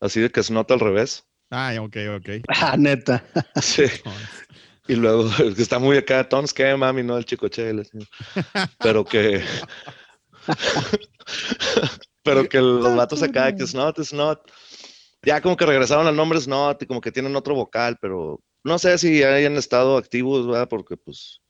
así 0.00 0.20
de 0.20 0.30
que 0.30 0.42
Snot 0.42 0.70
al 0.70 0.80
revés. 0.80 1.24
Ah, 1.50 1.74
ok, 1.80 1.96
ok. 2.18 2.28
Ah, 2.48 2.76
neta. 2.78 3.24
Sí. 3.60 3.84
Y 4.86 4.94
luego, 4.94 5.28
el 5.40 5.56
que 5.56 5.62
está 5.62 5.80
muy 5.80 5.96
acá, 5.96 6.28
Tons, 6.28 6.54
¿qué, 6.54 6.76
mami? 6.76 7.02
No, 7.02 7.18
el 7.18 7.24
chico 7.24 7.48
chele. 7.48 7.82
Pero 8.78 9.04
que. 9.04 9.42
pero 12.22 12.48
que 12.48 12.60
los 12.60 12.94
vatos 12.94 13.24
acá, 13.24 13.52
que 13.56 13.66
Snot, 13.66 13.98
Snot. 14.04 14.40
Ya 15.26 15.40
como 15.42 15.56
que 15.56 15.66
regresaron 15.66 16.06
al 16.06 16.16
nombre 16.16 16.40
Snot 16.40 16.82
y 16.82 16.86
como 16.86 17.00
que 17.00 17.12
tienen 17.12 17.34
otro 17.36 17.54
vocal, 17.54 17.98
pero 18.00 18.40
no 18.64 18.78
sé 18.78 18.96
si 18.96 19.22
hayan 19.22 19.56
estado 19.56 19.96
activos, 19.98 20.46
¿verdad? 20.46 20.68
Porque 20.68 20.96
pues 20.96 21.42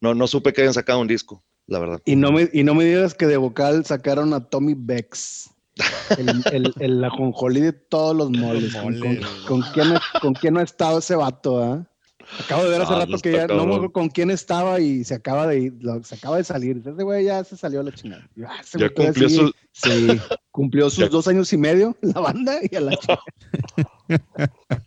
no, 0.00 0.14
no 0.14 0.26
supe 0.26 0.52
que 0.52 0.62
hayan 0.62 0.74
sacado 0.74 1.00
un 1.00 1.06
disco, 1.08 1.44
la 1.66 1.78
verdad. 1.78 2.00
Y 2.06 2.16
no 2.16 2.32
me, 2.32 2.48
y 2.52 2.64
no 2.64 2.74
me 2.74 2.84
digas 2.86 3.14
que 3.14 3.26
de 3.26 3.36
vocal 3.36 3.84
sacaron 3.84 4.32
a 4.34 4.48
Tommy 4.48 4.74
Bex. 4.76 5.50
El, 6.18 6.42
el, 6.52 6.74
el 6.80 7.04
ajonjolí 7.04 7.60
de 7.60 7.72
todos 7.72 8.16
los 8.16 8.30
moles. 8.30 8.72
¿Con, 8.74 8.98
moles, 8.98 9.26
con- 9.46 9.62
con 9.62 9.72
quién, 9.72 9.94
con 10.20 10.34
quién 10.34 10.54
no 10.54 10.60
ha 10.60 10.64
estado 10.64 10.98
ese 10.98 11.14
vato, 11.14 11.62
ah? 11.62 11.87
Acabo 12.38 12.64
de 12.64 12.70
ver 12.70 12.82
hace 12.82 12.92
Ah, 12.92 12.98
rato 12.98 13.10
pues 13.12 13.22
que 13.22 13.32
ya 13.32 13.42
no 13.42 13.48
cabrón. 13.48 13.66
acuerdo 13.68 13.92
con 13.92 14.08
quién 14.08 14.30
estaba 14.30 14.80
y 14.80 15.02
se 15.04 15.14
acaba 15.14 15.46
de 15.46 15.60
ir, 15.60 15.74
lo- 15.80 16.02
se 16.04 16.14
acaba 16.14 16.36
de 16.36 16.44
salir. 16.44 16.78
Ese 16.78 16.90
güey 17.02 17.24
ya 17.24 17.42
se 17.44 17.56
salió 17.56 17.80
a 17.80 17.82
la 17.82 17.92
chingada. 17.92 18.28
Yo, 18.36 18.46
ah, 18.48 18.60
Ya 18.78 18.90
cumplió 18.90 19.28
su- 19.30 19.52
Sí, 19.72 20.08
cumplió 20.50 20.90
sus 20.90 21.04
Ya- 21.04 21.08
dos 21.08 21.26
años 21.28 21.52
y 21.52 21.56
medio 21.56 21.96
la 22.02 22.20
banda 22.20 22.58
y 22.70 22.74
a 22.76 22.80
la 22.80 22.96
chingada. 22.96 23.22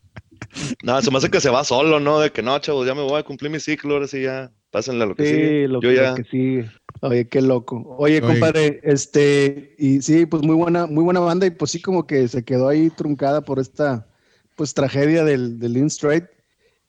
No, 0.83 1.01
se 1.01 1.09
me 1.11 1.17
hace 1.17 1.29
que 1.29 1.39
se 1.39 1.49
va 1.49 1.63
solo, 1.63 1.99
¿no? 2.01 2.19
De 2.19 2.31
que 2.31 2.41
no, 2.41 2.59
chavos, 2.59 2.85
ya 2.85 2.93
me 2.93 3.01
voy 3.03 3.17
a 3.19 3.23
cumplir 3.23 3.49
mi 3.49 3.59
ciclo, 3.59 3.93
ahora 3.93 4.07
sí 4.07 4.23
ya, 4.23 4.51
pásenle 4.69 5.03
a 5.05 5.07
lo 5.07 5.15
que 5.15 5.23
Sí, 5.25 5.29
sigue. 5.33 5.67
lo, 5.69 5.81
Yo 5.81 5.89
que- 5.89 5.95
ya, 5.95 6.13
que 6.15 6.23
sigue. 6.25 6.69
Oye, 7.01 7.27
qué 7.29 7.41
loco. 7.41 7.77
Oye, 7.97 8.17
Oye. 8.17 8.21
compadre, 8.21 8.81
este, 8.83 9.75
y 9.77 10.01
sí, 10.01 10.25
pues 10.25 10.43
muy 10.43 10.55
buena, 10.55 10.87
muy 10.87 11.03
buena 11.05 11.21
banda, 11.21 11.45
y 11.45 11.51
pues 11.51 11.71
sí, 11.71 11.81
como 11.81 12.05
que 12.05 12.27
se 12.27 12.43
quedó 12.43 12.67
ahí 12.67 12.89
truncada 12.89 13.41
por 13.41 13.59
esta, 13.59 14.07
pues, 14.55 14.73
tragedia 14.73 15.23
del, 15.23 15.57
del 15.57 15.71
Lynn 15.73 15.89
Strait. 15.89 16.25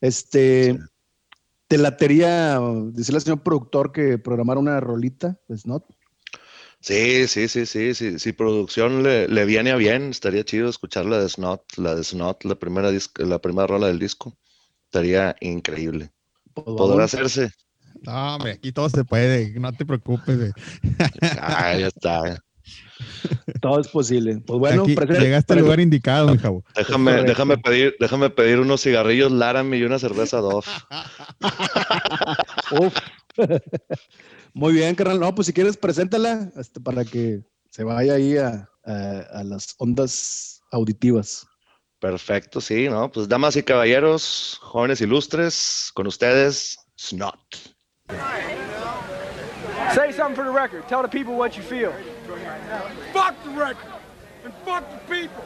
Este, 0.02 0.78
te 1.68 1.78
latería 1.78 2.60
decirle 2.92 3.16
al 3.18 3.22
señor 3.22 3.42
productor 3.42 3.92
que 3.92 4.18
programara 4.18 4.60
una 4.60 4.78
rolita, 4.80 5.38
pues, 5.46 5.64
¿no? 5.64 5.86
Sí, 6.80 7.28
sí, 7.28 7.46
sí, 7.46 7.64
sí, 7.64 7.94
sí, 7.94 8.18
si 8.18 8.32
producción 8.32 9.04
le, 9.04 9.28
le 9.28 9.44
viene 9.44 9.70
a 9.70 9.76
bien, 9.76 10.10
estaría 10.10 10.44
chido 10.44 10.68
escuchar 10.68 11.06
la 11.06 11.20
de 11.20 11.28
Snot, 11.28 11.62
la 11.78 11.94
de 11.94 12.02
Snot, 12.02 12.44
la 12.44 12.56
primera 12.56 12.90
disc- 12.90 13.24
la 13.24 13.38
primera 13.38 13.68
rola 13.68 13.86
del 13.86 14.00
disco. 14.00 14.36
Estaría 14.86 15.36
increíble. 15.40 16.10
Pues, 16.52 16.66
Podrá 16.66 17.04
hacerse. 17.04 17.50
No, 18.02 18.34
hombre, 18.34 18.52
aquí 18.52 18.72
todo 18.72 18.88
se 18.90 19.04
puede, 19.04 19.58
no 19.60 19.72
te 19.72 19.86
preocupes. 19.86 20.36
güey. 20.36 20.52
Ah, 21.40 21.76
ya 21.78 21.86
está. 21.86 22.42
Todo 23.60 23.80
es 23.80 23.88
posible. 23.88 24.42
Pues 24.46 24.58
bueno, 24.58 24.82
aquí 24.84 24.94
llegaste 24.94 25.52
al 25.54 25.60
lugar 25.60 25.80
indicado, 25.80 26.28
mi 26.32 26.38
jabo. 26.38 26.64
Déjame 26.74 27.58
pedir, 27.58 27.94
déjame 28.00 28.30
pedir 28.30 28.58
unos 28.60 28.82
cigarrillos 28.82 29.30
Laramie 29.32 29.78
y 29.80 29.84
una 29.84 29.98
cerveza 29.98 30.38
Dove. 30.38 30.66
Uf. 32.78 32.94
Muy 34.54 34.72
bien, 34.74 34.94
carnal. 34.94 35.20
No, 35.20 35.34
pues 35.34 35.46
si 35.46 35.52
quieres, 35.52 35.76
preséntala 35.76 36.50
este, 36.56 36.80
para 36.80 37.04
que 37.04 37.40
se 37.70 37.84
vaya 37.84 38.14
ahí 38.14 38.36
a, 38.36 38.68
a- 38.84 39.20
a 39.32 39.44
las 39.44 39.74
ondas 39.78 40.60
auditivas. 40.70 41.46
Perfecto, 42.00 42.60
sí, 42.60 42.88
¿no? 42.88 43.10
Pues 43.12 43.28
damas 43.28 43.54
y 43.56 43.62
caballeros, 43.62 44.58
jóvenes 44.60 45.00
ilustres, 45.00 45.90
con 45.94 46.06
ustedes, 46.08 46.76
Snot. 46.98 47.38
Say 49.94 50.12
something 50.12 50.34
for 50.34 50.44
the 50.44 50.50
record. 50.52 50.84
Tell 50.88 51.02
the 51.02 51.08
people 51.08 51.34
what 51.34 51.52
you 51.52 51.62
feel. 51.62 51.90
Fuck 53.12 53.44
the 53.44 53.50
record 53.50 53.92
and 54.44 54.54
fuck 54.64 54.84
the 54.90 55.14
people. 55.14 55.44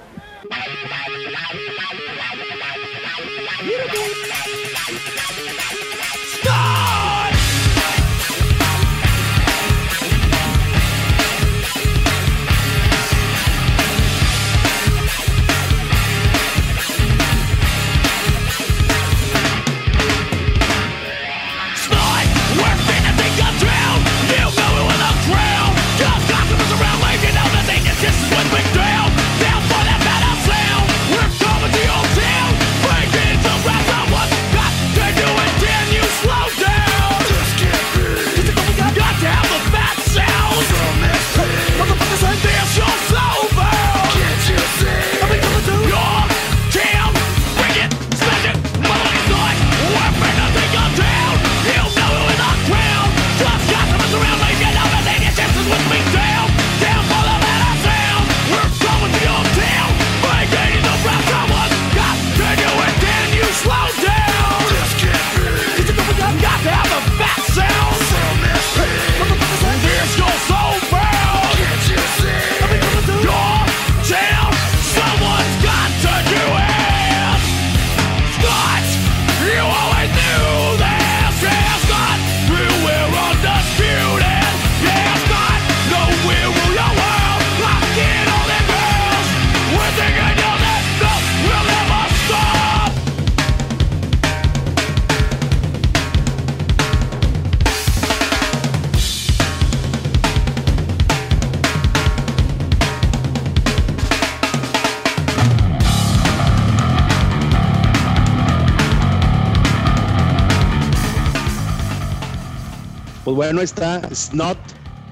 Bueno, 113.36 113.60
está 113.60 114.02
Snot, 114.12 114.58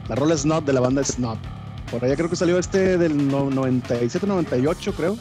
la 0.09 0.15
rola 0.17 0.37
Snot 0.37 0.65
de 0.65 0.73
la 0.73 0.81
banda 0.81 1.05
Snot. 1.05 1.39
Por 1.91 2.05
allá 2.05 2.17
creo 2.17 2.29
que 2.29 2.35
salió 2.37 2.59
este 2.59 2.99
del 2.99 3.29
no- 3.29 3.51
97, 3.51 4.27
98, 4.27 4.93
creo. 4.95 5.17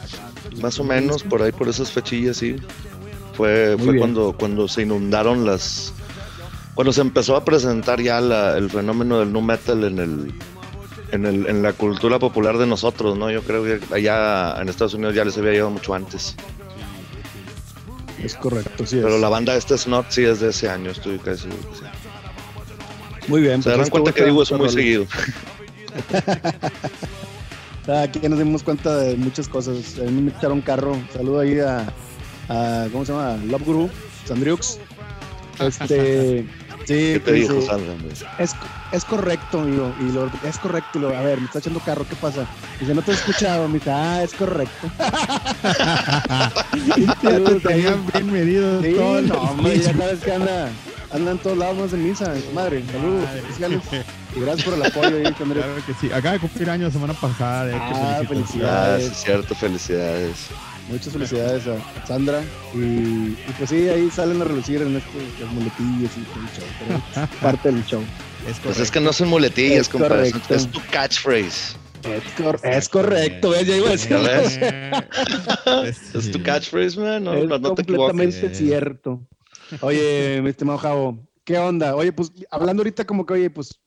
Más 0.60 0.78
o 0.80 0.84
menos 0.84 1.22
por 1.22 1.42
ahí, 1.42 1.52
por 1.52 1.68
esas 1.68 1.90
fechillas, 1.92 2.38
sí. 2.38 2.56
Fue, 3.34 3.76
Muy 3.76 3.84
fue 3.84 3.92
bien. 3.94 3.98
cuando, 3.98 4.34
cuando 4.36 4.66
se 4.66 4.82
inundaron 4.82 5.44
las. 5.46 5.92
Cuando 6.74 6.92
se 6.92 7.02
empezó 7.02 7.36
a 7.36 7.44
presentar 7.44 8.00
ya 8.00 8.20
la- 8.20 8.56
el 8.56 8.70
fenómeno 8.70 9.20
del 9.20 9.32
nu 9.32 9.40
metal 9.42 9.84
en 9.84 9.98
el, 10.00 10.34
en 11.12 11.26
el, 11.26 11.46
en 11.46 11.62
la 11.62 11.72
cultura 11.74 12.18
popular 12.18 12.58
de 12.58 12.66
nosotros, 12.66 13.16
¿no? 13.16 13.30
Yo 13.30 13.42
creo 13.42 13.62
que 13.62 13.80
allá 13.94 14.56
en 14.60 14.68
Estados 14.68 14.94
Unidos 14.94 15.14
ya 15.14 15.24
les 15.24 15.36
había 15.38 15.52
llegado 15.52 15.70
mucho 15.70 15.94
antes. 15.94 16.34
Es 18.22 18.34
correcto, 18.36 18.86
sí. 18.86 18.96
Pero 19.02 19.16
es. 19.16 19.20
la 19.20 19.28
banda 19.28 19.54
esta 19.54 19.76
Snot 19.76 20.06
sí 20.08 20.24
es 20.24 20.40
de 20.40 20.48
ese 20.50 20.68
año, 20.68 20.90
estoy 20.90 21.18
casi 21.18 21.42
seguro 21.42 21.70
que 21.70 21.76
sí. 21.78 21.84
Muy 23.28 23.40
bien. 23.42 23.62
Se 23.62 23.70
darán 23.70 23.82
pues, 23.82 23.90
cuenta 23.90 24.10
esta 24.10 24.20
que 24.22 24.26
digo 24.30 24.42
eso 24.42 24.56
muy 24.58 24.68
seguido. 24.70 25.06
Aquí 28.02 28.18
ya 28.20 28.28
nos 28.30 28.38
dimos 28.38 28.62
cuenta 28.62 28.96
de 28.96 29.16
muchas 29.16 29.46
cosas. 29.48 29.98
A 29.98 30.04
mí 30.10 30.22
me 30.22 30.30
echaron 30.30 30.60
carro. 30.62 30.96
Saludo 31.12 31.40
ahí 31.40 31.58
a, 31.60 31.84
a 32.48 32.86
¿cómo 32.90 33.04
se 33.04 33.12
llama? 33.12 33.36
Love 33.46 33.62
Guru, 33.64 33.90
Sandriux. 34.26 34.78
Este, 35.60 36.46
sí, 36.80 36.86
¿Qué 36.86 37.20
te 37.24 37.30
que 37.30 37.32
dijo, 37.32 37.60
Sandra? 37.60 37.92
hombre? 37.92 38.08
es, 38.38 38.54
es 38.90 39.04
correcto, 39.04 39.68
y, 39.68 39.72
lo- 39.72 39.94
y 40.00 40.10
lo- 40.12 40.30
es 40.48 40.58
correcto. 40.58 40.98
y 40.98 41.02
lo- 41.02 41.14
a 41.16 41.20
ver, 41.20 41.38
me 41.40 41.44
está 41.46 41.58
echando 41.58 41.78
carro, 41.80 42.06
¿qué 42.08 42.16
pasa? 42.16 42.46
Dice, 42.80 42.94
no 42.94 43.02
te 43.02 43.10
he 43.10 43.14
escuchado. 43.14 43.68
Me 43.68 43.74
dice, 43.74 43.90
ah, 43.90 44.22
es 44.22 44.32
correcto. 44.32 44.88
Ya 46.96 47.14
te 47.20 47.60
tenían 47.60 48.06
bien 48.12 48.32
medido 48.32 48.82
Sí, 48.82 48.94
todo 48.94 49.20
no, 49.22 49.34
hombre, 49.42 49.78
ya 49.78 49.94
sabes 49.94 50.20
que 50.20 50.32
anda, 50.32 50.70
anda 51.14 51.30
en 51.30 51.38
todos 51.38 51.56
lados 51.56 51.76
más 51.78 51.90
de 51.92 51.98
misa, 51.98 52.34
madre. 52.54 52.82
Saludos 52.92 53.28
especiales. 53.36 53.80
Y 54.36 54.40
gracias 54.40 54.64
por 54.64 54.74
el 54.74 54.82
apoyo 54.84 55.16
ahí, 55.16 55.34
Sandriux. 55.38 55.64
Claro 55.66 55.82
que 55.86 55.94
sí. 56.00 56.06
Acaba 56.12 56.32
de 56.32 56.40
cumplir 56.40 56.70
años 56.70 56.88
la 56.88 56.92
semana 57.00 57.14
pasada. 57.14 57.64
De 57.66 57.72
hecho, 57.72 57.82
Ah, 57.84 58.18
Ah, 58.20 58.24
felicidades. 58.28 59.04
sí, 59.06 59.10
es 59.12 59.22
cierto, 59.24 59.54
felicidades. 59.54 60.36
Muchas 60.90 61.12
felicidades 61.14 61.62
a 61.66 62.06
Sandra. 62.06 62.42
Y, 62.74 62.78
y 62.78 63.38
pues 63.56 63.70
sí, 63.70 63.88
ahí 63.88 64.10
salen 64.10 64.42
a 64.42 64.44
relucir 64.44 64.82
en 64.82 64.96
estos 64.96 65.14
las 65.40 65.50
muletillas 65.52 66.10
y 66.16 66.20
todo 66.24 66.40
el 66.42 66.50
show. 66.50 67.02
Pero 67.14 67.24
es 67.24 67.30
parte 67.42 67.72
del 67.72 67.84
show. 67.86 68.02
Es 68.48 68.58
Pues 68.60 68.78
es 68.78 68.90
que 68.90 69.00
no 69.00 69.12
son 69.12 69.28
muletillas, 69.28 69.82
Es 69.82 69.88
compadre. 69.88 70.30
correcto. 70.32 70.54
Es 70.54 70.66
tu 70.70 70.80
catchphrase. 70.90 71.76
Es, 72.04 72.22
cor- 72.36 72.60
es 72.62 72.88
correcto, 72.90 73.48
¿ves? 73.50 73.66
Ya 73.66 73.76
iba 73.76 73.88
a 73.88 73.92
decir. 73.92 74.10
Ya 74.10 74.18
ves. 74.18 74.58
Es, 76.14 76.30
tu 76.30 76.42
catchphrase, 76.42 77.00
man. 77.00 77.24
No, 77.24 77.32
es 77.34 77.48
no, 77.48 77.58
te 77.58 77.84
completamente 77.84 78.46
Eh. 78.46 78.54
cierto. 78.54 79.22
Oye, 79.80 80.40
mi 80.42 80.50
estimado 80.50 80.78
Javo, 80.78 81.18
¿qué 81.44 81.58
onda? 81.58 81.94
Oye, 81.94 82.12
pues 82.12 82.32
hablando 82.50 82.80
ahorita 82.80 83.04
como 83.04 83.24
que, 83.26 83.34
oye, 83.34 83.50
pues 83.50 83.80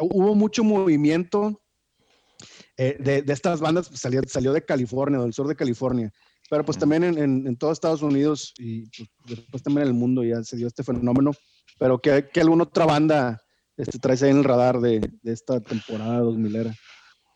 hubo 0.00 0.34
mucho 0.34 0.64
movimiento 0.64 1.60
eh, 2.76 2.96
de, 2.98 3.22
de 3.22 3.32
estas 3.32 3.60
bandas, 3.60 3.88
pues, 3.88 4.00
salió, 4.00 4.20
salió 4.26 4.52
de 4.52 4.64
California, 4.64 5.20
del 5.20 5.32
sur 5.32 5.48
de 5.48 5.56
California, 5.56 6.12
pero 6.50 6.64
pues 6.64 6.78
también 6.78 7.04
en, 7.04 7.18
en, 7.18 7.46
en 7.46 7.56
todo 7.56 7.72
Estados 7.72 8.02
Unidos 8.02 8.52
y 8.58 8.86
pues, 8.90 9.08
después 9.26 9.62
también 9.62 9.82
en 9.82 9.88
el 9.88 9.94
mundo 9.94 10.22
ya 10.22 10.42
se 10.44 10.56
dio 10.56 10.66
este 10.66 10.82
fenómeno, 10.82 11.32
pero 11.78 11.98
¿qué, 12.00 12.28
qué 12.32 12.40
alguna 12.40 12.64
otra 12.64 12.84
banda 12.84 13.42
este, 13.76 13.98
traes 13.98 14.22
ahí 14.22 14.30
en 14.30 14.38
el 14.38 14.44
radar 14.44 14.80
de, 14.80 15.00
de 15.22 15.32
esta 15.32 15.60
temporada 15.60 16.20
2000 16.20 16.56
era? 16.56 16.74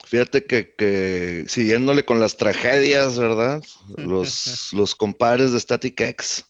Fíjate 0.04 0.44
que, 0.44 0.74
que 0.76 1.44
siguiéndole 1.46 2.04
con 2.04 2.20
las 2.20 2.36
tragedias, 2.36 3.18
¿verdad? 3.18 3.62
Los, 3.96 4.72
los 4.72 4.94
compadres 4.94 5.52
de 5.52 5.60
Static 5.60 6.00
X, 6.00 6.44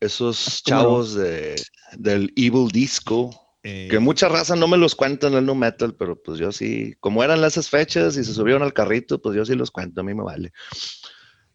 esos 0.00 0.62
¿Cómo 0.64 0.76
no? 0.76 0.82
chavos 0.82 1.14
de, 1.14 1.56
del 1.96 2.32
Evil 2.36 2.68
Disco, 2.68 3.30
eh, 3.62 3.88
que 3.90 3.98
mucha 3.98 4.28
raza 4.28 4.56
no 4.56 4.68
me 4.68 4.76
los 4.76 4.94
cuenta 4.94 5.26
en 5.26 5.34
el 5.34 5.46
nu 5.46 5.54
metal, 5.54 5.94
pero 5.94 6.20
pues 6.20 6.38
yo 6.38 6.52
sí, 6.52 6.94
como 7.00 7.24
eran 7.24 7.42
esas 7.44 7.68
fechas 7.68 8.16
y 8.16 8.24
se 8.24 8.32
subieron 8.32 8.62
al 8.62 8.72
carrito, 8.72 9.20
pues 9.20 9.36
yo 9.36 9.44
sí 9.44 9.54
los 9.54 9.70
cuento, 9.70 10.00
a 10.00 10.04
mí 10.04 10.14
me 10.14 10.22
vale. 10.22 10.52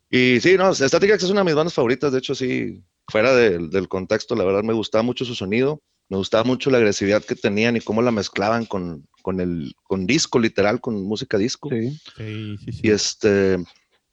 Y 0.09 0.39
sí, 0.41 0.57
no, 0.57 0.73
Static 0.73 1.11
X 1.11 1.23
es 1.23 1.29
una 1.29 1.41
de 1.41 1.45
mis 1.45 1.55
bandas 1.55 1.73
favoritas, 1.73 2.11
de 2.11 2.19
hecho 2.19 2.35
sí, 2.35 2.83
fuera 3.07 3.33
del, 3.33 3.69
del 3.69 3.87
contexto, 3.87 4.35
la 4.35 4.43
verdad 4.43 4.63
me 4.63 4.73
gustaba 4.73 5.01
mucho 5.01 5.25
su 5.25 5.33
sonido, 5.33 5.81
me 6.09 6.17
gustaba 6.17 6.43
mucho 6.43 6.69
la 6.69 6.77
agresividad 6.77 7.23
que 7.23 7.35
tenían 7.35 7.77
y 7.77 7.81
cómo 7.81 8.01
la 8.01 8.11
mezclaban 8.11 8.65
con, 8.65 9.07
con 9.21 9.39
el 9.39 9.73
con 9.83 10.05
disco, 10.05 10.37
literal, 10.37 10.81
con 10.81 11.01
música 11.01 11.37
disco. 11.37 11.69
Sí. 11.69 11.97
Sí, 12.17 12.57
sí, 12.57 12.71
sí. 12.71 12.79
Y 12.83 12.91
este, 12.91 13.57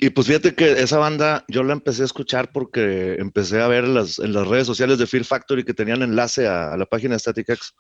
y 0.01 0.11
pues 0.11 0.27
fíjate 0.27 0.55
que 0.55 0.73
esa 0.73 0.99
banda 0.99 1.45
yo 1.49 1.63
la 1.63 1.73
empecé 1.75 2.03
a 2.03 2.07
escuchar 2.07 2.51
porque 2.53 3.17
empecé 3.19 3.61
a 3.61 3.69
ver 3.69 3.85
en 3.85 3.95
las, 3.95 4.19
en 4.19 4.33
las 4.33 4.47
redes 4.49 4.67
sociales 4.67 4.99
de 4.99 5.07
Fear 5.07 5.25
Factory 5.25 5.65
que 5.65 5.75
tenían 5.75 6.03
enlace 6.03 6.47
a, 6.49 6.73
a 6.73 6.77
la 6.77 6.87
página 6.87 7.15
de 7.15 7.19
Static 7.21 7.49
X. 7.51 7.75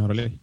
Órale. 0.00 0.38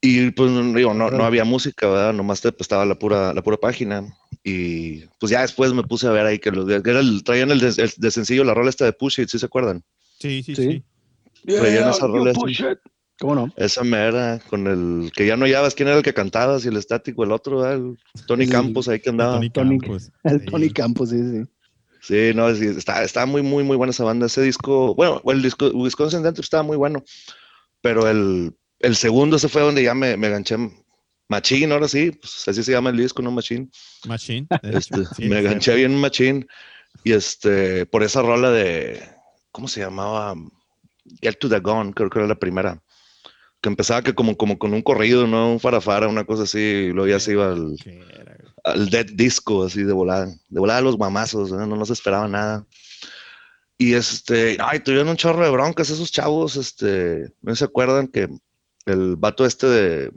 Y 0.00 0.32
pues 0.32 0.50
digo, 0.74 0.92
no, 0.94 1.10
no 1.10 1.24
había 1.24 1.44
música, 1.44 1.86
¿verdad? 1.88 2.12
Nomás 2.12 2.40
te, 2.40 2.50
pues, 2.50 2.62
estaba 2.62 2.84
la 2.84 2.96
pura, 2.96 3.32
la 3.32 3.42
pura 3.42 3.56
página. 3.56 4.02
Y 4.42 5.04
pues 5.20 5.30
ya 5.30 5.42
después 5.42 5.72
me 5.72 5.84
puse 5.84 6.08
a 6.08 6.10
ver 6.10 6.26
ahí 6.26 6.40
que, 6.40 6.50
los, 6.50 6.66
que 6.82 6.90
era 6.90 6.98
el- 6.98 7.22
traían 7.22 7.52
el 7.52 7.60
de, 7.60 7.68
el 7.68 7.92
de 7.96 8.10
sencillo 8.10 8.42
la 8.42 8.52
rola 8.54 8.70
esta 8.70 8.84
de 8.84 8.92
Push 8.92 9.20
It, 9.20 9.28
¿sí 9.28 9.38
se 9.38 9.46
acuerdan? 9.46 9.84
Sí, 10.18 10.42
sí, 10.42 10.56
Sí. 10.56 10.62
sí. 10.64 10.84
Traían 11.46 11.88
esa 11.90 12.06
rola. 12.08 12.32
esa- 12.32 12.40
¿Cómo 13.18 13.34
no? 13.34 13.52
Esa 13.56 13.84
mera, 13.84 14.40
con 14.48 14.66
el 14.66 15.12
que 15.14 15.26
ya 15.26 15.36
no 15.36 15.44
hallabas 15.44 15.74
quién 15.74 15.88
era 15.88 15.98
el 15.98 16.02
que 16.02 16.14
cantaba, 16.14 16.58
si 16.58 16.68
el 16.68 16.76
estático, 16.76 17.22
el 17.24 17.32
otro, 17.32 17.70
el 17.70 17.96
Tony 18.26 18.44
El- 18.44 18.50
Campos 18.50 18.88
ahí 18.88 19.00
que 19.00 19.10
andaba. 19.10 19.34
Tony 19.36 19.50
Tony- 19.50 19.78
Campos. 19.78 20.10
El. 20.24 20.44
Tony 20.44 20.70
Campos, 20.70 21.10
sí, 21.10 21.18
sí. 21.18 21.42
Sí, 22.00 22.32
no, 22.34 22.52
sí, 22.54 22.66
está, 22.66 23.04
está 23.04 23.26
muy, 23.26 23.42
muy, 23.42 23.62
muy 23.62 23.76
buena 23.76 23.92
esa 23.92 24.02
banda. 24.02 24.26
Ese 24.26 24.42
disco, 24.42 24.92
bueno, 24.96 25.22
el 25.26 25.40
disco 25.40 25.68
Wisconsin 25.72 26.22
Dentro 26.24 26.42
estaba 26.42 26.64
muy 26.64 26.76
bueno, 26.76 27.04
pero 27.80 28.08
el, 28.08 28.56
el 28.80 28.96
segundo, 28.96 29.36
ese 29.36 29.48
fue 29.48 29.62
donde 29.62 29.84
ya 29.84 29.94
me, 29.94 30.16
me 30.16 30.28
ganché 30.28 30.56
Machine, 31.28 31.72
ahora 31.72 31.86
sí, 31.86 32.10
pues 32.10 32.48
así 32.48 32.62
se 32.64 32.72
llama 32.72 32.90
el 32.90 32.96
disco, 32.96 33.22
¿no? 33.22 33.30
Machine. 33.30 33.68
Machine. 34.08 34.48
Este, 34.64 35.04
sí, 35.14 35.28
me 35.28 35.38
sí. 35.38 35.42
ganché 35.44 35.74
bien 35.76 35.94
Machine 35.94 36.44
y 37.04 37.12
este, 37.12 37.86
por 37.86 38.02
esa 38.02 38.20
rola 38.20 38.50
de, 38.50 39.00
¿cómo 39.52 39.68
se 39.68 39.80
llamaba? 39.80 40.34
Get 41.22 41.38
to 41.38 41.48
the 41.48 41.60
Gun, 41.60 41.92
creo 41.92 42.10
que 42.10 42.18
era 42.18 42.26
la 42.28 42.34
primera. 42.34 42.82
Que 43.62 43.68
empezaba 43.70 44.02
que 44.02 44.12
como, 44.14 44.36
como 44.36 44.58
con 44.58 44.74
un 44.74 44.82
corrido, 44.82 45.26
¿no? 45.26 45.52
Un 45.52 45.60
farafara, 45.60 46.08
una 46.08 46.24
cosa 46.24 46.42
así, 46.42 46.58
y 46.58 46.92
luego 46.92 47.08
ya 47.08 47.18
se 47.20 47.32
iba 47.32 47.52
al, 47.52 47.76
al 48.64 48.90
dead 48.90 49.06
disco, 49.14 49.64
así 49.64 49.82
de 49.84 49.92
volada, 49.94 50.26
de 50.26 50.60
volada 50.60 50.80
los 50.82 50.98
mamazos, 50.98 51.50
¿no? 51.52 51.64
no, 51.66 51.76
no 51.76 51.86
se 51.86 51.94
esperaba 51.94 52.28
nada. 52.28 52.66
Y 53.78 53.94
este, 53.94 54.58
ay, 54.60 54.80
tuvieron 54.80 55.08
un 55.08 55.16
chorro 55.16 55.42
de 55.44 55.50
broncas 55.50 55.90
esos 55.90 56.12
chavos, 56.12 56.56
este, 56.56 57.32
no 57.40 57.54
se 57.56 57.64
acuerdan 57.64 58.08
que 58.08 58.28
el 58.86 59.16
vato 59.16 59.46
este 59.46 59.66
de, 59.68 60.10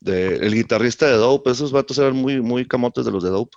de- 0.00 0.36
el 0.36 0.54
guitarrista 0.54 1.06
de 1.06 1.12
Dope, 1.16 1.50
esos 1.50 1.72
vatos 1.72 1.98
eran 1.98 2.16
muy, 2.16 2.40
muy 2.40 2.66
camotes 2.66 3.04
de 3.04 3.12
los 3.12 3.22
de 3.22 3.30
Dope. 3.30 3.56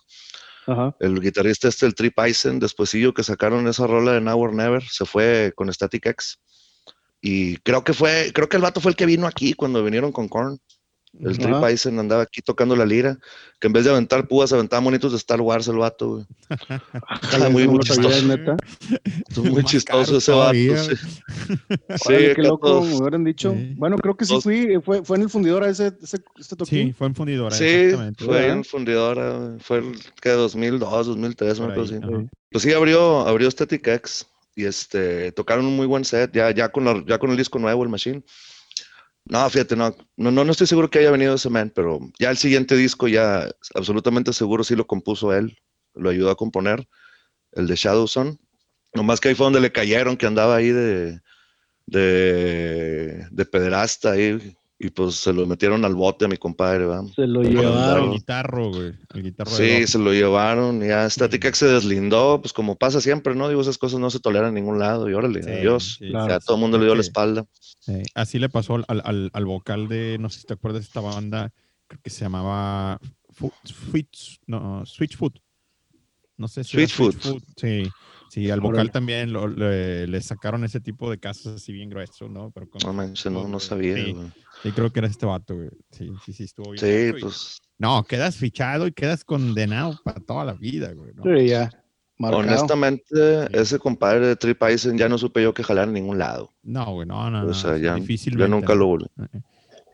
Ajá. 0.68 0.96
El 1.00 1.20
guitarrista 1.20 1.68
este, 1.70 1.86
el 1.86 1.96
Trip 1.96 2.20
Eisen, 2.20 2.60
despuésillo 2.60 3.14
que 3.14 3.24
sacaron 3.24 3.68
esa 3.68 3.88
rola 3.88 4.12
de 4.12 4.22
Now 4.22 4.40
or 4.40 4.54
Never, 4.54 4.84
se 4.84 5.06
fue 5.06 5.52
con 5.56 5.74
Static 5.74 6.06
X. 6.06 6.38
Y 7.22 7.58
creo 7.58 7.84
que 7.84 7.94
fue, 7.94 8.32
creo 8.34 8.50
que 8.50 8.58
el 8.58 8.64
vato 8.64 8.82
fue 8.82 8.92
el 8.92 8.96
que 8.96 9.06
vino 9.06 9.28
aquí 9.28 9.54
cuando 9.54 9.84
vinieron 9.84 10.12
con 10.12 10.28
Korn. 10.28 10.58
El 11.20 11.38
Trip. 11.38 11.62
Eisen 11.66 12.00
andaba 12.00 12.24
aquí 12.24 12.42
tocando 12.42 12.74
la 12.74 12.86
lira, 12.86 13.18
que 13.60 13.68
en 13.68 13.74
vez 13.74 13.84
de 13.84 13.92
aventar 13.92 14.30
púas, 14.30 14.54
aventaba 14.54 14.80
monitos 14.80 15.12
de 15.12 15.18
Star 15.18 15.42
Wars 15.42 15.68
el 15.68 15.76
vato, 15.76 16.08
güey. 16.10 16.26
Ojalá, 17.24 17.50
muy, 17.50 17.68
chistoso. 17.80 18.26
neta. 18.28 18.56
Muy 19.44 19.62
chistoso 19.66 20.18
ese 20.18 20.32
vato. 20.32 20.42
todavía, 20.54 20.78
Sí, 20.82 20.96
Sí, 21.58 21.66
Órale, 22.06 22.36
qué 22.36 22.42
loco, 22.44 22.66
todos- 22.68 22.88
me 22.88 22.96
hubieran 22.96 23.24
dicho. 23.26 23.52
Sí. 23.52 23.74
Bueno, 23.76 23.98
creo 23.98 24.16
que 24.16 24.24
sí 24.24 24.40
fui, 24.42 24.80
fue, 24.82 25.04
fue 25.04 25.18
en 25.18 25.24
el 25.24 25.30
fundidor 25.30 25.64
a 25.66 25.70
ese, 25.70 25.92
ese, 26.02 26.20
este 26.40 26.56
toquín. 26.56 26.88
Sí, 26.88 26.94
fue 26.94 27.08
en 27.08 27.16
fundidora. 27.16 27.56
Sí, 27.58 27.66
exactamente. 27.66 28.24
fue 28.24 28.34
¿verdad? 28.36 28.56
en 28.56 28.64
fundidora, 28.64 29.38
güey. 29.38 29.60
fue 29.60 29.78
el 29.80 30.00
que 30.22 30.30
2002, 30.30 31.08
2003, 31.08 31.58
Por 31.60 31.66
una 31.68 31.76
cosa 31.76 31.94
ahí, 31.94 32.00
así. 32.02 32.14
ajá. 32.16 32.24
Pues 32.52 32.64
sí, 32.64 32.72
abrió, 32.72 33.28
abrió 33.28 33.52
Static 33.52 33.86
X 33.86 34.28
y 34.56 34.66
este, 34.66 35.32
tocaron 35.34 35.66
un 35.66 35.76
muy 35.76 35.88
buen 35.88 36.06
set, 36.06 36.32
ya, 36.34 36.52
ya, 36.52 36.70
con 36.72 36.86
la- 36.86 37.04
ya 37.08 37.20
con 37.20 37.32
el 37.32 37.38
disco 37.38 37.60
nuevo, 37.60 37.84
el 37.84 37.90
Machine. 37.90 38.24
No, 39.26 39.50
fíjate, 39.50 39.76
no, 39.76 39.96
no, 40.18 40.32
no, 40.32 40.52
estoy 40.52 40.68
seguro 40.68 40.90
que 40.90 41.00
haya 41.00 41.12
venido 41.12 41.36
ese 41.36 41.50
man, 41.50 41.72
pero 41.74 42.00
ya 42.20 42.32
el 42.32 42.38
siguiente 42.38 42.76
disco 42.76 43.08
ya 43.08 43.50
absolutamente 43.76 44.34
seguro 44.34 44.64
sí 44.64 44.76
lo 44.76 44.88
compuso 44.88 45.34
él, 45.34 45.58
lo 45.94 46.10
ayudó 46.10 46.32
a 46.32 46.36
componer, 46.36 46.88
el 47.54 47.68
de 47.68 47.76
Shadowson. 47.76 48.40
Nomás 48.96 49.22
que 49.22 49.30
ahí 49.30 49.36
fue 49.36 49.46
donde 49.46 49.62
le 49.62 49.72
cayeron, 49.72 50.18
que 50.18 50.28
andaba 50.28 50.56
ahí 50.58 50.70
de, 50.72 51.22
de, 51.88 53.28
de 53.32 53.46
pederasta 53.46 54.12
ahí, 54.14 54.58
y 54.84 54.90
pues 54.90 55.16
se 55.16 55.32
lo 55.32 55.46
metieron 55.46 55.86
al 55.86 55.94
bote 55.96 56.26
a 56.26 56.28
mi 56.28 56.38
compadre, 56.38 56.86
¿va? 56.86 57.04
Se 57.16 57.28
lo 57.28 57.44
llevaron. 57.44 58.12
guitarro, 58.14 58.70
güey. 58.72 58.94
El 59.14 59.24
guitarro 59.24 59.52
de 59.56 59.82
Sí, 59.82 59.88
se 59.88 60.00
lo 60.00 60.12
llevaron, 60.12 60.84
y 60.84 60.88
ya 60.88 61.10
Static 61.10 61.54
se 61.54 61.68
deslindó, 61.68 62.42
pues 62.42 62.52
como 62.54 62.76
pasa 62.78 63.00
siempre, 63.02 63.36
¿no? 63.36 63.48
Digo, 63.50 63.62
esas 63.62 63.78
cosas 63.78 64.00
no 64.00 64.10
se 64.10 64.20
toleran 64.20 64.50
en 64.50 64.56
ningún 64.56 64.80
lado, 64.80 65.10
y 65.10 65.14
órale, 65.14 65.44
Sí, 65.44 65.50
adiós. 65.50 65.98
sí, 66.00 66.10
Claro. 66.10 66.30
Ya 66.30 66.40
todo 66.40 66.56
el 66.58 66.62
mundo 66.62 66.78
le 66.78 66.86
dio 66.86 66.96
la 66.96 67.02
espalda. 67.02 67.46
Sí, 67.80 68.02
Así 68.16 68.40
le 68.40 68.50
pasó 68.50 68.76
al, 68.76 68.86
al- 68.88 69.02
al, 69.06 69.30
al 69.34 69.46
vocal 69.46 69.88
de, 69.88 70.18
no 70.20 70.30
sé 70.30 70.40
si 70.42 70.48
te 70.48 70.54
acuerdas 70.54 70.82
de 70.82 70.86
esta 70.88 71.02
banda, 71.02 71.52
creo 71.88 72.00
que 72.04 72.10
se 72.10 72.22
llamaba 72.26 73.00
Switch, 73.64 74.40
no, 74.48 74.86
Switchfoot. 74.86 75.40
No 76.38 76.48
sé 76.48 76.64
si 76.64 76.72
Switchfoot. 76.72 77.16
Sí, 77.56 77.84
sí, 78.30 78.50
al 78.50 78.62
vocal 78.62 78.92
también 78.92 79.32
lo- 79.32 79.48
le, 79.48 80.08
le 80.08 80.22
sacaron 80.22 80.64
ese 80.64 80.80
tipo 80.80 81.10
de 81.12 81.20
casos 81.20 81.56
así 81.58 81.72
bien 81.72 81.90
gruesos, 81.90 82.32
¿no? 82.32 82.50
Pero 82.52 82.68
con- 82.70 82.82
No 82.84 82.94
manches, 82.94 83.32
no, 83.32 83.44
no 83.44 83.48
güey. 83.50 83.60
sabía. 83.60 83.96
Sí, 83.96 84.12
güey. 84.14 84.28
Sí, 84.64 84.72
creo 84.72 84.92
que 84.92 85.00
era 85.00 85.08
este 85.08 85.26
vato, 85.26 85.56
güey. 85.56 85.70
Sí, 85.92 86.10
sí, 86.26 86.34
sí, 86.34 86.44
estuvo 86.44 86.72
bien. 86.72 86.80
Sí, 87.14 87.22
pues 87.22 87.58
No, 87.78 88.04
quedas 88.04 88.36
fichado 88.38 88.88
y 88.88 88.92
quedas 88.92 89.24
condenado 89.24 90.00
para 90.04 90.20
toda 90.20 90.46
la 90.46 90.54
vida, 90.54 90.92
güey. 90.94 91.14
¿no? 91.14 91.24
Sí, 91.24 91.48
ya. 91.48 91.70
Marcado. 92.18 92.44
honestamente, 92.44 93.04
Sí. 93.10 93.48
ese 93.54 93.80
compadre 93.80 94.28
de 94.28 94.36
Trip 94.36 94.62
Eisen 94.62 94.96
ya 94.98 95.10
no 95.10 95.18
supe 95.18 95.42
yo 95.42 95.54
que 95.56 95.64
jalar 95.64 95.88
en 95.88 95.94
ningún 95.96 96.20
lado. 96.20 96.52
No, 96.62 96.94
güey, 96.94 97.08
no, 97.08 97.32
no, 97.32 97.42
O 97.42 97.44
no. 97.46 97.54
sea, 97.56 97.78
ya, 97.78 97.84
ya 97.84 97.96
difícilmente, 97.96 98.50
nunca 98.50 98.74
¿no? 98.74 98.80
lo 98.82 98.86
volví. 98.88 99.08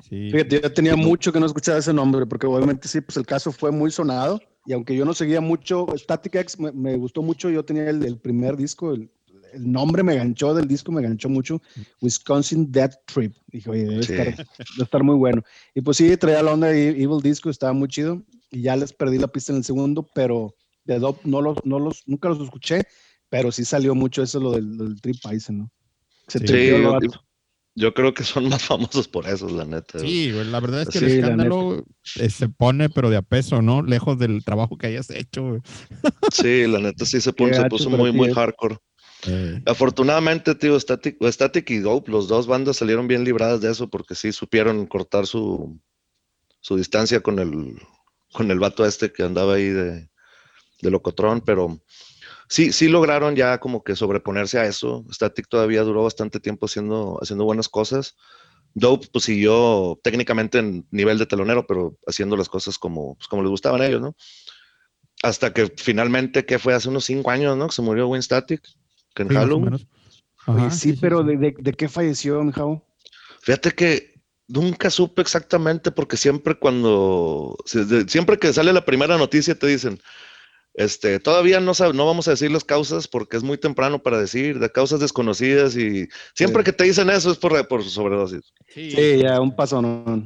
Sí, 0.09 0.29
Fíjate, 0.31 0.61
yo 0.61 0.73
tenía 0.73 0.95
mucho 0.95 1.31
que 1.31 1.39
no 1.39 1.45
escuchaba 1.45 1.77
ese 1.79 1.93
nombre, 1.93 2.25
porque 2.25 2.45
obviamente 2.47 2.87
sí, 2.87 2.99
pues 3.01 3.15
el 3.17 3.25
caso 3.25 3.51
fue 3.51 3.71
muy 3.71 3.91
sonado. 3.91 4.39
Y 4.65 4.73
aunque 4.73 4.95
yo 4.95 5.05
no 5.05 5.13
seguía 5.13 5.39
mucho, 5.39 5.85
Static 5.95 6.35
X 6.35 6.59
me, 6.59 6.71
me 6.73 6.97
gustó 6.97 7.21
mucho. 7.21 7.49
Yo 7.49 7.63
tenía 7.63 7.89
el, 7.89 8.03
el 8.03 8.17
primer 8.17 8.57
disco, 8.57 8.93
el, 8.93 9.09
el 9.57 9.71
nombre 9.71 10.03
me 10.03 10.15
ganchó 10.15 10.53
del 10.53 10.67
disco, 10.67 10.91
me 10.91 11.01
ganchó 11.01 11.27
mucho. 11.29 11.61
Wisconsin 12.01 12.71
Death 12.71 12.93
Trip. 13.05 13.35
Dije, 13.47 13.69
oye, 13.69 13.85
debe, 13.85 14.03
Sí. 14.03 14.13
estar, 14.13 14.25
debe 14.35 14.83
estar 14.83 15.03
muy 15.03 15.15
bueno. 15.15 15.41
Y 15.75 15.81
pues 15.81 15.97
sí, 15.97 16.15
traía 16.17 16.41
la 16.43 16.53
onda 16.53 16.67
de 16.67 16.89
Evil 16.89 17.19
Disco, 17.21 17.49
estaba 17.49 17.73
muy 17.73 17.87
chido. 17.87 18.23
Y 18.51 18.61
ya 18.61 18.75
les 18.75 18.93
perdí 18.93 19.17
la 19.17 19.27
pista 19.27 19.51
en 19.51 19.57
el 19.59 19.63
segundo, 19.63 20.07
pero 20.15 20.55
de 20.85 20.99
Dope 20.99 21.27
no 21.29 21.41
los, 21.41 21.57
no 21.65 21.79
los, 21.79 22.03
nunca 22.05 22.29
los 22.29 22.39
escuché, 22.39 22.83
pero 23.29 23.51
sí 23.51 23.65
salió 23.65 23.93
mucho 23.93 24.23
eso, 24.23 24.39
lo 24.39 24.53
del, 24.53 24.77
del 24.77 25.01
Trip 25.01 25.17
Eisen, 25.29 25.57
¿no? 25.59 25.71
Se 26.27 26.39
Sí, 26.39 26.67
yo-. 26.67 26.99
Yo 27.79 27.93
creo 27.93 28.11
que 28.11 28.23
son 28.23 28.49
más 28.49 28.63
famosos 28.63 29.07
por 29.07 29.27
eso, 29.27 29.47
la 29.49 29.63
neta. 29.63 29.99
Sí, 29.99 30.31
güey, 30.31 30.45
la 30.45 30.59
verdad 30.59 30.81
es 30.81 30.89
que 30.89 30.97
Sí, 30.97 31.05
el 31.05 31.11
escándalo 31.19 31.83
eh, 32.19 32.29
se 32.31 32.49
pone, 32.49 32.89
pero 32.89 33.11
de 33.11 33.17
a 33.17 33.21
peso, 33.21 33.61
¿no? 33.61 33.83
Lejos 33.83 34.17
del 34.17 34.43
trabajo 34.43 34.79
que 34.79 34.87
hayas 34.87 35.11
hecho, 35.11 35.47
güey. 35.47 35.61
Sí, 36.31 36.65
la 36.65 36.79
neta 36.79 37.05
sí 37.05 37.21
se, 37.21 37.33
pone- 37.33 37.53
se 37.55 37.65
puso 37.65 37.91
muy, 37.91 38.11
muy 38.11 38.33
hardcore. 38.33 38.77
Eh, 39.27 39.61
Afortunadamente, 39.65 40.55
tío, 40.55 40.79
Static, 40.79 41.69
y 41.69 41.79
Dope, 41.79 42.11
los 42.11 42.27
dos 42.27 42.47
bandas 42.47 42.77
salieron 42.77 43.07
bien 43.07 43.23
libradas 43.23 43.61
de 43.61 43.71
eso 43.71 43.89
porque 43.89 44.15
sí 44.15 44.31
supieron 44.31 44.87
cortar 44.87 45.27
su, 45.27 45.79
distancia 46.69 47.21
con 47.21 47.39
el, 47.39 47.79
con 48.33 48.59
vato 48.59 48.85
este 48.85 49.11
que 49.11 49.23
andaba 49.23 49.55
ahí 49.55 49.69
de, 49.69 50.09
de 50.81 50.91
locotrón, 50.91 51.41
pero 51.41 51.81
sí, 52.47 52.71
sí 52.71 52.87
lograron 52.87 53.35
ya 53.35 53.59
como 53.59 53.83
que 53.83 53.95
sobreponerse 53.95 54.59
a 54.59 54.65
eso. 54.65 55.05
Static 55.11 55.47
todavía 55.47 55.83
duró 55.83 56.03
bastante 56.03 56.39
tiempo 56.39 56.65
haciendo, 56.65 57.19
buenas 57.39 57.69
cosas. 57.69 58.15
Dope, 58.73 59.07
pues 59.11 59.25
siguió 59.25 59.99
técnicamente 60.03 60.59
en 60.59 60.87
nivel 60.91 61.17
de 61.17 61.25
telonero, 61.25 61.65
pero 61.65 61.97
haciendo 62.05 62.37
las 62.37 62.49
cosas 62.49 62.77
como, 62.77 63.17
pues, 63.17 63.41
les 63.41 63.49
gustaban 63.49 63.81
a 63.81 63.87
ellos, 63.87 64.01
¿no? 64.01 64.15
Hasta 65.23 65.51
que 65.51 65.73
finalmente, 65.77 66.45
que 66.45 66.59
fue 66.59 66.75
hace 66.75 66.89
unos 66.89 67.05
cinco 67.05 67.31
años, 67.31 67.57
¿no? 67.57 67.67
Que 67.67 67.75
se 67.75 67.81
murió 67.81 68.07
Wayne 68.07 68.21
Static, 68.21 68.61
que 69.17 69.23
en 69.23 69.29
sí, 69.29 69.33
más 69.33 69.43
o 69.43 69.47
Halloween. 69.47 69.65
menos. 69.65 69.87
Oye, 70.47 70.65
Ajá, 70.67 70.71
sí, 70.71 70.93
pero 70.93 71.23
¿de, 71.23 71.35
de, 71.37 71.55
de 71.57 71.73
qué 71.73 71.89
falleció, 71.89 72.41
mi 72.43 72.51
Javo? 72.53 72.85
Fíjate 73.41 73.71
que 73.71 74.13
nunca 74.47 74.89
supe 74.89 75.21
exactamente 75.21 75.91
porque 75.91 76.15
siempre 76.15 76.55
cuando, 76.57 77.57
siempre 78.07 78.37
que 78.37 78.53
sale 78.53 78.71
la 78.71 78.85
primera 78.85 79.17
noticia 79.17 79.55
te 79.55 79.67
dicen, 79.67 79.99
este, 80.73 81.19
todavía 81.19 81.59
no, 81.59 81.73
sab- 81.73 81.93
no 81.93 82.05
vamos 82.05 82.27
a 82.27 82.31
decir 82.31 82.51
las 82.51 82.63
causas 82.63 83.07
porque 83.07 83.35
es 83.35 83.43
muy 83.43 83.57
temprano 83.57 83.99
para 84.01 84.19
decir, 84.19 84.59
de 84.59 84.71
causas 84.71 84.99
desconocidas 84.99 85.75
y 85.75 86.07
siempre 86.35 86.61
Sí. 86.61 86.65
que 86.65 86.73
te 86.73 86.83
dicen 86.85 87.09
eso 87.09 87.31
es 87.31 87.37
por, 87.37 87.67
por 87.67 87.83
sobredosis. 87.83 88.53
Sí, 88.73 88.91
Sí, 88.91 89.17
ya, 89.23 89.41
un 89.41 89.55
paso, 89.55 89.81
no. 89.81 90.25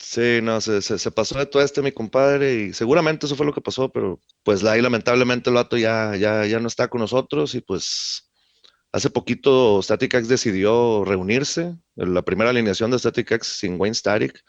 Sí, 0.00 0.38
no, 0.42 0.60
se, 0.60 1.10
pasó 1.10 1.38
de 1.38 1.46
todo 1.46 1.60
este 1.62 1.82
mi 1.82 1.90
compadre 1.90 2.54
y 2.54 2.72
seguramente 2.72 3.26
eso 3.26 3.34
fue 3.34 3.44
lo 3.46 3.52
que 3.52 3.60
pasó, 3.60 3.90
pero 3.90 4.20
pues 4.44 4.62
ahí 4.64 4.80
lamentablemente 4.80 5.50
el 5.50 5.56
vato 5.56 5.76
ya, 5.76 6.14
ya, 6.16 6.46
ya 6.46 6.60
no 6.60 6.68
está 6.68 6.86
con 6.88 7.00
nosotros 7.00 7.54
y 7.56 7.60
pues 7.60 8.30
hace 8.92 9.10
poquito 9.10 9.82
Static 9.82 10.14
X 10.14 10.28
decidió 10.28 11.04
reunirse, 11.04 11.76
la 11.96 12.22
primera 12.22 12.50
alineación 12.50 12.90
de 12.92 12.98
Static 13.00 13.32
X 13.32 13.48
sin 13.58 13.80
Wayne 13.80 13.94
Static 13.94 14.40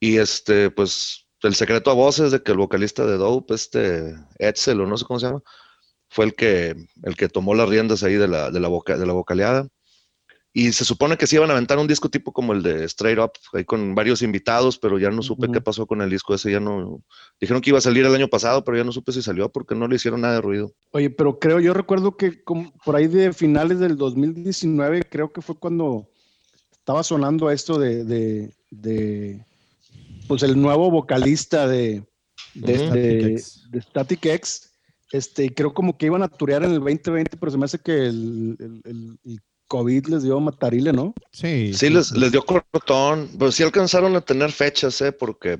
y 0.00 0.18
este, 0.18 0.70
pues 0.70 1.26
el 1.42 1.54
secreto 1.54 1.90
a 1.90 1.94
voces 1.94 2.32
de 2.32 2.42
que 2.42 2.52
el 2.52 2.58
vocalista 2.58 3.06
de 3.06 3.16
Dope, 3.18 3.54
este 3.54 4.14
Edsel 4.38 4.80
o 4.80 4.86
no 4.86 4.96
sé 4.98 5.04
cómo 5.06 5.20
se 5.20 5.26
llama, 5.26 5.42
fue 6.10 6.26
el 6.26 6.34
que, 6.34 6.74
el 7.04 7.16
que 7.16 7.28
tomó 7.28 7.54
las 7.54 7.68
riendas 7.68 8.02
ahí 8.04 8.14
de 8.14 8.28
la, 8.28 8.50
de 8.50 8.60
la, 8.60 8.68
voca- 8.68 8.98
de 8.98 9.06
la 9.06 9.12
vocaleada. 9.14 9.68
Y 10.54 10.72
se 10.72 10.84
supone 10.84 11.16
que 11.16 11.26
sí 11.26 11.36
iban 11.36 11.48
a 11.48 11.54
aventar 11.54 11.78
un 11.78 11.86
disco 11.86 12.10
tipo 12.10 12.30
como 12.30 12.52
el 12.52 12.62
de 12.62 12.84
Straight 12.84 13.18
Up, 13.18 13.32
ahí 13.54 13.64
con 13.64 13.94
varios 13.94 14.20
invitados, 14.20 14.78
pero 14.78 14.98
ya 14.98 15.10
no 15.10 15.22
supe 15.22 15.46
qué 15.50 15.62
pasó 15.62 15.86
con 15.86 16.02
el 16.02 16.10
disco 16.10 16.34
ese, 16.34 16.52
ya 16.52 16.60
no... 16.60 17.02
Dijeron 17.40 17.62
que 17.62 17.70
iba 17.70 17.78
a 17.78 17.82
salir 17.82 18.04
el 18.04 18.14
año 18.14 18.28
pasado, 18.28 18.62
pero 18.62 18.76
ya 18.76 18.84
no 18.84 18.92
supe 18.92 19.12
si 19.12 19.22
salió 19.22 19.50
porque 19.50 19.74
no 19.74 19.88
le 19.88 19.96
hicieron 19.96 20.20
nada 20.20 20.34
de 20.34 20.40
ruido. 20.42 20.74
Oye, 20.90 21.08
pero 21.08 21.38
creo, 21.38 21.58
yo 21.58 21.72
recuerdo 21.72 22.18
que 22.18 22.44
como 22.44 22.70
por 22.84 22.96
ahí 22.96 23.06
de 23.06 23.32
finales 23.32 23.78
del 23.78 23.96
2019, 23.96 25.04
creo 25.04 25.32
que 25.32 25.40
fue 25.40 25.58
cuando 25.58 26.06
estaba 26.70 27.02
sonando 27.02 27.50
esto 27.50 27.78
de, 27.78 28.04
de, 28.04 28.54
de, 28.70 29.46
pues 30.28 30.42
el 30.42 30.60
nuevo 30.60 30.90
vocalista 30.90 31.66
de, 31.66 32.04
de, 32.54 32.74
Ujú. 32.74 32.92
de- 32.92 32.92
Static 32.92 33.22
X. 33.22 33.68
de 33.70 33.80
Static 33.80 34.26
X. 34.26 34.68
Este, 35.12 35.44
y 35.46 35.48
creo 35.50 35.72
como 35.72 35.96
que 35.96 36.06
iban 36.06 36.22
a 36.22 36.28
turear 36.28 36.62
en 36.62 36.72
el 36.72 36.80
2020, 36.80 37.38
pero 37.38 37.52
se 37.52 37.56
me 37.58 37.64
hace 37.64 37.78
que 37.78 37.92
el, 38.06 38.56
el- 38.58 38.82
el- 38.84 39.18
el 39.24 39.40
COVID 39.72 40.08
les 40.08 40.22
dio 40.22 40.38
matarile, 40.38 40.92
¿no? 40.92 41.14
Sí, 41.32 41.72
Sí, 41.72 41.88
les, 41.88 42.12
les 42.12 42.30
dio 42.30 42.44
cortón, 42.44 43.30
pero 43.38 43.50
sí 43.50 43.62
alcanzaron 43.62 44.14
a 44.16 44.20
tener 44.20 44.52
fechas, 44.52 45.00
¿eh? 45.00 45.12
Porque 45.12 45.58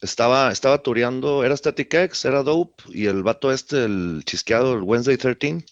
estaba, 0.00 0.50
estaba 0.50 0.82
tureando, 0.82 1.44
era 1.44 1.54
Static 1.54 1.92
X, 1.92 2.24
era 2.24 2.42
Dope, 2.42 2.82
y 2.88 3.08
el 3.08 3.22
vato 3.22 3.52
este, 3.52 3.84
el 3.84 4.22
chisqueado, 4.24 4.72
el 4.72 4.82
Wednesday 4.84 5.18
13, 5.18 5.66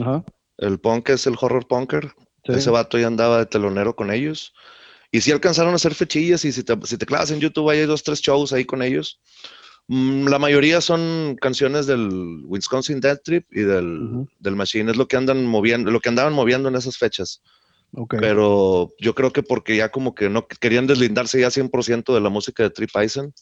Ajá. 0.00 0.24
el 0.56 0.80
punk 0.80 1.10
es 1.10 1.26
el 1.26 1.36
horror 1.38 1.66
punker, 1.66 2.14
sí. 2.46 2.52
Ese 2.52 2.70
vato 2.70 2.96
ya 2.98 3.08
andaba 3.08 3.36
de 3.40 3.46
telonero 3.46 3.94
con 3.94 4.10
ellos. 4.10 4.54
Y 5.12 5.20
sí 5.20 5.30
alcanzaron 5.30 5.74
a 5.74 5.76
hacer 5.76 5.94
fechillas 5.94 6.42
y 6.46 6.52
si 6.52 6.64
te, 6.64 6.74
si 6.84 6.96
te 6.96 7.04
clavas 7.04 7.30
en 7.30 7.40
YouTube 7.40 7.68
hay 7.68 7.84
dos, 7.84 8.02
tres 8.02 8.22
shows 8.22 8.54
ahí 8.54 8.64
con 8.64 8.80
ellos. 8.82 9.20
Mm, 9.88 10.28
la 10.28 10.38
mayoría 10.38 10.80
son 10.80 11.36
canciones 11.40 11.86
del 11.86 12.42
Wisconsin 12.46 13.00
Death 13.00 13.22
Trip 13.24 13.46
y 13.52 13.60
del, 13.60 14.26
del 14.38 14.56
Machine. 14.56 14.90
Es 14.90 14.96
lo 14.96 15.08
que 15.08 15.16
andan 15.16 15.44
moviendo, 15.44 15.90
lo 15.90 16.00
que 16.00 16.08
andaban 16.08 16.32
moviendo 16.32 16.68
en 16.68 16.76
esas 16.76 16.96
fechas. 16.96 17.42
Pero 18.08 18.92
yo 18.98 19.14
creo 19.14 19.32
que 19.32 19.42
porque 19.42 19.76
ya 19.76 19.90
como 19.90 20.14
que 20.14 20.28
no 20.28 20.48
querían 20.48 20.86
deslindarse 20.86 21.40
ya 21.40 21.48
100% 21.48 22.12
de 22.12 22.20
la 22.20 22.28
música 22.28 22.64
de 22.64 22.70
Trip 22.70 22.90
Eisen 22.96 23.32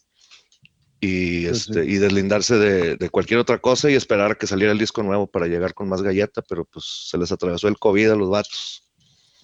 y, 1.01 1.09
Sí, 1.09 1.47
este, 1.47 1.87
y 1.87 1.97
deslindarse 1.97 2.59
de, 2.59 2.97
de 2.97 3.09
cualquier 3.09 3.41
otra 3.41 3.59
cosa 3.59 3.91
y 3.91 3.95
esperar 3.95 4.33
a 4.33 4.35
que 4.35 4.47
saliera 4.47 4.73
el 4.73 4.79
disco 4.79 5.03
nuevo 5.03 5.27
para 5.27 5.47
llegar 5.47 5.73
con 5.73 5.89
más 5.89 6.03
galleta, 6.03 6.43
pero 6.43 6.67
pues 6.67 7.09
se 7.09 7.17
les 7.17 7.33
atravesó 7.33 7.67
el 7.69 7.79
COVID 7.79 8.11
a 8.11 8.17
los 8.17 8.29
vatos. 8.29 8.85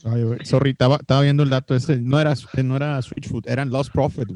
Ay, 0.05 0.25
sorry, 0.45 0.71
estaba, 0.71 0.97
estaba 0.97 1.23
viendo 1.23 1.43
el 1.43 1.51
dato 1.51 1.75
ese. 1.75 1.97
No 1.97 2.21
era, 2.21 2.35
no 2.63 2.77
era 2.77 3.01
Switchfoot, 3.03 3.49
eran 3.49 3.71
Lost 3.71 3.93
Prophet. 3.93 4.29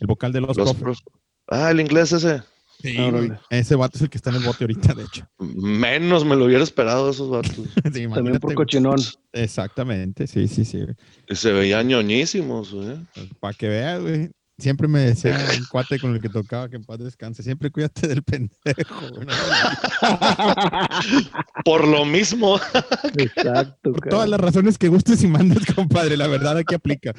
El 0.00 0.06
vocal 0.06 0.32
de 0.32 0.40
Lost 0.40 0.58
Los 0.58 0.74
Prophet. 0.74 1.04
Ah, 1.48 1.70
el 1.70 1.80
inglés 1.80 2.12
ese. 2.12 2.42
Sí, 2.80 2.96
güey. 2.96 3.30
Ese 3.50 3.76
vato 3.76 3.96
es 3.96 4.02
el 4.02 4.10
que 4.10 4.18
está 4.18 4.30
en 4.30 4.36
el 4.36 4.42
bote 4.42 4.64
ahorita, 4.64 4.94
de 4.94 5.04
hecho. 5.04 5.28
Menos 5.38 6.24
me 6.24 6.34
lo 6.34 6.46
hubiera 6.46 6.64
esperado 6.64 7.10
esos 7.10 7.30
vatos. 7.30 7.54
Sí, 7.94 8.08
También 8.08 8.40
por 8.40 8.54
cochinón. 8.54 8.98
Exactamente, 9.32 10.26
sí, 10.26 10.48
sí, 10.48 10.64
sí. 10.64 10.84
Y 11.28 11.36
se 11.36 11.52
veían 11.52 11.86
ñoñísimos, 11.86 12.72
güey. 12.72 12.96
Para 13.38 13.54
que 13.54 13.68
veas, 13.68 14.00
güey. 14.00 14.30
Siempre 14.58 14.86
me 14.86 15.00
decía 15.00 15.36
un 15.58 15.64
cuate 15.64 15.98
con 15.98 16.14
el 16.14 16.20
que 16.20 16.28
tocaba 16.28 16.68
que 16.68 16.76
en 16.76 16.84
paz 16.84 16.98
descanse. 16.98 17.42
Siempre 17.42 17.70
cuídate 17.70 18.06
del 18.06 18.22
pendejo, 18.22 19.08
güey. 19.10 19.26
No, 19.26 19.32
Por 21.64 21.88
lo 21.88 22.04
mismo. 22.04 22.58
Exacto. 23.16 23.92
Por 23.92 24.00
cara. 24.00 24.10
todas 24.10 24.28
las 24.28 24.40
razones 24.40 24.78
que 24.78 24.88
gustes 24.88 25.22
y 25.22 25.26
mandes, 25.26 25.64
compadre. 25.74 26.16
La 26.16 26.28
verdad 26.28 26.58
aquí 26.58 26.74
aplica. 26.74 27.12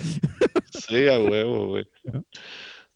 Sí, 0.88 1.07
a 1.07 1.19
huevo, 1.19 1.67
güey. 1.67 1.86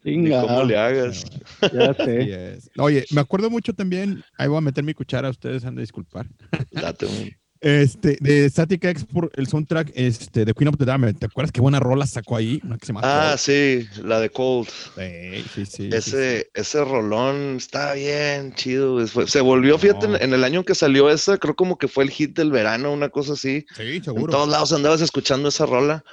Ni 0.08 0.24
Chinga, 0.24 0.42
cómo 0.42 0.64
le 0.64 0.78
hagas. 0.78 1.26
ya 1.62 1.94
sé. 1.94 2.60
Oye, 2.78 3.06
me 3.12 3.22
acuerdo 3.22 3.50
mucho 3.50 3.74
también, 3.74 4.24
ahí 4.38 4.48
voy 4.48 4.58
a 4.58 4.62
meter 4.62 4.84
mi 4.84 4.94
cuchara, 4.94 5.30
ustedes 5.30 5.66
han 5.66 5.76
de 5.76 5.82
disculpar. 5.82 6.28
Date 6.72 7.06
un- 7.06 7.32
Este, 7.60 8.18
de 8.22 8.48
Static 8.50 8.86
X 8.86 9.04
por 9.06 9.32
el 9.34 9.48
soundtrack 9.48 9.92
este, 9.96 10.46
de 10.46 10.54
Queen 10.54 10.68
of 10.68 10.78
the 10.78 10.86
Damned. 10.86 11.16
¿Te 11.18 11.26
acuerdas 11.26 11.52
qué 11.52 11.60
buena 11.60 11.80
rola 11.80 12.06
sacó 12.06 12.36
ahí? 12.38 12.62
Una 12.64 12.78
que 12.78 12.86
se 12.86 12.94
llama 12.94 13.02
Ah, 13.04 13.30
Cold. 13.32 13.40
sí, 13.40 13.88
la 14.04 14.20
de 14.20 14.30
Cold. 14.30 14.68
Sí, 14.68 15.44
sí, 15.56 15.66
sí, 15.66 15.66
sí, 15.66 15.90
Ese, 15.92 16.52
ese 16.54 16.86
rolón 16.86 17.56
está 17.58 17.94
bien 17.94 18.54
chido. 18.54 19.06
se 19.08 19.42
volvió, 19.42 19.80
fíjate, 19.80 20.06
en, 20.06 20.12
No. 20.12 20.18
en 20.20 20.34
el 20.36 20.44
año 20.44 20.64
que 20.64 20.76
salió 20.76 21.10
esa, 21.10 21.40
creo 21.40 21.56
como 21.56 21.80
que 21.80 21.88
fue 21.88 22.04
el 22.04 22.12
hit 22.12 22.38
del 22.38 22.52
verano, 22.52 22.94
una 22.94 23.10
cosa 23.10 23.34
así. 23.34 23.66
Sí, 23.76 23.84
Sí, 23.84 23.96
En 23.98 24.04
seguro. 24.04 24.32
todos 24.32 24.48
lados 24.50 24.72
andabas 24.72 25.02
escuchando 25.02 25.50
esa 25.50 25.66
rola. 25.66 26.04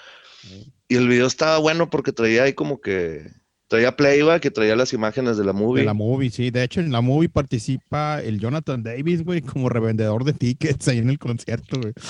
Sí. 0.40 0.72
Y 0.88 0.97
el 0.97 1.09
video 1.09 1.26
estaba 1.26 1.59
bueno 1.59 1.90
porque 1.90 2.12
traía 2.12 2.45
ahí 2.45 2.55
como 2.55 2.80
que 2.80 3.26
traía 3.75 3.97
playback 3.97 4.45
y 4.45 4.51
traía 4.51 4.77
las 4.77 4.93
imágenes 4.93 5.37
de 5.37 5.45
la 5.45 5.53
movie. 5.53 5.81
De 5.81 5.87
la 5.87 5.95
movie, 5.95 6.31
sí. 6.31 6.51
De 6.51 6.62
hecho, 6.62 6.81
en 6.81 6.93
la 6.93 7.01
movie 7.01 7.29
participa 7.29 8.20
el 8.22 8.39
Jonathan 8.39 8.83
Davis, 8.83 9.25
güey, 9.25 9.41
como 9.41 9.68
revendedor 9.68 10.22
de 10.25 10.33
tickets 10.33 10.87
ahí 10.89 10.99
en 10.99 11.11
el 11.11 11.18
concierto, 11.18 11.81
güey. 11.81 11.93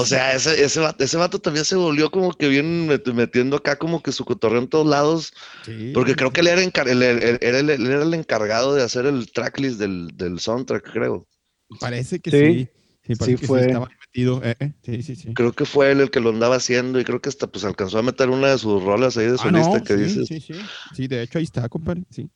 O 0.00 0.04
sea, 0.04 0.32
ese, 0.32 0.62
ese, 0.62 0.78
vato, 0.78 1.02
ese 1.02 1.16
vato 1.16 1.40
también 1.40 1.64
se 1.64 1.74
volvió 1.74 2.08
como 2.08 2.32
que 2.32 2.46
bien 2.46 2.88
met- 2.88 3.12
metiendo 3.12 3.56
acá 3.56 3.76
como 3.76 4.00
que 4.00 4.12
su 4.12 4.24
cotorreo 4.24 4.60
en 4.60 4.68
todos 4.68 4.86
lados. 4.86 5.32
Sí. 5.64 5.90
Porque 5.92 6.14
creo 6.14 6.30
que 6.30 6.40
él 6.40 6.46
era, 6.46 6.62
encar- 6.62 6.88
él- 6.88 7.02
él- 7.02 7.20
él 7.20 7.38
era 7.40 7.58
el, 7.58 7.68
él 7.70 7.86
era 7.86 8.02
el 8.04 8.14
encargado 8.14 8.76
de 8.76 8.84
hacer 8.84 9.06
el 9.06 9.32
tracklist 9.32 9.80
del, 9.80 10.12
del 10.14 10.38
soundtrack, 10.38 10.92
creo. 10.92 11.26
Parece 11.80 12.20
que 12.20 12.30
Sí. 12.30 12.38
sí. 12.38 12.68
Sí, 13.08 13.14
parece 13.16 13.40
que 13.40 13.46
fue. 13.48 13.60
sí 13.60 13.66
estaba 13.68 13.88
metido. 14.12 14.40
Eh, 14.42 14.56
eh, 14.60 14.72
Sí, 14.82 15.02
sí, 15.02 15.16
sí. 15.16 15.34
Creo 15.34 15.52
que 15.52 15.64
fue 15.64 15.92
él 15.92 16.00
el 16.00 16.10
que 16.10 16.20
lo 16.20 16.30
andaba 16.30 16.56
haciendo 16.56 16.98
y 17.00 17.04
creo 17.04 17.20
que 17.20 17.28
hasta 17.28 17.46
pues 17.46 17.64
alcanzó 17.64 17.98
a 17.98 18.02
meter 18.02 18.30
una 18.30 18.48
de 18.50 18.58
sus 18.58 18.82
rolas 18.82 19.16
ahí 19.16 19.26
de 19.26 19.32
Ah, 19.34 19.36
solista 19.42 19.78
no, 19.78 19.84
que 19.84 19.94
sí, 19.96 20.02
dices. 20.04 20.28
sí, 20.28 20.40
sí. 20.40 20.54
Sí, 20.94 21.08
de 21.08 21.22
hecho 21.22 21.38
ahí 21.38 21.44
está, 21.44 21.68
compadre. 21.68 22.04
Sí. 22.10 22.30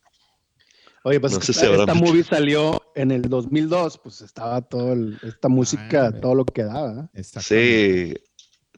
Oye, 1.05 1.19
pues 1.19 1.33
No 1.33 1.39
es 1.39 1.45
sé 1.45 1.53
si 1.53 1.65
esta 1.65 1.93
movie 1.93 2.23
salió 2.23 2.81
en 2.95 3.11
el 3.11 3.23
2002, 3.23 3.97
pues 3.97 4.21
estaba 4.21 4.61
todo 4.61 4.93
el- 4.93 5.17
esta 5.21 5.49
música, 5.49 6.05
hombre. 6.05 6.21
todo 6.21 6.35
lo 6.35 6.45
que 6.45 6.63
daba. 6.63 7.09
¿eh? 7.13 7.23
Sí, 7.23 8.13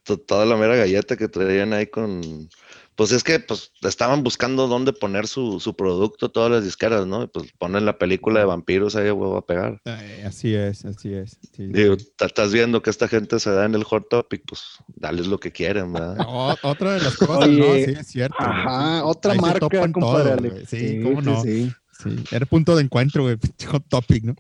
toda 0.06 0.45
la 0.45 0.56
mera 0.56 0.76
galleta 0.76 1.18
que 1.18 1.28
traían 1.28 1.74
ahí 1.74 1.88
con... 1.88 2.49
Pues 2.95 3.12
es 3.12 3.26
que 3.26 3.41
pues 3.41 3.74
estaban 3.82 4.24
buscando 4.24 4.68
dónde 4.70 4.93
poner 4.93 5.28
su, 5.28 5.60
su 5.60 5.76
producto, 5.76 6.30
todas 6.32 6.49
las 6.49 6.64
disqueras, 6.64 7.06
¿no? 7.06 7.24
Y 7.24 7.28
pues 7.28 7.51
ponen 7.60 7.84
la 7.86 7.97
película 7.97 8.39
de 8.39 8.45
vampiros 8.45 8.95
ahí, 8.95 9.12
huevo 9.12 9.36
a 9.36 9.45
pegar. 9.45 9.82
Ay, 9.84 10.22
así 10.26 10.56
es, 10.56 10.86
así 10.86 11.14
es. 11.14 11.38
sí. 11.53 11.66
Digo, 11.68 11.97
estás 12.22 12.53
viendo 12.53 12.82
que 12.82 12.89
esta 12.89 13.10
gente 13.10 13.38
se 13.41 13.49
da 13.51 13.66
en 13.66 13.76
el 13.76 13.84
hot 13.84 14.08
topic, 14.08 14.43
pues 14.47 14.62
dales 14.88 15.28
lo 15.28 15.41
que 15.41 15.51
quieren, 15.51 15.91
¿verdad? 15.91 16.16
Otra 16.64 16.93
de 16.93 17.01
las 17.01 17.18
cosas, 17.18 17.49
Oye, 17.49 17.58
¿no? 17.60 17.74
Sí, 17.74 17.99
es 17.99 18.08
cierto. 18.08 18.38
Ajá, 18.39 19.03
otra 19.03 19.34
ahí 19.34 19.39
marca, 19.39 19.60
topan 19.60 19.91
compadre. 19.91 20.24
todo, 20.24 20.34
Alex. 20.34 20.53
güey. 20.53 20.66
Sí, 20.68 20.99
cómo 21.03 21.22
no. 21.22 21.43
sí. 21.43 21.72
Sí, 22.01 22.10
era 22.32 22.45
punto 22.45 22.78
de 22.78 22.84
encuentro, 22.84 23.24
güey. 23.24 23.36
Hot 23.72 23.84
topic, 23.89 24.24
¿no? 24.24 24.36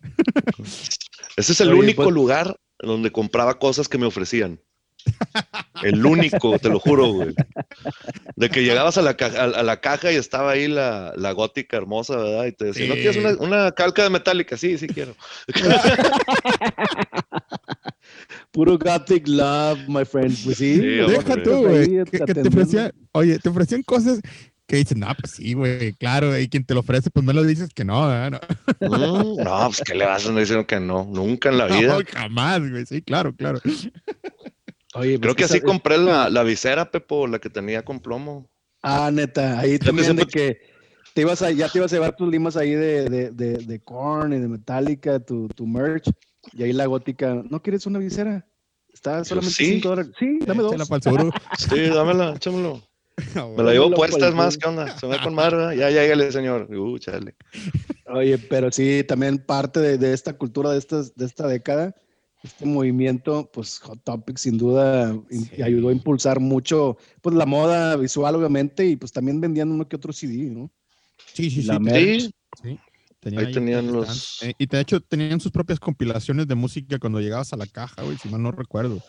Ese 1.35 1.51
es 1.51 1.59
el 1.61 1.69
Oye, 1.71 1.79
único 1.79 2.03
pues- 2.03 2.13
lugar 2.15 2.57
donde 2.79 3.11
compraba 3.11 3.59
cosas 3.59 3.89
que 3.89 3.97
me 3.97 4.05
ofrecían. 4.05 4.61
El 5.83 6.05
único, 6.05 6.57
te 6.59 6.69
lo 6.69 6.79
juro, 6.79 7.07
güey. 7.07 7.35
De 8.35 8.49
que 8.49 8.63
llegabas 8.63 8.97
a 8.97 9.01
la, 9.01 9.15
caja, 9.15 9.43
a, 9.43 9.63
la 9.63 9.81
caja 9.81 10.11
y 10.11 10.15
estaba 10.15 10.51
ahí 10.51 10.67
la, 10.67 11.13
la 11.15 11.31
gótica 11.31 11.77
hermosa, 11.77 12.15
¿verdad? 12.17 12.45
Y 12.45 12.51
te 12.53 12.65
decía, 12.65 12.87
¿no 12.87 12.93
quieres 12.95 13.17
una, 13.17 13.31
una 13.39 13.71
calca 13.71 14.03
de 14.03 14.09
metálica? 14.09 14.57
Sí, 14.57 14.77
sí 14.77 14.87
quiero. 14.87 15.15
Puro 18.51 18.77
Gothic 18.77 19.27
Love, 19.27 19.79
my 19.87 20.05
friend. 20.05 20.37
Pues 20.43 20.57
sí. 20.57 20.75
Sí. 20.75 20.81
Deja 20.81 21.43
tú, 21.43 21.67
güey. 21.67 22.03
Que, 22.05 22.19
que 22.19 22.33
te 22.33 22.47
ofrecían, 22.47 22.91
oye, 23.11 23.37
te 23.39 23.49
ofrecían 23.49 23.83
cosas 23.83 24.21
que 24.67 24.77
dicen, 24.77 24.99
no, 24.99 25.07
pues 25.19 25.33
sí, 25.33 25.53
güey, 25.53 25.93
claro, 25.93 26.37
y 26.39 26.47
quien 26.49 26.65
te 26.65 26.73
lo 26.73 26.79
ofrece, 26.79 27.11
pues 27.11 27.23
no 27.23 27.33
le 27.33 27.45
dices 27.45 27.69
que 27.73 27.85
no, 27.85 28.07
¿verdad? 28.07 28.41
No, 28.81 29.35
Mm, 29.35 29.43
no, 29.43 29.65
pues 29.67 29.81
¿qué 29.85 29.93
le 29.93 30.05
vas 30.05 30.25
a 30.25 30.31
diciendo 30.31 30.65
que 30.65 30.79
no? 30.79 31.05
Nunca 31.05 31.49
en 31.49 31.57
la 31.59 31.65
vida. 31.67 31.99
no, 31.99 32.03
jamás, 32.11 32.67
güey, 32.67 32.85
sí, 32.85 33.01
claro, 33.01 33.35
claro. 33.35 33.59
Oye, 34.95 35.19
pues 35.19 35.21
Creo 35.21 35.35
que 35.35 35.43
así 35.43 35.61
compré 35.61 35.97
la, 35.97 36.29
la 36.29 36.43
visera, 36.43 36.89
Pepo, 36.89 37.27
la 37.27 37.39
que 37.39 37.49
tenía 37.49 37.83
con 37.83 37.99
plomo. 37.99 38.49
Ah, 38.81 39.11
neta, 39.11 39.59
ahí 39.59 39.77
también 39.77 40.15
de 40.15 40.25
que 40.25 40.57
te 41.13 41.21
ibas 41.21 41.41
a, 41.41 41.51
ya 41.51 41.69
te 41.69 41.79
ibas 41.79 41.91
a 41.91 41.95
llevar 41.95 42.15
tus 42.15 42.29
limas 42.29 42.55
ahí 42.55 42.71
de, 42.71 43.09
de, 43.09 43.31
de, 43.31 43.53
de 43.57 43.79
Korn 43.79 44.33
y 44.33 44.39
de 44.39 44.47
Metallica, 44.47 45.19
tu, 45.19 45.47
tu 45.49 45.65
merch, 45.65 46.09
y 46.53 46.63
ahí 46.63 46.73
la 46.73 46.85
gótica, 46.85 47.43
¿no 47.49 47.61
quieres 47.61 47.85
una 47.85 47.99
visera? 47.99 48.45
Está 48.93 49.25
solamente 49.25 49.55
sí. 49.55 49.65
5 49.73 49.89
dólares. 49.89 50.11
Sí, 50.17 50.39
dame 50.45 50.63
dos. 50.63 50.71
Échala 50.71 50.85
pa'l 50.85 51.01
seguro. 51.01 51.31
Sí, 51.57 51.79
dámela, 51.87 52.33
échamelo. 52.35 52.81
Me 53.57 53.63
la 53.63 53.71
llevo 53.71 53.91
puesta, 53.91 54.27
es 54.27 54.33
más. 54.33 54.57
¿qué 54.57 54.67
onda? 54.67 54.97
Se 54.97 55.07
me 55.07 55.21
con 55.21 55.33
madre, 55.33 55.57
¿verdad? 55.57 55.73
Ya, 55.73 55.89
lléguele, 55.89 56.31
señor. 56.31 56.73
Uh, 56.73 56.97
chale. 56.99 57.35
Oye, 58.07 58.37
pero 58.37 58.71
sí, 58.71 59.03
también 59.05 59.37
parte 59.39 59.79
de, 59.79 59.97
de 59.97 60.13
esta 60.13 60.33
cultura 60.33 60.71
de, 60.71 60.79
estas, 60.79 61.15
de 61.15 61.25
esta 61.25 61.47
década, 61.47 61.95
este 62.45 62.65
movimiento, 62.65 63.49
pues 63.53 63.79
Hot 63.79 64.03
Topic 64.03 64.37
sin 64.37 64.57
duda 64.57 65.17
Sí. 65.29 65.61
ayudó 65.61 65.89
a 65.89 65.91
impulsar 65.91 66.39
mucho, 66.39 66.97
pues 67.21 67.35
la 67.35 67.45
moda 67.45 67.95
visual 67.97 68.35
obviamente, 68.35 68.85
y 68.85 68.95
pues 68.95 69.11
también 69.11 69.41
vendían 69.41 69.71
uno 69.71 69.87
que 69.87 69.95
otro 69.95 70.13
CD, 70.13 70.49
¿no? 70.49 70.71
Sí, 71.33 71.49
sí, 71.49 71.61
sí. 71.61 71.67
La 71.67 71.75
te- 71.75 71.79
merch. 71.79 72.21
Sí, 72.21 72.31
sí. 72.63 72.79
Tenían 73.19 73.45
Ahí 73.47 73.53
tenían 73.53 73.91
los- 73.91 74.43
eh, 74.43 74.53
y 74.59 74.67
de 74.67 74.79
hecho 74.79 74.99
tenían 75.01 75.39
sus 75.39 75.51
propias 75.51 75.79
compilaciones 75.79 76.47
de 76.47 76.53
música 76.55 76.99
cuando 76.99 77.19
llegabas 77.19 77.51
a 77.53 77.57
la 77.57 77.65
caja, 77.65 78.03
güey, 78.03 78.17
si 78.19 78.29
mal 78.29 78.41
no 78.43 78.51
recuerdo. 78.51 78.99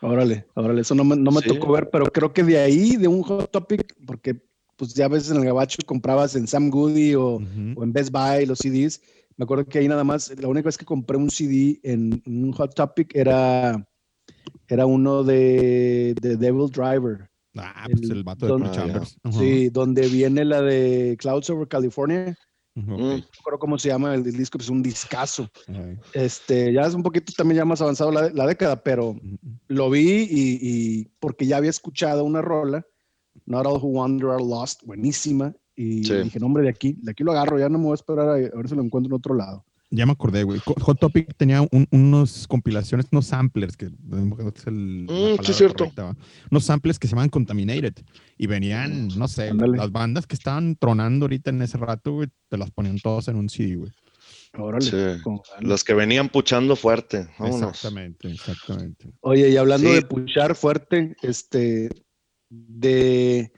Órale, 0.00 0.46
órale, 0.54 0.80
eso 0.80 0.94
no 0.94 1.04
me, 1.04 1.16
no 1.16 1.30
me 1.30 1.40
Sí. 1.40 1.48
tocó 1.48 1.72
ver, 1.72 1.90
pero 1.90 2.06
creo 2.06 2.32
que 2.32 2.42
de 2.42 2.58
ahí, 2.58 2.96
de 2.96 3.08
un 3.08 3.22
Hot 3.22 3.50
Topic, 3.50 3.94
porque 4.06 4.40
pues 4.76 4.94
ya 4.94 5.04
a 5.04 5.08
veces 5.08 5.30
en 5.30 5.36
el 5.38 5.44
gabacho 5.44 5.78
comprabas 5.86 6.34
en 6.34 6.46
Sam 6.48 6.70
Goody 6.70 7.14
o, 7.14 7.36
Ujú. 7.36 7.74
o 7.76 7.84
en 7.84 7.92
Best 7.92 8.10
Buy 8.10 8.46
los 8.46 8.58
CDs. 8.58 9.00
Me 9.36 9.44
acuerdo 9.44 9.64
que 9.66 9.78
ahí 9.78 9.88
nada 9.88 10.04
más, 10.04 10.32
la 10.38 10.48
única 10.48 10.66
vez 10.66 10.76
que 10.78 10.84
compré 10.84 11.16
un 11.16 11.30
CD 11.30 11.80
en, 11.82 12.22
en 12.24 12.44
un 12.44 12.52
Hot 12.52 12.74
Topic 12.74 13.14
era, 13.14 13.86
era 14.68 14.86
uno 14.86 15.24
de, 15.24 16.14
de 16.20 16.36
Devil 16.36 16.70
Driver. 16.70 17.28
Ah, 17.56 17.86
pues 17.90 18.08
el- 18.10 18.18
el 18.18 18.24
vato 18.24 18.46
de 18.58 18.70
Chambers. 18.70 19.18
Ajá. 19.22 19.38
Sí, 19.38 19.68
donde 19.70 20.08
viene 20.08 20.44
la 20.44 20.62
de 20.62 21.16
Clouds 21.20 21.50
Over 21.50 21.68
California. 21.68 22.36
Ujú, 22.74 22.90
Mm. 22.90 22.94
ok. 22.94 22.98
No 23.00 23.06
me 23.08 23.22
acuerdo 23.40 23.58
cómo 23.58 23.78
se 23.78 23.88
llama 23.88 24.14
el, 24.14 24.22
disco, 24.24 24.56
pues 24.58 24.70
un 24.70 24.82
discazo. 24.82 25.48
Este, 26.14 26.72
ya 26.72 26.82
es 26.82 26.94
un 26.94 27.02
poquito 27.02 27.32
también 27.36 27.58
ya 27.58 27.64
más 27.66 27.82
avanzado 27.82 28.10
la, 28.10 28.30
la 28.30 28.46
década, 28.46 28.82
pero 28.82 29.14
lo 29.68 29.90
vi 29.90 30.26
y, 30.30 30.58
y 30.60 31.04
porque 31.20 31.46
ya 31.46 31.58
había 31.58 31.68
escuchado 31.70 32.24
una 32.24 32.40
rola, 32.40 32.86
Not 33.44 33.66
All 33.66 33.78
Who 33.82 33.88
Wander 33.88 34.30
Are 34.30 34.42
Lost, 34.42 34.82
buenísima. 34.84 35.54
Y 35.74 36.04
Sí. 36.04 36.14
dije, 36.24 36.38
no, 36.38 36.46
hombre, 36.46 36.62
de 36.64 36.68
aquí, 36.70 36.96
de 37.00 37.10
aquí 37.12 37.24
lo 37.24 37.32
agarro, 37.32 37.58
ya 37.58 37.68
no 37.68 37.78
me 37.78 37.84
voy 37.84 37.92
a 37.92 37.94
esperar 37.94 38.28
a, 38.28 38.34
a 38.34 38.36
ver 38.38 38.68
si 38.68 38.74
lo 38.74 38.82
encuentro 38.82 39.08
en 39.10 39.14
otro 39.18 39.34
lado. 39.34 39.64
Ya 39.94 40.06
me 40.06 40.12
acordé, 40.12 40.42
güey. 40.42 40.58
Hot 40.64 40.98
Topic 40.98 41.34
tenía 41.36 41.60
un- 41.60 41.86
unos 41.90 42.46
compilaciones, 42.48 43.06
unos 43.12 43.26
samplers, 43.26 43.76
que 43.76 43.90
no 44.02 44.38
es 44.54 44.66
el, 44.66 45.04
la 45.04 45.12
Mm, 45.12 45.44
sí, 45.44 45.52
cierto. 45.52 45.92
unos 46.50 46.64
samplers 46.64 46.98
que 46.98 47.06
se 47.06 47.10
llamaban 47.12 47.28
Contaminated. 47.28 47.94
Y 48.38 48.46
venían, 48.46 49.08
no 49.08 49.28
sé, 49.28 49.52
las 49.52 49.92
bandas 49.92 50.26
que 50.26 50.34
estaban 50.34 50.76
tronando 50.76 51.24
ahorita 51.24 51.50
en 51.50 51.60
ese 51.60 51.76
rato, 51.76 52.12
güey, 52.12 52.28
te 52.48 52.56
las 52.56 52.70
ponían 52.70 52.98
todas 53.00 53.28
en 53.28 53.36
un 53.36 53.50
CD, 53.50 53.76
güey. 53.76 53.92
Órale. 54.58 54.84
Sí. 55.16 55.22
con. 55.22 55.40
Los 55.60 55.84
que 55.84 55.92
venían 55.94 56.28
puchando 56.30 56.74
fuerte. 56.76 57.26
Vámonos. 57.38 57.70
Exactamente, 57.70 58.30
exactamente. 58.30 59.10
Oye, 59.20 59.50
y 59.50 59.56
hablando 59.58 59.88
Sí. 59.90 59.94
de 59.96 60.02
puchar 60.02 60.54
fuerte, 60.54 61.16
este, 61.22 61.90
de, 62.50 63.52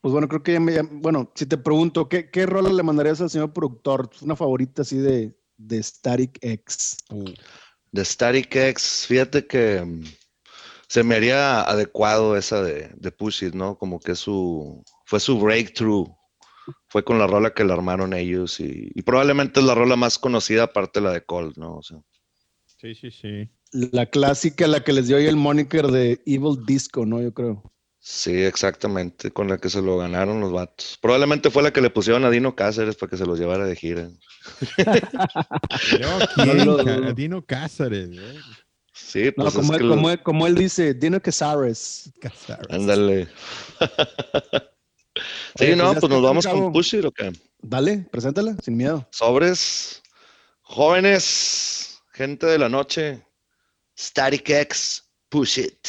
pues 0.00 0.12
bueno, 0.12 0.28
creo 0.28 0.42
que 0.42 0.52
ya 0.54 0.60
me, 0.60 0.74
ya- 0.74 0.88
bueno, 0.90 1.30
si 1.34 1.46
te 1.46 1.58
pregunto, 1.58 2.08
¿qué, 2.08 2.30
qué 2.30 2.46
rola 2.46 2.70
le 2.70 2.82
mandarías 2.82 3.20
al 3.20 3.30
señor 3.30 3.52
productor? 3.52 4.10
Una 4.22 4.36
favorita 4.36 4.82
así 4.82 4.98
de, 4.98 5.36
de 5.56 5.82
Static 5.82 6.38
X. 6.42 6.96
Uh, 7.10 7.32
De 7.92 8.04
Static 8.04 8.54
X, 8.54 9.06
fíjate 9.08 9.46
que 9.46 9.82
mm, 9.84 10.04
se 10.88 11.02
me 11.02 11.16
haría 11.16 11.62
adecuado 11.62 12.36
esa 12.36 12.62
de, 12.62 12.90
de 12.96 13.12
Push 13.12 13.44
It, 13.44 13.54
¿no? 13.54 13.76
Como 13.78 14.00
que 14.00 14.14
su, 14.14 14.82
fue 15.04 15.20
su 15.20 15.38
breakthrough. 15.38 16.08
Fue 16.90 17.04
con 17.04 17.18
la 17.18 17.26
rola 17.26 17.52
que 17.54 17.64
la 17.64 17.74
armaron 17.74 18.12
ellos 18.14 18.60
y, 18.60 18.90
y 18.94 19.02
probablemente 19.02 19.60
es 19.60 19.66
la 19.66 19.74
rola 19.74 19.96
más 19.96 20.18
conocida 20.18 20.64
aparte 20.64 21.00
de 21.00 21.06
la 21.06 21.12
de 21.12 21.24
Cold, 21.24 21.56
¿no? 21.58 21.76
O 21.76 21.82
sea, 21.82 21.98
sí, 22.66 22.94
sí, 22.94 23.10
sí. 23.10 23.50
La 23.72 24.06
clásica, 24.06 24.66
la 24.66 24.82
que 24.84 24.92
les 24.92 25.08
dio 25.08 25.16
ahí 25.16 25.26
el 25.26 25.36
moniker 25.36 25.88
de 25.88 26.22
Evil 26.26 26.64
Disco, 26.66 27.04
¿no? 27.04 27.20
Yo 27.20 27.32
creo. 27.34 27.62
Sí, 28.10 28.42
exactamente, 28.42 29.30
con 29.30 29.48
la 29.48 29.58
que 29.58 29.68
se 29.68 29.82
lo 29.82 29.98
ganaron 29.98 30.40
los 30.40 30.50
vatos. 30.52 30.98
Probablemente 31.02 31.50
fue 31.50 31.62
la 31.62 31.72
que 31.72 31.80
le 31.82 31.90
pusieron 31.90 32.24
a 32.24 32.30
Dino 32.30 32.56
Cáceres 32.56 32.96
para 32.96 33.10
que 33.10 33.16
se 33.18 33.26
los 33.26 33.38
llevara 33.38 33.66
de 33.66 33.76
gira. 33.76 34.08
Yo, 35.98 36.08
¿quién? 36.34 36.64
lo 36.66 36.76
Ca- 36.84 36.96
dudo. 36.96 37.12
Dino 37.12 37.44
Cáceres, 37.44 38.08
güey. 38.08 38.38
Sí, 38.94 39.32
No, 39.36 39.44
pues 39.44 39.54
como, 39.54 39.72
es 39.74 39.80
él, 39.80 39.82
que 39.86 39.88
como, 39.94 40.10
él, 40.10 40.22
como 40.22 40.46
él 40.46 40.54
dice, 40.54 40.94
Dino 40.94 41.20
Casares. 41.20 42.10
Cáceres. 42.20 42.66
Ándale. 42.70 43.28
sí, 45.56 45.64
Oye, 45.64 45.76
no, 45.76 45.88
pues 45.88 46.00
pues 46.00 46.10
nos 46.12 46.22
vamos 46.22 46.46
con 46.46 46.72
Push 46.72 46.94
It 46.94 47.04
o 47.04 47.12
qué? 47.12 47.30
Dale, 47.60 48.06
preséntala, 48.10 48.56
sin 48.62 48.76
miedo. 48.76 49.06
Sobres, 49.12 50.02
jóvenes, 50.62 52.00
gente 52.12 52.46
de 52.46 52.58
la 52.58 52.68
noche, 52.68 53.22
Static 53.98 54.48
X, 54.48 55.04
Push 55.28 55.58
It. 55.58 55.88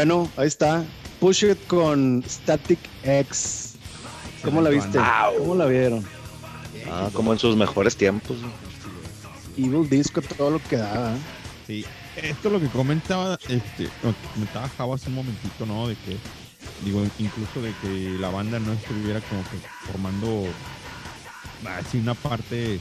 Bueno, 0.00 0.30
ahí 0.38 0.46
está. 0.46 0.82
Push 1.18 1.44
It 1.44 1.66
con 1.66 2.24
Static 2.26 2.78
X. 3.02 3.74
¿Cómo 4.42 4.62
la 4.62 4.70
viste? 4.70 4.98
¿Cómo 5.36 5.54
la 5.54 5.66
vieron? 5.66 6.06
Ah, 6.90 7.10
como 7.12 7.34
en 7.34 7.38
sus 7.38 7.54
mejores 7.54 7.94
tiempos. 7.94 8.38
Evil 9.58 9.86
Disco, 9.90 10.22
todo 10.22 10.52
lo 10.52 10.62
que 10.70 10.78
daba. 10.78 11.14
Sí, 11.66 11.84
esto 12.16 12.48
es 12.48 12.52
lo 12.52 12.60
que 12.60 12.68
comentaba, 12.68 13.38
este, 13.46 13.90
lo 14.02 14.12
que 14.12 14.28
comentaba 14.32 14.70
Java 14.70 14.94
hace 14.94 15.10
un 15.10 15.16
momentito, 15.16 15.66
¿no? 15.66 15.86
De 15.86 15.96
que, 15.96 16.16
digo, 16.82 17.04
incluso 17.18 17.60
de 17.60 17.74
que 17.82 18.16
la 18.18 18.30
banda 18.30 18.58
no 18.58 18.72
estuviera 18.72 19.20
como 19.20 19.42
que 19.42 19.58
formando 19.92 20.46
así 21.78 21.98
una 21.98 22.14
parte 22.14 22.80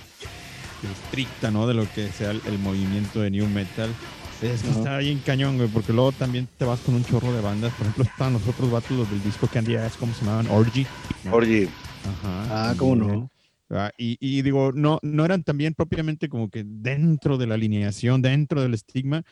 estricta, 0.90 1.52
¿no? 1.52 1.68
De 1.68 1.74
lo 1.74 1.86
que 1.92 2.14
sea 2.14 2.32
el, 2.32 2.42
el 2.46 2.60
movimiento 2.60 3.20
de 3.20 3.30
New 3.30 3.48
Metal. 3.48 3.94
Es 4.42 4.62
que 4.62 4.70
Ajá. 4.70 4.78
está 4.80 4.98
bien 5.00 5.22
cañón, 5.26 5.58
güey, 5.58 5.68
porque 5.68 5.92
luego 5.92 6.12
también 6.14 6.48
te 6.58 6.64
vas 6.66 6.80
con 6.80 6.96
un 6.96 7.04
chorro 7.04 7.32
de 7.34 7.42
bandas. 7.42 7.74
Por 7.74 7.82
ejemplo, 7.88 8.04
estaban 8.06 8.34
los 8.34 8.48
otros 8.48 8.72
vatos, 8.72 8.92
los 8.92 9.10
del 9.10 9.22
disco 9.22 9.48
Candy 9.48 9.76
Ass, 9.76 9.98
¿cómo 9.98 10.14
se 10.14 10.24
llamaban? 10.24 10.48
Orgy. 10.48 10.86
¿no? 11.26 11.34
Orgy. 11.34 11.66
Ajá. 11.66 12.70
Ah, 12.72 12.76
cómo 12.78 12.96
no. 12.96 13.32
Ah, 13.70 13.92
Y, 13.98 14.18
y 14.20 14.42
digo, 14.42 14.72
no, 14.74 15.00
no 15.04 15.26
eran 15.26 15.44
también 15.44 15.74
propiamente 15.76 16.30
como 16.30 16.50
que 16.50 16.64
dentro 16.66 17.38
de 17.38 17.48
la 17.48 17.56
alineación, 17.56 18.22
dentro 18.22 18.62
del 18.62 18.74
estigma, 18.74 19.24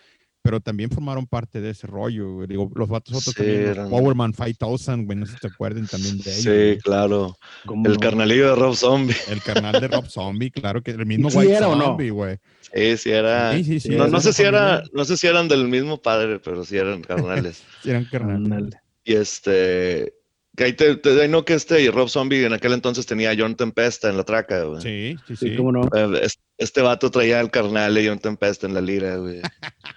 pero 0.48 0.62
también 0.62 0.90
formaron 0.90 1.28
parte 1.28 1.60
de 1.60 1.72
ese 1.72 1.88
rollo. 1.88 2.36
güey. 2.36 2.48
Digo, 2.48 2.72
los 2.74 2.88
vatos 2.88 3.14
otros 3.16 3.36
Sí, 3.36 3.42
también, 3.44 3.66
eran- 3.68 3.90
Powerman 3.90 4.34
5000, 4.34 5.06
güey, 5.06 5.18
no 5.18 5.26
sé 5.26 5.34
si 5.34 5.40
te 5.40 5.48
acuerden 5.48 5.86
también 5.88 6.18
de 6.20 6.32
ellos. 6.32 6.44
Sí, 6.44 6.50
güey. 6.50 6.78
claro. 6.78 7.38
¿Cómo 7.66 7.86
El 7.86 7.94
no? 7.96 8.00
carnalillo 8.00 8.50
de 8.52 8.56
Rob 8.56 8.76
Zombie. 8.76 9.14
El 9.30 9.42
canal 9.42 9.82
de 9.82 9.88
Rob 9.90 10.08
Zombie, 10.08 10.50
claro 10.52 10.82
que 10.82 10.92
el 10.92 11.06
mismo 11.06 11.30
¿Sí 11.30 11.38
White 11.40 11.54
era 11.54 11.68
o 11.68 11.76
no? 11.76 11.84
Zombie, 11.88 12.10
güey. 12.12 12.38
Sí, 12.74 12.96
sí 12.98 13.10
era. 13.12 13.52
Sí, 13.54 13.64
sí, 13.66 13.80
sí, 13.82 13.90
no, 13.90 13.96
era 14.06 14.08
no 14.08 14.22
sé 14.22 14.32
si 14.32 14.44
era, 14.44 14.84
no 14.94 15.04
sé 15.04 15.18
si 15.18 15.28
eran 15.28 15.50
del 15.50 15.68
mismo 15.68 16.02
padre, 16.02 16.40
pero 16.40 16.64
sí 16.64 16.78
eran 16.78 17.02
carnales. 17.02 17.62
Sí, 17.84 17.90
eran 17.90 18.06
carnal. 18.06 18.36
Ándale. 18.38 18.70
y 19.04 19.16
este, 19.16 20.14
que 20.56 20.64
ahí 20.64 20.74
te, 20.74 20.96
te 20.96 21.22
ahí 21.22 21.28
no 21.30 21.46
que 21.46 21.54
este 21.54 21.82
y 21.82 21.90
Rob 21.90 22.10
Zombie 22.10 22.46
en 22.46 22.54
aquel 22.54 22.74
entonces 22.74 23.06
tenía 23.06 23.32
a 23.32 23.36
John 23.38 23.56
Tempesta 23.56 24.10
en 24.10 24.18
la 24.18 24.24
traca, 24.24 24.64
güey. 24.64 24.82
Sí, 24.82 25.16
sí, 25.28 25.36
Sí, 25.36 25.56
cómo 25.58 25.72
no. 25.72 25.82
Eh, 25.94 26.22
es- 26.24 26.40
Este 26.58 26.82
vato 26.82 27.12
traía 27.12 27.40
al 27.40 27.52
carnal 27.52 27.94
de 27.94 28.08
John 28.08 28.18
Tempesta 28.18 28.66
en 28.66 28.74
la 28.74 28.82
lira, 28.82 29.18
güey. 29.18 29.42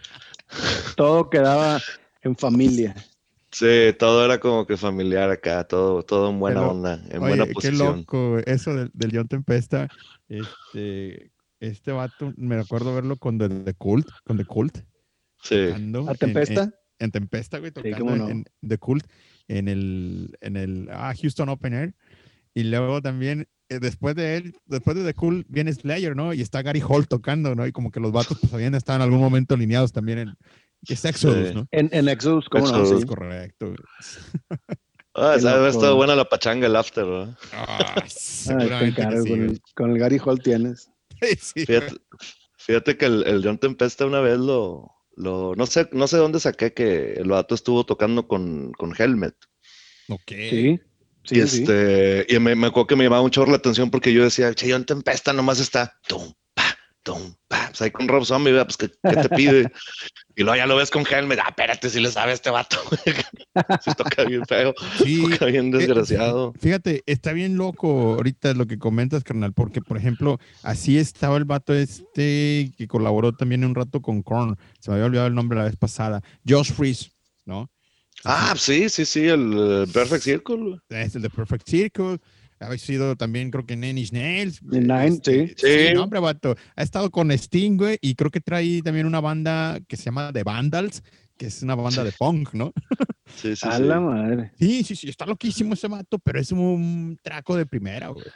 Todo 0.97 1.31
quedaba 1.31 1.81
en 2.23 2.37
familia. 2.37 2.95
Sí, 3.53 3.67
todo 3.99 4.25
era 4.25 4.39
como 4.39 4.65
que 4.67 4.77
familiar 4.77 5.29
acá, 5.31 5.65
todo, 5.65 6.03
todo 6.05 6.31
en 6.31 6.39
buena 6.39 6.61
Pero, 6.61 6.71
onda, 6.73 6.95
en 7.11 7.19
Oye, 7.19 7.19
buena 7.19 7.47
qué 7.47 7.53
posición. 7.53 7.99
loco, 7.99 8.31
güey, 8.33 8.45
eso 8.47 8.75
del, 8.75 8.91
del 8.95 9.11
John 9.13 9.27
Tempesta. 9.29 9.89
Este, 10.29 11.33
este 11.59 11.93
vato, 11.93 12.33
me 12.37 12.57
acuerdo 12.57 12.95
verlo 12.95 13.17
con 13.17 13.39
The, 13.39 13.49
The 13.49 13.75
Cult, 13.75 14.09
con 14.25 14.37
The 14.37 14.45
Cult. 14.45 14.79
Sí. 15.43 15.57
tocando 15.67 16.09
¿A 16.09 16.13
en- 16.13 16.17
Tempesta? 16.19 16.63
En, 16.63 16.75
en 17.01 17.11
Tempesta, 17.11 17.59
güey, 17.59 17.71
Sí, 17.71 17.75
tocando 17.83 17.99
cómo 17.99 18.17
no. 18.17 18.29
en, 18.29 18.45
The 18.67 18.79
Cult, 18.79 19.05
en 19.49 19.69
el, 19.69 20.37
en 20.41 20.57
el 20.57 20.89
ah, 20.93 21.13
Houston 21.21 21.49
Open 21.49 21.75
Air. 21.75 21.95
Y 22.55 22.65
luego 22.65 23.03
también, 23.03 23.49
después 23.79 24.17
de 24.17 24.37
él, 24.37 24.57
después 24.67 24.97
de 24.97 25.05
The 25.05 25.15
Cult, 25.15 25.47
viene 25.49 25.73
Slayer, 25.73 26.17
¿no? 26.17 26.33
Y 26.35 26.41
está 26.41 26.63
Gary 26.63 26.83
Hall 26.87 27.07
tocando, 27.07 27.55
¿no? 27.55 27.67
Y 27.67 27.73
como 27.73 27.91
que 27.91 28.01
los 28.01 28.11
vatos, 28.13 28.39
pues, 28.41 28.53
habían 28.53 28.75
estado 28.75 28.97
en 28.97 29.03
algún 29.03 29.21
momento 29.21 29.55
alineados 29.55 29.93
también 29.93 30.19
en, 30.19 30.35
es 30.89 31.05
Exodus, 31.05 31.49
Sí. 31.49 31.55
¿no? 31.55 31.69
En, 31.71 31.89
en 31.93 32.09
Exodus, 32.09 32.49
¿cómo 32.49 32.67
no? 32.67 32.81
Exodus. 32.81 33.03
Sí. 33.03 33.07
Correcto. 33.07 33.75
Ah, 35.15 35.37
loco. 35.41 35.67
estado 35.67 35.97
buena 35.97 36.15
la 36.15 36.25
pachanga, 36.25 36.67
el 36.67 36.77
after, 36.77 37.05
¿verdad? 37.05 37.39
Ah, 37.53 37.95
Ay, 38.59 38.69
que 38.69 38.85
encargo, 38.87 39.23
sí, 39.23 39.29
con, 39.29 39.43
el, 39.43 39.61
con 39.75 39.91
el 39.91 39.99
Gary 39.99 40.19
Hall 40.25 40.41
tienes. 40.41 40.91
Sí, 41.39 41.67
Fíjate, 41.67 41.97
fíjate 42.57 42.97
que 42.97 43.05
el, 43.05 43.25
el 43.27 43.45
John 43.45 43.59
Tempesta 43.59 44.07
una 44.07 44.21
vez 44.21 44.39
lo, 44.39 44.91
lo, 45.17 45.55
no 45.55 45.67
sé, 45.67 45.87
no 45.93 46.07
sé 46.07 46.17
dónde 46.17 46.41
saqué 46.41 46.73
que 46.73 47.13
el 47.13 47.29
vato 47.29 47.55
estuvo 47.55 47.85
tocando 47.85 48.27
con, 48.27 48.73
con 48.73 48.95
Helmet. 48.99 49.35
Ok. 50.09 50.23
Sí. 50.29 50.81
Sí, 51.31 51.39
y 51.39 51.47
sí. 51.47 51.63
este, 51.63 52.27
y 52.29 52.41
me, 52.41 52.57
me 52.57 52.67
acuerdo 52.67 52.89
que 52.89 52.97
me 52.97 53.05
llamaba 53.05 53.23
un 53.23 53.31
chorro 53.31 53.53
la 53.53 53.59
atención 53.59 53.89
porque 53.89 54.13
yo 54.13 54.25
decía, 54.25 54.53
che, 54.53 54.73
John 54.73 54.85
Tempesta 54.85 55.33
nomás 55.33 55.61
está, 55.61 55.97
tum, 56.09 56.33
pa, 56.55 56.77
tum, 57.05 57.37
pa, 57.47 57.69
pues 57.69 57.81
ahí 57.83 57.93
con 57.93 58.09
Rob 58.09 58.25
Zombie, 58.25 58.53
pues 58.65 58.77
¿qué, 58.77 58.91
qué 59.09 59.17
te 59.17 59.29
pide? 59.29 59.71
y 60.35 60.43
luego 60.43 60.57
ya 60.57 60.67
lo 60.67 60.75
ves 60.75 60.91
con 60.91 61.07
Helmet, 61.09 61.39
ah, 61.39 61.51
espérate, 61.51 61.89
si 61.89 62.01
le 62.01 62.11
sabe 62.11 62.33
a 62.33 62.35
este 62.35 62.51
vato. 62.51 62.79
Se 63.85 63.95
toca 63.95 64.25
bien 64.25 64.45
feo, 64.45 64.75
Sí, 65.05 65.23
toca 65.31 65.45
bien 65.47 65.71
desgraciado. 65.71 66.53
Fíjate, 66.59 67.05
está 67.07 67.33
bien 67.33 67.57
loco 67.57 68.15
ahorita 68.15 68.53
lo 68.55 68.67
que 68.67 68.81
comentas, 68.81 69.23
carnal, 69.23 69.53
porque, 69.53 69.81
por 69.81 69.99
ejemplo, 69.99 70.41
así 70.65 70.99
estaba 70.99 71.37
el 71.37 71.45
vato 71.45 71.73
este 71.75 72.73
que 72.77 72.89
colaboró 72.89 73.37
también 73.37 73.65
un 73.65 73.77
rato 73.77 74.03
con 74.03 74.25
Korn. 74.25 74.59
Se 74.81 74.91
me 74.91 74.97
había 74.97 75.07
olvidado 75.07 75.29
el 75.29 75.37
nombre 75.37 75.59
la 75.59 75.67
vez 75.67 75.77
pasada. 75.77 76.23
Josh 76.45 76.73
Freeze, 76.73 77.13
¿no? 77.45 77.71
Ah, 78.25 78.55
sí, 78.57 78.89
sí, 78.89 79.05
sí, 79.05 79.27
el 79.27 79.53
eh, 79.57 79.87
Perfect 79.93 80.23
Circle. 80.23 80.79
Es 80.91 81.15
el 81.17 81.23
de 81.23 81.31
Perfect 81.31 81.69
Circle. 81.69 82.19
Ha 82.59 82.77
sido 82.77 83.17
también, 83.17 83.51
creo 83.51 83.65
que 83.65 83.75
Nine 83.75 84.01
Inch 84.01 84.13
Nails. 84.13 84.61
En 84.71 84.87
Nine, 84.87 85.07
Este, 85.07 85.49
sí. 85.49 85.55
Sí. 85.89 85.95
no, 85.95 86.05
hombre, 86.05 86.21
vato. 86.21 86.55
Ha 86.77 86.83
estado 86.83 87.11
con 87.11 87.31
Sting, 87.31 87.79
güey, 87.79 87.97
y 88.03 88.15
creo 88.15 88.31
que 88.31 88.41
trae 88.41 88.83
también 88.83 89.07
una 89.07 89.21
banda 89.21 89.79
que 89.89 89.97
se 89.97 90.05
llama 90.05 90.31
The 90.33 90.43
Vandals, 90.43 91.03
que 91.39 91.47
es 91.47 91.63
una 91.63 91.75
banda 91.75 92.05
de 92.05 92.13
punk, 92.13 92.53
¿no? 92.55 92.73
Sí, 93.35 93.55
sí, 93.55 93.67
A 93.67 93.77
sí. 93.77 93.85
la 93.85 94.01
madre. 94.01 94.51
Sí, 94.59 94.83
sí, 94.83 94.97
sí, 94.97 95.09
está 95.09 95.25
loquísimo 95.25 95.75
ese 95.75 95.87
vato, 95.87 96.19
pero 96.19 96.41
es 96.41 96.51
un 96.51 97.17
traco 97.23 97.57
de 97.57 97.65
primera, 97.65 98.09
güey. 98.09 98.27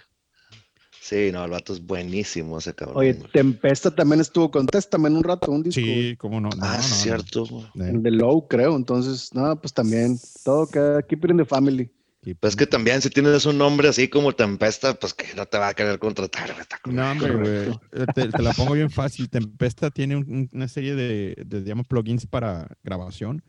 Sí, 1.05 1.31
no, 1.31 1.45
el 1.45 1.51
vato 1.51 1.75
es 1.75 1.85
buenísimo 1.85 2.57
ese 2.59 2.73
cabrón. 2.75 2.97
Oye, 2.97 3.13
güey. 3.13 3.31
Tempesta 3.31 3.95
también 3.95 4.23
estuvo 4.23 4.51
con 4.51 4.67
Testament 4.67 5.15
un 5.15 5.23
rato, 5.23 5.51
un 5.53 5.63
disco. 5.63 5.79
Sí, 5.83 6.17
cómo 6.17 6.41
no. 6.41 6.49
no, 6.49 6.57
ah, 6.63 6.69
no, 6.71 6.77
no. 6.77 6.83
cierto. 6.83 7.45
güey. 7.45 7.65
Eh, 7.65 7.91
El 7.91 8.03
de 8.03 8.11
Low, 8.11 8.49
creo. 8.49 8.75
Entonces, 8.75 9.29
no, 9.35 9.55
pues 9.61 9.75
también. 9.75 10.19
Todo 10.45 10.67
queda 10.67 11.03
keep 11.03 11.23
it 11.27 11.31
in 11.33 11.37
the 11.37 11.45
family. 11.45 11.91
sí, 12.23 12.33
Pues 12.33 12.53
es 12.55 12.57
que 12.57 12.67
también 12.67 13.03
si 13.03 13.11
tienes 13.11 13.45
un 13.45 13.59
nombre 13.59 13.87
así 13.89 14.09
como 14.09 14.33
Tempesta, 14.33 14.95
pues 14.95 15.13
que 15.13 15.27
no 15.37 15.45
te 15.45 15.59
va 15.59 15.69
a 15.69 15.75
querer 15.75 15.99
contratar, 15.99 16.55
No, 16.87 17.11
hombre, 17.13 17.37
güey. 17.37 17.79
Eh, 17.93 18.07
Te, 18.15 18.29
te 18.29 18.43
la 18.43 18.55
pongo 18.55 18.73
bien 18.73 18.91
fácil. 18.91 19.29
Tempesta 19.29 19.91
tiene 19.91 20.17
un- 20.17 20.25
un- 20.27 20.51
una 20.55 20.69
serie 20.69 20.95
de, 20.95 21.35
de, 21.45 21.61
digamos, 21.63 21.87
plugins 21.87 22.25
para 22.27 22.67
grabación 22.83 23.43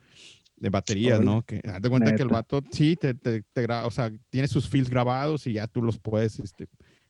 de 0.57 0.69
baterías. 0.69 1.21
¿no? 1.21 1.41
Que 1.43 1.61
haz 1.73 1.81
de 1.81 1.89
cuenta 1.89 2.13
que 2.15 2.21
el 2.23 2.27
vato, 2.29 2.61
sí, 2.71 2.97
te, 2.97 3.13
te, 3.13 3.43
te 3.43 3.65
gra- 3.65 3.85
o 3.85 3.91
sea, 3.91 4.11
tiene 4.29 4.49
sus 4.49 4.67
fields 4.67 4.89
grabados 4.89 5.47
y 5.47 5.53
ya 5.53 5.67
tú 5.67 5.81
los 5.81 5.99
puedes 5.99 6.39
este, 6.39 6.67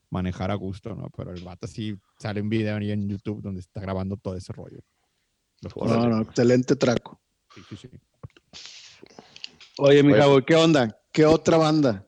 manejar 0.09 0.51
a 0.51 0.55
gusto, 0.55 0.95
¿no? 0.95 1.09
Pero 1.15 1.31
el 1.31 1.43
vato 1.43 1.67
sí 1.67 1.97
sale 2.19 2.41
un 2.41 2.49
video 2.49 2.77
ahí 2.77 2.91
en 2.91 3.07
YouTube 3.07 3.41
donde 3.41 3.61
está 3.61 3.81
grabando 3.81 4.17
todo 4.17 4.35
ese 4.35 4.53
rollo. 4.53 4.79
Lo 5.61 5.85
No, 5.85 6.09
no, 6.09 6.21
excelente 6.21 6.75
traco. 6.75 7.21
Sí, 7.53 7.61
sí, 7.69 7.77
sí. 7.77 7.89
Oye, 9.77 10.03
mi 10.03 10.13
Oye. 10.13 10.45
¿qué 10.45 10.55
onda? 10.55 10.97
¿Qué 11.11 11.25
otra 11.25 11.57
banda? 11.57 12.05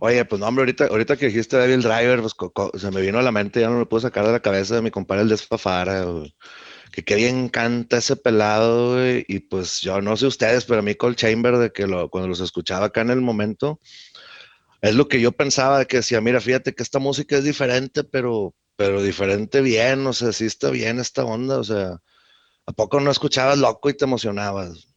Oye, 0.00 0.24
pues 0.24 0.40
no, 0.40 0.46
hombre, 0.46 0.62
ahorita, 0.62 0.86
ahorita 0.86 1.16
que 1.16 1.26
dijiste 1.26 1.56
Devil 1.56 1.82
Driver, 1.82 2.20
pues 2.20 2.34
se 2.80 2.90
me 2.90 3.00
vino 3.00 3.18
a 3.18 3.22
la 3.22 3.32
mente, 3.32 3.60
ya 3.60 3.68
no 3.68 3.78
me 3.78 3.86
puedo 3.86 4.00
sacar 4.00 4.26
de 4.26 4.32
la 4.32 4.40
cabeza 4.40 4.76
de 4.76 4.82
mi 4.82 4.90
compadre 4.90 5.22
el 5.22 5.28
Desfafara, 5.28 6.04
güey. 6.04 6.34
Que 6.92 7.04
qué 7.04 7.16
bien 7.16 7.48
canta 7.48 7.98
ese 7.98 8.16
pelado, 8.16 8.94
güey. 8.94 9.24
Y 9.28 9.40
pues 9.40 9.80
yo 9.80 10.00
no 10.00 10.16
sé 10.16 10.26
ustedes, 10.26 10.64
pero 10.64 10.80
a 10.80 10.82
mí 10.82 10.94
Cold 10.94 11.16
Chamber, 11.16 11.58
de 11.58 11.70
que 11.70 11.86
lo, 11.86 12.08
cuando 12.08 12.28
los 12.28 12.40
escuchaba 12.40 12.86
acá 12.86 13.02
en 13.02 13.10
el 13.10 13.20
momento, 13.20 13.80
es 14.80 14.94
lo 14.94 15.08
que 15.08 15.20
yo 15.20 15.32
pensaba, 15.32 15.84
que 15.84 15.98
decía, 15.98 16.20
mira, 16.20 16.40
fíjate 16.40 16.74
que 16.74 16.82
esta 16.82 16.98
música 16.98 17.36
es 17.36 17.44
diferente, 17.44 18.04
pero, 18.04 18.54
pero 18.76 19.02
diferente 19.02 19.60
bien, 19.60 20.06
o 20.06 20.12
sea, 20.12 20.32
sí 20.32 20.46
está 20.46 20.70
bien 20.70 20.98
esta 20.98 21.24
onda, 21.24 21.58
o 21.58 21.64
sea, 21.64 22.00
¿a 22.66 22.72
poco 22.72 23.00
no 23.00 23.10
escuchabas 23.10 23.58
loco 23.58 23.90
y 23.90 23.94
te 23.94 24.04
emocionabas? 24.04 24.94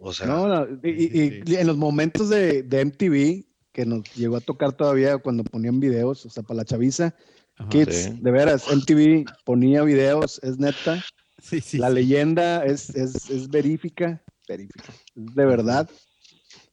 O 0.00 0.12
sea, 0.12 0.26
No, 0.26 0.48
no, 0.48 0.66
y, 0.82 0.90
y- 0.90 1.30
Sí, 1.30 1.40
y 1.46 1.54
en 1.56 1.66
los 1.66 1.76
momentos 1.76 2.28
de, 2.28 2.62
de 2.62 2.80
MTV, 2.80 3.44
que 3.72 3.86
nos 3.86 4.02
llegó 4.14 4.36
a 4.36 4.40
tocar 4.40 4.72
todavía 4.72 5.18
cuando 5.18 5.44
ponían 5.44 5.80
videos, 5.80 6.24
o 6.26 6.30
sea, 6.30 6.42
para 6.42 6.58
la 6.58 6.64
chaviza, 6.64 7.14
Ajá. 7.58 7.68
Kids, 7.70 7.94
sí. 7.94 8.18
de 8.20 8.30
veras, 8.30 8.66
MTV 8.70 9.24
ponía 9.44 9.82
videos, 9.82 10.40
es 10.42 10.58
neta. 10.58 11.02
Sí, 11.42 11.60
sí, 11.60 11.76
la 11.76 11.88
sí. 11.88 11.94
leyenda 11.96 12.64
es, 12.64 12.88
es, 12.94 13.28
es 13.28 13.50
verífica, 13.50 14.22
verífica, 14.48 14.94
es 15.14 15.34
de 15.34 15.44
verdad. 15.44 15.90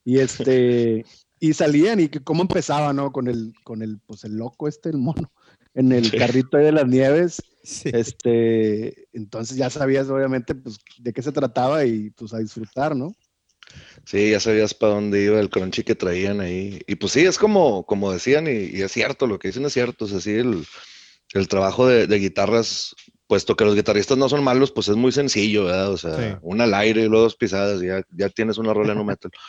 Y 0.05 0.19
este, 0.19 1.03
y 1.41 1.53
salían 1.53 1.99
y 1.99 2.07
que 2.07 2.23
cómo 2.23 2.43
empezaba, 2.43 2.93
¿no? 2.93 3.11
Con 3.11 3.27
el, 3.27 3.53
con 3.63 3.81
el, 3.81 3.99
pues 4.05 4.23
el 4.23 4.37
loco 4.37 4.67
este, 4.69 4.89
el 4.89 4.97
mono, 4.97 5.33
en 5.73 5.91
el 5.91 6.05
Sí. 6.11 6.17
carrito 6.17 6.55
ahí 6.55 6.63
de 6.65 6.71
las 6.71 6.87
nieves. 6.87 7.43
Sí. 7.63 7.89
Este, 7.93 9.07
entonces 9.11 9.57
ya 9.57 9.69
sabías 9.69 10.07
obviamente 10.09 10.55
pues 10.55 10.77
de 10.99 11.11
qué 11.11 11.21
se 11.21 11.31
trataba 11.31 11.83
y 11.83 12.11
pues 12.11 12.33
a 12.33 12.37
disfrutar, 12.37 12.95
¿no? 12.95 13.13
Sí, 14.05 14.31
ya 14.31 14.39
sabías 14.39 14.73
para 14.73 14.93
dónde 14.93 15.23
iba 15.23 15.39
el 15.39 15.49
crunchy 15.49 15.83
que 15.83 15.95
traían 15.95 16.41
ahí. 16.41 16.81
Y 16.87 16.95
pues 16.95 17.13
sí, 17.13 17.21
es 17.21 17.37
como, 17.37 17.85
como 17.85 18.11
decían, 18.11 18.45
y, 18.47 18.77
y 18.77 18.81
es 18.81 18.91
cierto, 18.91 19.25
lo 19.27 19.39
que 19.39 19.47
dicen 19.49 19.65
es 19.65 19.73
cierto. 19.73 20.05
O 20.05 20.07
sea, 20.07 20.19
sí, 20.19 20.31
el, 20.31 20.65
el 21.33 21.47
trabajo 21.47 21.87
de, 21.87 22.05
de 22.07 22.19
guitarras, 22.19 22.95
puesto 23.27 23.55
que 23.55 23.63
los 23.65 23.75
guitarristas 23.75 24.17
no 24.17 24.27
son 24.29 24.43
malos, 24.43 24.71
pues 24.71 24.89
es 24.89 24.95
muy 24.95 25.11
sencillo, 25.11 25.65
¿verdad? 25.65 25.91
O 25.91 25.97
sea, 25.97 26.17
Sí. 26.17 26.37
una 26.41 26.65
al 26.65 26.73
aire 26.73 27.01
y 27.03 27.07
luego 27.07 27.23
dos 27.23 27.35
pisadas, 27.35 27.81
y 27.81 27.87
ya, 27.87 28.03
ya 28.11 28.29
tienes 28.29 28.57
una 28.57 28.73
rola 28.73 28.91
en 28.93 28.99
un 28.99 29.07
metal. 29.07 29.31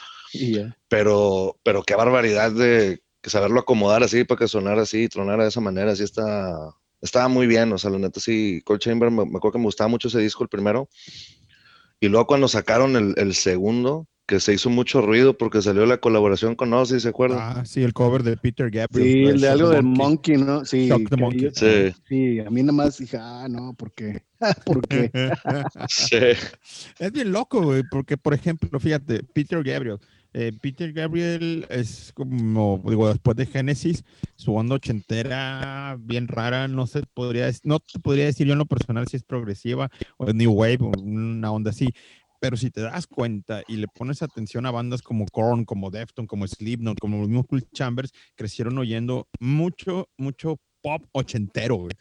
Pero, 0.88 1.58
pero 1.62 1.82
qué 1.82 1.94
barbaridad 1.94 2.52
de 2.52 3.02
que 3.20 3.30
saberlo 3.30 3.60
acomodar 3.60 4.02
así 4.02 4.24
para 4.24 4.38
que 4.40 4.48
sonara 4.48 4.82
así, 4.82 5.08
tronara 5.08 5.44
de 5.44 5.48
esa 5.50 5.60
manera, 5.60 5.92
así 5.92 6.02
está, 6.02 6.56
estaba 7.00 7.28
muy 7.28 7.46
bien. 7.46 7.72
O 7.72 7.78
sea, 7.78 7.90
la 7.90 7.98
neta 7.98 8.18
sí, 8.20 8.60
Cold 8.64 8.80
Chamber, 8.80 9.10
me, 9.10 9.24
me 9.24 9.36
acuerdo 9.36 9.52
que 9.52 9.58
me 9.58 9.64
gustaba 9.66 9.88
mucho 9.88 10.08
ese 10.08 10.18
disco, 10.18 10.42
el 10.42 10.48
primero. 10.48 10.88
Y 12.00 12.08
luego 12.08 12.26
cuando 12.26 12.48
sacaron 12.48 12.96
el, 12.96 13.14
el 13.16 13.34
segundo, 13.34 14.08
que 14.26 14.40
se 14.40 14.54
hizo 14.54 14.70
mucho 14.70 15.02
ruido 15.02 15.36
porque 15.36 15.62
salió 15.62 15.84
la 15.86 15.98
colaboración 15.98 16.54
con 16.56 16.72
Ozzy, 16.72 16.98
¿se 17.00 17.08
acuerdan? 17.10 17.38
Ah, 17.40 17.64
sí, 17.64 17.82
el 17.84 17.92
cover 17.92 18.22
de 18.24 18.36
Peter 18.36 18.70
Gabriel. 18.70 19.12
Sí, 19.12 19.24
el 19.24 19.40
de 19.40 19.48
algo 19.48 19.68
del 19.70 19.82
Monkey. 19.84 20.36
Monkey, 20.36 20.36
¿no? 20.38 20.64
Sí, 20.64 20.88
Shock 20.88 21.10
the 21.10 21.16
Monkey. 21.16 21.40
yo- 21.42 21.50
Sí. 21.52 21.94
sí, 22.08 22.40
a 22.40 22.50
mí 22.50 22.62
nada 22.62 22.72
más 22.72 22.98
dije, 22.98 23.18
ah, 23.20 23.46
no, 23.48 23.74
¿por 23.74 23.92
qué? 23.92 24.22
¿Por 24.66 24.86
qué? 24.88 25.10
Sí. 25.88 26.16
Es 26.98 27.12
bien 27.12 27.30
loco, 27.30 27.62
güey, 27.62 27.82
porque, 27.88 28.16
por 28.16 28.34
ejemplo, 28.34 28.80
fíjate, 28.80 29.22
Peter 29.32 29.62
Gabriel. 29.62 29.98
Eh, 30.34 30.52
Peter 30.60 30.92
Gabriel 30.92 31.66
es 31.68 32.12
como, 32.14 32.82
digo, 32.86 33.08
después 33.08 33.36
de 33.36 33.46
Genesis, 33.46 34.04
su 34.34 34.54
onda 34.54 34.76
ochentera, 34.76 35.96
bien 36.00 36.26
rara, 36.28 36.68
no 36.68 36.86
se 36.86 37.02
podría, 37.14 37.50
no 37.64 37.80
te 37.80 37.98
podría 37.98 38.24
decir 38.24 38.46
yo 38.46 38.54
en 38.54 38.58
lo 38.58 38.66
personal 38.66 39.06
si 39.08 39.16
es 39.16 39.24
progresiva 39.24 39.90
o 40.16 40.26
es 40.26 40.34
New 40.34 40.52
Wave 40.52 40.78
o 40.80 40.92
una 41.00 41.52
onda 41.52 41.70
así, 41.70 41.88
pero 42.40 42.56
si 42.56 42.70
te 42.70 42.80
das 42.80 43.06
cuenta 43.06 43.62
y 43.68 43.76
le 43.76 43.86
pones 43.88 44.22
atención 44.22 44.66
a 44.66 44.70
bandas 44.70 45.02
como 45.02 45.26
Korn, 45.26 45.64
como 45.64 45.90
Defton, 45.90 46.26
como 46.26 46.48
Slipknot, 46.48 46.98
como 46.98 47.18
los 47.18 47.28
mismos 47.28 47.46
Cool 47.46 47.68
Chambers, 47.72 48.10
crecieron 48.34 48.78
oyendo 48.78 49.28
mucho, 49.38 50.08
mucho 50.16 50.58
pop 50.80 51.04
ochentero, 51.12 51.76
güey. 51.76 51.92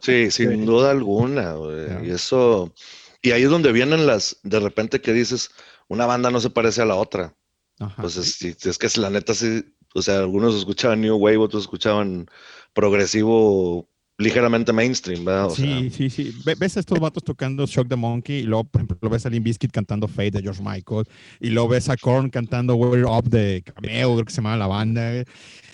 Sí, 0.00 0.30
sin 0.30 0.64
duda 0.66 0.92
alguna, 0.92 1.52
güey. 1.54 2.06
Y 2.06 2.10
eso, 2.10 2.72
y 3.20 3.32
ahí 3.32 3.42
es 3.42 3.50
donde 3.50 3.72
vienen 3.72 4.06
las, 4.06 4.38
de 4.44 4.60
repente 4.60 5.00
que 5.00 5.12
dices, 5.12 5.50
una 5.88 6.06
banda 6.06 6.30
no 6.30 6.40
se 6.40 6.50
parece 6.50 6.80
a 6.80 6.86
la 6.86 6.94
otra. 6.94 7.34
Ajá. 7.78 8.02
Pues 8.02 8.16
es, 8.16 8.32
sí, 8.34 8.54
es 8.64 8.78
que 8.78 8.86
es 8.86 8.96
la 8.96 9.10
neta 9.10 9.34
sí, 9.34 9.64
o 9.94 10.02
sea, 10.02 10.18
algunos 10.20 10.54
escuchaban 10.54 11.00
New 11.00 11.16
Wave, 11.16 11.38
otros 11.38 11.64
escuchaban 11.64 12.26
progresivo 12.72 13.88
ligeramente 14.18 14.72
mainstream, 14.72 15.24
¿verdad? 15.24 15.46
O 15.46 15.50
sí, 15.56 15.90
sí, 15.90 16.08
sí. 16.10 16.32
Ve- 16.44 16.54
Ves 16.54 16.76
a 16.76 16.80
estos 16.80 17.00
vatos 17.00 17.24
tocando 17.24 17.66
Shock 17.66 17.88
the 17.88 17.96
Monkey 17.96 18.40
y 18.40 18.42
luego, 18.42 18.64
por 18.64 18.82
ejemplo, 18.82 19.10
ves 19.10 19.26
a 19.26 19.30
Limp 19.30 19.44
Bizkit 19.46 19.72
cantando 19.72 20.06
Fate 20.06 20.30
de 20.32 20.42
George 20.42 20.62
Michael 20.62 21.04
y 21.40 21.48
luego 21.50 21.68
ves 21.70 21.88
a 21.88 21.96
Korn 21.96 22.30
cantando 22.30 22.74
We're 22.76 23.04
Up 23.04 23.28
de 23.28 23.62
Cameo, 23.64 24.14
creo 24.14 24.24
que 24.24 24.30
se 24.30 24.36
llama 24.36 24.56
la 24.56 24.66
banda, 24.68 25.20
y 25.20 25.24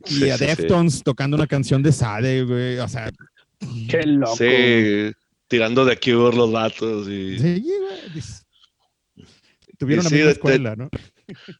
Sí, 0.06 0.30
a 0.30 0.38
sí, 0.38 0.44
sí. 0.44 0.46
Deftones 0.56 1.02
tocando 1.02 1.36
una 1.36 1.46
canción 1.46 1.82
de 1.82 1.92
Sade, 1.92 2.44
güey, 2.44 2.78
o 2.78 2.88
sea, 2.88 3.10
Qué 3.88 4.04
loco. 4.06 4.36
sí, 4.36 5.12
tirando 5.48 5.84
de 5.84 5.96
Cure 5.98 6.34
los 6.36 6.50
vatos 6.52 7.08
y 7.08 7.38
sí, 7.38 7.60
güey, 7.60 8.22
tuvieron 9.78 10.04
la 10.04 10.08
sí, 10.10 10.14
misma 10.14 10.26
de- 10.26 10.32
escuela, 10.32 10.76
¿no? 10.76 10.88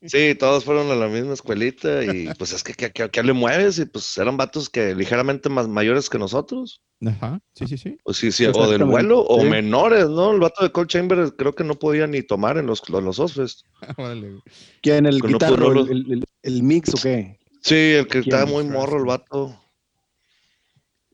Sí, 0.05 0.35
todos 0.35 0.65
fueron 0.65 0.91
a 0.91 0.95
la 0.95 1.09
misma 1.09 1.35
escuelita 1.35 2.05
y 2.05 2.29
pues 2.39 2.53
es 2.53 2.63
que 2.63 2.73
¿qué, 2.75 2.91
qué- 2.91 3.11
qué 3.11 3.23
le 3.23 3.33
mueves? 3.33 3.79
Y 3.79 3.85
pues 3.87 4.17
eran 4.19 4.37
vatos 4.37 4.69
que 4.69 4.95
ligeramente 4.95 5.49
más 5.49 5.69
mayores 5.69 6.09
que 6.09 6.19
nosotros. 6.19 6.81
Ajá, 7.07 7.41
sí, 7.55 7.67
sí, 7.67 7.79
sí. 7.79 7.97
O, 8.05 8.13
sí, 8.13 8.33
sí, 8.33 8.47
o 8.47 8.69
del 8.71 8.85
vuelo 8.85 9.21
o 9.21 9.41
sí. 9.43 9.47
menores, 9.49 10.09
¿no? 10.09 10.33
El 10.33 10.41
vato 10.41 10.65
de 10.65 10.73
Cold 10.73 10.89
Chamber 10.89 11.33
creo 11.37 11.55
que 11.55 11.65
no 11.65 11.75
podía 11.79 12.07
ni 12.07 12.23
tomar 12.23 12.59
en 12.59 12.67
los, 12.67 12.83
en 12.89 13.05
los 13.05 13.19
Ozfest. 13.19 13.61
Órale, 13.99 14.31
güey. 14.31 14.43
¿Quién? 14.83 15.07
¿El 15.07 15.19
no 15.21 15.29
guitarro? 15.29 15.73
el, 15.73 15.91
el- 15.91 16.13
el- 16.13 16.25
el 16.43 16.63
mix 16.63 16.95
o 16.95 16.97
qué? 16.97 17.39
Sí, 17.63 17.75
el 17.75 18.07
que 18.07 18.19
estaba 18.21 18.47
muy 18.47 18.65
morro 18.65 18.99
el 18.99 19.05
vato. 19.05 19.61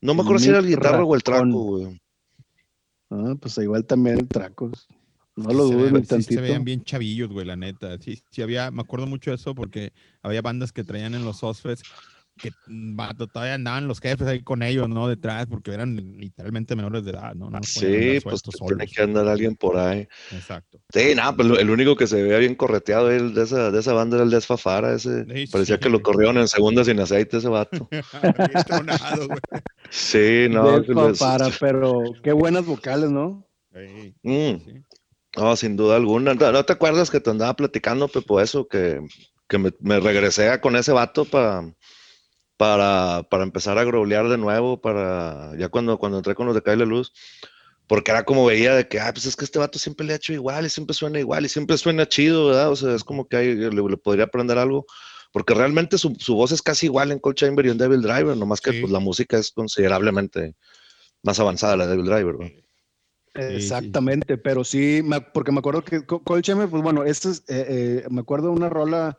No 0.01 0.15
me 0.15 0.21
acuerdo 0.23 0.41
si 0.41 0.51
era 0.51 0.59
el 0.59 0.67
guitarro 0.67 1.07
o 1.07 1.15
el 1.15 1.23
traco, 1.23 1.47
güey. 1.63 2.01
Ah, 3.11 3.35
pues 3.41 3.57
igual 3.59 3.85
también 3.87 4.19
el 4.19 4.29
Tracos. 4.29 4.87
No 5.37 5.53
lo 5.53 5.69
ve- 5.69 5.91
ni 5.93 6.01
sí 6.01 6.05
se 6.07 6.09
tantito. 6.09 6.43
veían 6.43 6.65
bien 6.65 6.83
chavillos, 6.85 7.29
güey, 7.31 7.45
la 7.47 7.57
neta. 7.57 7.99
Sí, 7.99 8.23
sí 8.31 8.43
había, 8.43 8.71
me 8.71 8.83
acuerdo 8.83 9.07
mucho 9.07 9.31
de 9.31 9.37
eso 9.37 9.55
porque 9.55 9.93
había 10.23 10.43
bandas 10.43 10.73
que 10.73 10.85
traían 10.85 11.15
en 11.15 11.25
los 11.25 11.43
Osfes 11.43 11.83
que 12.37 12.51
mm, 12.67 12.97
vato, 12.97 13.27
todavía 13.29 13.55
andaban 13.55 13.87
los 13.87 14.01
jefes 14.01 14.27
ahí 14.27 14.43
con 14.43 14.63
ellos, 14.63 14.89
¿no? 14.89 15.09
Detrás, 15.09 15.47
porque 15.47 15.73
eran 15.73 15.97
literalmente 15.97 16.75
menores 16.77 17.05
de 17.05 17.13
edad, 17.13 17.35
¿no? 17.35 17.49
Sí, 17.63 18.19
pues 18.23 18.43
tiene 18.43 18.87
que 18.87 19.03
andar 19.03 19.29
alguien 19.29 19.55
por 19.57 19.77
ahí. 19.77 20.09
Exacto. 20.33 20.81
Sí, 20.93 21.15
nada, 21.15 21.35
pues 21.35 21.49
el 21.59 21.71
único 21.71 21.97
que 21.97 22.07
se 22.07 22.23
veía 22.23 22.39
bien 22.39 22.55
correteado 22.55 23.11
él 23.11 23.35
de 23.35 23.45
esa, 23.45 23.71
de 23.71 23.81
esa 23.81 23.93
banda 23.93 24.17
era 24.17 24.25
el 24.25 24.31
Desfafara, 24.31 24.95
ese. 24.95 25.25
Sí, 25.25 25.47
Parecía 25.51 25.77
sí, 25.77 25.81
que 25.83 25.89
lo 25.89 26.03
corrieron 26.03 26.39
en 26.39 26.49
segunda 26.49 26.85
sin 26.85 27.01
aceite 27.01 27.39
ese 27.39 27.49
vato. 27.49 27.89
Tronado. 28.67 29.29
Sí, 29.91 30.47
no. 30.51 30.79
Les- 30.81 31.19
para, 31.19 31.51
pero 31.61 32.13
qué 32.23 32.33
buenas 32.33 32.65
vocales, 32.67 33.11
¿no? 33.11 33.47
Sí, 33.73 34.15
Mm, 34.23 34.57
sí. 34.65 34.83
No, 35.37 35.57
sin 35.57 35.77
duda 35.77 35.97
alguna. 35.97 36.35
¿No, 36.35 36.65
te 36.65 36.73
acuerdas 36.73 37.11
que 37.11 37.21
te 37.21 37.31
andaba 37.31 37.55
platicando, 37.55 38.09
Pepo, 38.09 38.41
eso? 38.41 38.69
Que, 38.69 39.01
que 39.49 39.59
me, 39.59 39.73
me 39.81 40.01
regresé 40.01 40.61
con 40.61 40.77
ese 40.77 40.93
vato 40.93 41.25
para, 41.25 41.75
para, 42.57 43.27
para 43.29 43.43
empezar 43.43 43.79
a 43.79 43.85
growlear 43.85 44.29
de 44.29 44.39
nuevo, 44.39 44.81
para 44.81 45.53
ya 45.59 45.69
cuando, 45.69 45.99
cuando 45.99 46.19
entré 46.19 46.35
con 46.35 46.47
los 46.47 46.55
de 46.55 46.63
Kyle 46.63 46.85
Luz, 46.85 47.13
porque 47.87 48.13
era 48.13 48.25
como 48.25 48.47
veía 48.47 48.75
de 48.75 48.89
que, 48.89 49.01
ah, 49.01 49.13
pues 49.13 49.27
es 49.27 49.37
que 49.37 49.45
este 49.45 49.59
vato 49.59 49.79
siempre 49.79 50.07
le 50.07 50.13
ha 50.13 50.17
hecho 50.17 50.33
igual 50.33 50.67
y 50.67 50.71
siempre 50.71 50.95
suena 50.95 51.19
igual 51.19 51.45
y 51.45 51.49
siempre 51.49 51.77
suena 51.79 52.09
chido, 52.09 52.47
¿verdad? 52.47 52.71
O 52.71 52.77
sea, 52.77 52.95
es 52.95 53.05
como 53.05 53.29
que 53.29 53.37
le, 53.37 53.71
le 53.71 53.97
podría 53.97 54.25
aprender 54.25 54.57
algo, 54.57 54.87
porque 55.33 55.53
realmente 55.55 55.99
su, 55.99 56.15
su 56.19 56.37
voz 56.37 56.53
es 56.53 56.63
casi 56.63 56.87
igual 56.87 57.11
en 57.13 57.19
Cold 57.19 57.37
Chamber 57.37 57.67
y 57.67 57.71
en 57.71 57.79
Devil 57.79 58.03
Driver, 58.03 58.37
nomás 58.37 58.61
que 58.61 58.73
Sí. 58.73 58.81
pues, 58.81 58.93
la 58.93 59.01
música 59.01 59.37
es 59.37 59.51
considerablemente 59.51 60.55
más 61.23 61.41
avanzada 61.41 61.77
la 61.77 61.87
de 61.87 61.97
Devil 61.97 62.07
Driver, 62.07 62.37
¿verdad? 62.37 62.64
Sí. 63.35 63.43
Exactamente, 63.43 64.37
pero 64.39 64.65
sí, 64.65 65.01
me- 65.05 65.21
porque 65.21 65.53
me 65.53 65.59
acuerdo 65.59 65.83
que 65.85 66.05
Co- 66.07 66.23
Cold 66.23 66.43
Chamber, 66.43 66.69
pues 66.69 66.83
bueno, 66.83 67.05
esto 67.05 67.31
es, 67.31 67.41
eh, 67.49 68.03
eh, 68.05 68.07
me 68.11 68.21
acuerdo 68.21 68.49
de 68.49 68.55
una 68.55 68.69
rola, 68.69 69.19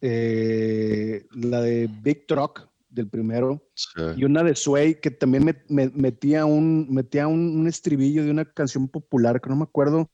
eh, 0.00 1.26
la 1.32 1.60
de 1.60 1.88
Big 2.02 2.26
Truck 2.26 2.68
del 2.90 3.08
primero, 3.08 3.62
Sí. 3.74 4.00
y 4.16 4.24
una 4.24 4.42
de 4.42 4.54
Sway 4.54 5.00
que 5.00 5.10
también 5.10 5.44
me- 5.44 5.62
me- 5.68 5.90
metía, 5.94 6.44
un, 6.44 6.86
metía 6.90 7.26
un, 7.26 7.58
un 7.58 7.66
estribillo 7.66 8.24
de 8.24 8.30
una 8.30 8.44
canción 8.44 8.88
popular, 8.88 9.40
que 9.40 9.48
no 9.50 9.56
me 9.56 9.64
acuerdo 9.64 10.10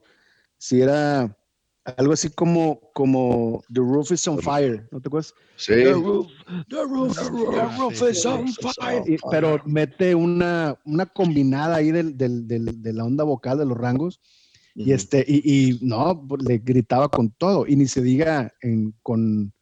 si 0.58 0.80
era 0.80 1.36
algo 1.96 2.12
así 2.12 2.30
como, 2.30 2.80
como 2.94 3.62
The 3.72 3.80
Roof 3.80 4.12
is 4.12 4.26
on 4.28 4.38
Fire, 4.38 4.88
¿no 4.90 5.00
te 5.00 5.08
acuerdas? 5.08 5.34
Sí. 5.56 5.72
The 5.74 5.92
roof, 5.92 6.26
the 6.68 6.84
roof, 6.84 7.16
the 7.16 7.78
roof 7.78 8.02
is 8.10 8.24
on 8.26 8.48
fire. 8.78 9.02
Y- 9.06 9.16
pero 9.30 9.60
mete 9.66 10.14
una, 10.14 10.78
una 10.84 11.06
combinada 11.06 11.76
ahí 11.76 11.90
del, 11.92 12.16
del- 12.16 12.46
del- 12.48 12.82
de 12.82 12.92
la 12.92 13.04
onda 13.04 13.24
vocal 13.24 13.58
de 13.58 13.66
los 13.66 13.76
rangos. 13.76 14.20
Y 14.74 14.92
este, 14.92 15.24
y, 15.28 15.42
y 15.44 15.78
no, 15.82 16.26
le 16.46 16.58
gritaba 16.58 17.08
con 17.10 17.30
todo. 17.30 17.66
Y 17.66 17.76
ni 17.76 17.86
se 17.86 18.00
diga 18.02 18.52
en- 18.62 18.94
con, 19.02 19.52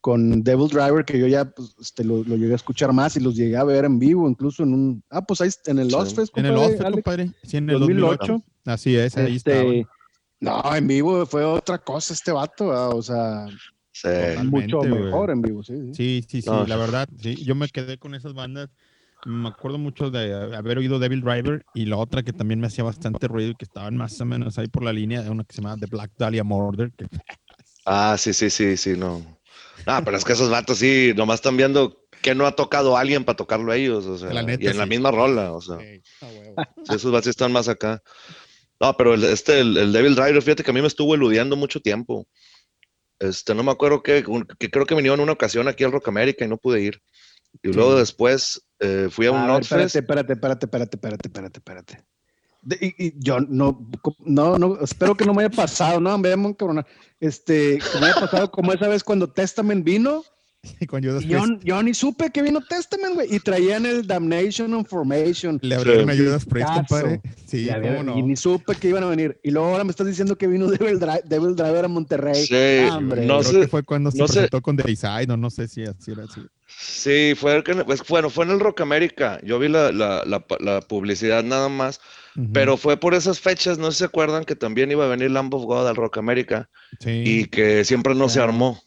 con 0.00 0.42
Devil 0.42 0.68
Driver, 0.68 1.04
que 1.04 1.18
yo 1.18 1.26
ya 1.26 1.50
pues, 1.50 1.74
este, 1.80 2.04
lo, 2.04 2.22
lo 2.24 2.36
llegué 2.36 2.52
a 2.52 2.56
escuchar 2.56 2.92
más 2.92 3.16
y 3.16 3.20
los 3.20 3.34
llegué 3.34 3.56
a 3.56 3.64
ver 3.64 3.84
en 3.84 3.98
vivo, 3.98 4.28
incluso 4.28 4.62
en 4.64 4.74
un. 4.74 5.04
Ah, 5.10 5.22
pues 5.24 5.40
ahí 5.40 5.48
en 5.66 5.78
el 5.78 5.86
Sí. 5.88 5.92
Lost 5.96 6.16
Fest, 6.16 6.36
En 6.36 6.44
el 6.46 6.52
compadre, 6.52 6.74
Osfes, 6.74 6.86
Alex, 6.86 6.94
compadre. 7.04 7.32
Sí, 7.44 7.56
en 7.56 7.70
el 7.70 7.78
2008. 7.80 8.18
2008. 8.32 8.44
Así 8.66 8.96
es, 8.96 9.16
ahí 9.16 9.36
este, 9.36 9.52
estaba. 9.80 9.97
No, 10.40 10.62
en 10.74 10.86
vivo 10.86 11.26
fue 11.26 11.44
otra 11.44 11.78
cosa 11.78 12.14
este 12.14 12.32
vato, 12.32 12.66
o 12.96 13.02
sea, 13.02 13.46
Sí. 13.92 14.08
Mucho 14.44 14.82
mejor 14.84 15.30
en 15.30 15.42
vivo, 15.42 15.64
sí. 15.64 15.74
sí. 15.92 15.94
Sí, 15.94 16.26
sí, 16.28 16.42
sí, 16.42 16.48
No. 16.50 16.64
la 16.66 16.76
verdad, 16.76 17.08
sí. 17.20 17.34
Yo 17.44 17.56
me 17.56 17.66
quedé 17.68 17.98
con 17.98 18.14
esas 18.14 18.32
bandas. 18.32 18.68
Me 19.26 19.48
acuerdo 19.48 19.76
mucho 19.78 20.12
de 20.12 20.54
haber 20.56 20.78
oído 20.78 21.00
Devil 21.00 21.20
Driver 21.22 21.64
y 21.74 21.86
la 21.86 21.96
otra 21.96 22.22
que 22.22 22.32
también 22.32 22.60
me 22.60 22.68
hacía 22.68 22.84
bastante 22.84 23.26
ruido 23.26 23.50
y 23.50 23.54
que 23.56 23.64
estaban 23.64 23.96
más 23.96 24.20
o 24.20 24.24
menos 24.24 24.56
ahí 24.56 24.68
por 24.68 24.84
la 24.84 24.92
línea, 24.92 25.22
de 25.22 25.30
una 25.30 25.42
que 25.42 25.56
se 25.56 25.62
llama 25.62 25.76
The 25.76 25.86
Black 25.86 26.12
Dahlia 26.16 26.44
Murder. 26.44 26.92
Que, 26.96 27.06
Ah, 27.84 28.14
sí, 28.16 28.32
sí, 28.32 28.50
sí, 28.50 28.76
sí, 28.76 28.96
no. 28.96 29.20
Ah, 29.84 30.02
pero 30.04 30.16
es 30.16 30.24
que 30.24 30.34
esos 30.34 30.48
vatos 30.50 30.78
sí, 30.78 31.12
nomás 31.16 31.36
están 31.36 31.56
viendo 31.56 32.04
que 32.22 32.36
no 32.36 32.46
ha 32.46 32.52
tocado 32.52 32.96
alguien 32.96 33.24
para 33.24 33.36
tocarlo 33.36 33.72
a 33.72 33.76
ellos, 33.76 34.06
o 34.06 34.16
sea, 34.16 34.32
La 34.32 34.42
neta, 34.42 34.62
y 34.62 34.68
en 34.68 34.78
la 34.78 34.86
misma 34.86 35.10
rola, 35.10 35.52
o 35.52 35.60
sea, 35.60 35.78
Sí, 35.80 36.00
a 36.20 36.26
huevo. 36.26 36.54
sí, 36.84 36.94
esos 36.94 37.10
vatos 37.10 37.24
sí 37.24 37.30
están 37.30 37.50
más 37.50 37.68
acá. 37.68 38.00
No, 38.80 38.96
pero 38.96 39.14
el, 39.14 39.24
este, 39.24 39.60
el, 39.60 39.76
el 39.76 39.92
Devil 39.92 40.14
Driver, 40.14 40.40
fíjate 40.42 40.62
que 40.62 40.70
a 40.70 40.74
mí 40.74 40.80
me 40.80 40.86
estuvo 40.86 41.14
eludiendo 41.14 41.56
mucho 41.56 41.80
tiempo. 41.80 42.26
Este, 43.18 43.54
no 43.54 43.62
me 43.64 43.72
acuerdo 43.72 44.02
que, 44.02 44.24
que 44.58 44.70
creo 44.70 44.86
que 44.86 44.94
vinieron 44.94 45.18
una 45.20 45.32
ocasión 45.32 45.66
aquí 45.66 45.82
al 45.84 45.92
Rock 45.92 46.08
América 46.08 46.44
y 46.44 46.48
no 46.48 46.56
pude 46.58 46.80
ir. 46.80 47.02
Y 47.62 47.72
luego 47.72 47.96
después 47.98 48.62
eh, 48.78 49.08
fui 49.10 49.26
a 49.26 49.32
un 49.32 49.38
A 49.38 49.40
ver, 49.42 49.50
Notfest. 49.54 49.96
espérate, 49.96 50.32
espérate, 50.34 50.66
espérate, 50.66 50.96
espérate, 50.96 51.28
espérate, 51.28 51.58
espérate. 51.58 52.04
De- 52.62 52.78
y, 52.80 53.06
y 53.06 53.12
yo 53.16 53.40
no, 53.40 53.88
no, 54.20 54.58
no, 54.58 54.80
espero 54.80 55.16
que 55.16 55.24
no 55.24 55.32
me 55.34 55.44
haya 55.44 55.50
pasado, 55.50 55.98
no, 56.00 56.16
me 56.18 56.28
llamo 56.28 56.56
cabrona. 56.56 56.86
Este, 57.18 57.78
que 57.78 57.98
me 57.98 58.06
haya 58.06 58.20
pasado 58.20 58.50
como 58.50 58.72
esa 58.72 58.86
vez 58.86 59.02
cuando 59.02 59.32
Testament 59.32 59.84
vino, 59.84 60.22
Y 60.80 60.86
con 60.86 61.02
Judas 61.02 61.22
y 61.22 61.28
yo, 61.28 61.42
Priest 61.42 61.62
yo 61.64 61.82
ni 61.82 61.94
supe 61.94 62.30
que 62.30 62.42
vino 62.42 62.60
Testament, 62.60 63.14
güey, 63.14 63.34
y 63.34 63.38
traían 63.40 63.86
el 63.86 64.06
Damnation 64.06 64.74
and 64.74 64.86
Formation. 64.86 65.58
le 65.62 65.74
abrieron 65.76 66.10
a 66.10 66.14
Sí. 66.14 66.18
Judas 66.18 66.44
Priest, 66.44 66.68
compadre. 66.72 67.20
Sí, 67.46 67.64
Y, 67.66 67.70
a 67.70 67.78
ver, 67.78 67.98
cómo 67.98 68.02
no. 68.14 68.18
y 68.18 68.22
ni 68.22 68.36
supe 68.36 68.74
que 68.74 68.88
iban 68.88 69.04
a 69.04 69.06
venir. 69.06 69.38
Y 69.42 69.50
luego 69.50 69.68
ahora 69.68 69.84
me 69.84 69.90
estás 69.90 70.06
diciendo 70.06 70.36
que 70.36 70.46
vino 70.46 70.66
Devil, 70.70 70.98
Dri- 70.98 71.22
Devil 71.24 71.54
Driver 71.54 71.84
a 71.84 71.88
Monterrey. 71.88 72.44
Sí, 72.46 72.88
Hombre, 72.90 73.24
no 73.26 73.38
Creo 73.40 73.52
sé- 73.52 73.60
que 73.60 73.68
fue 73.68 73.82
cuando 73.84 74.10
se 74.10 74.18
no 74.18 74.26
sé- 74.26 74.32
presentó 74.34 74.60
con 74.60 74.76
Dayside, 74.76 75.26
no, 75.28 75.36
no 75.36 75.50
sé 75.50 75.68
si 75.68 75.84
así 75.84 76.10
era 76.12 76.24
así. 76.24 76.40
Sí, 76.66 77.34
fue, 77.36 77.56
el 77.56 77.64
que- 77.64 77.74
pues, 77.84 78.02
bueno, 78.08 78.28
fue 78.28 78.44
en 78.44 78.50
el 78.50 78.60
Rock 78.60 78.80
América. 78.82 79.40
Yo 79.44 79.58
vi 79.58 79.68
la, 79.68 79.90
la, 79.92 80.22
la, 80.26 80.44
la 80.60 80.80
publicidad 80.82 81.42
nada 81.44 81.68
más. 81.68 82.00
Pero 82.52 82.76
fue 82.76 82.96
por 82.96 83.14
esas 83.14 83.40
fechas, 83.40 83.78
no 83.78 83.86
sé 83.86 83.92
si 83.92 83.98
se 83.98 84.04
acuerdan 84.04 84.44
que 84.44 84.54
también 84.54 84.92
iba 84.92 85.04
a 85.04 85.08
venir 85.08 85.28
Lamb 85.28 85.52
of 85.54 85.64
God 85.64 85.88
al 85.88 85.96
Rock 85.96 86.18
América 86.18 86.70
sí, 87.00 87.22
y 87.26 87.44
que 87.46 87.84
siempre 87.84 88.14
no 88.14 88.28
se 88.28 88.38
Ah. 88.38 88.44
armó, 88.44 88.80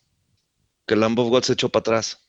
que 0.92 0.96
Lamb 0.98 1.18
of 1.20 1.30
God 1.30 1.44
se 1.44 1.54
echó 1.54 1.70
para 1.70 1.80
atrás. 1.82 2.20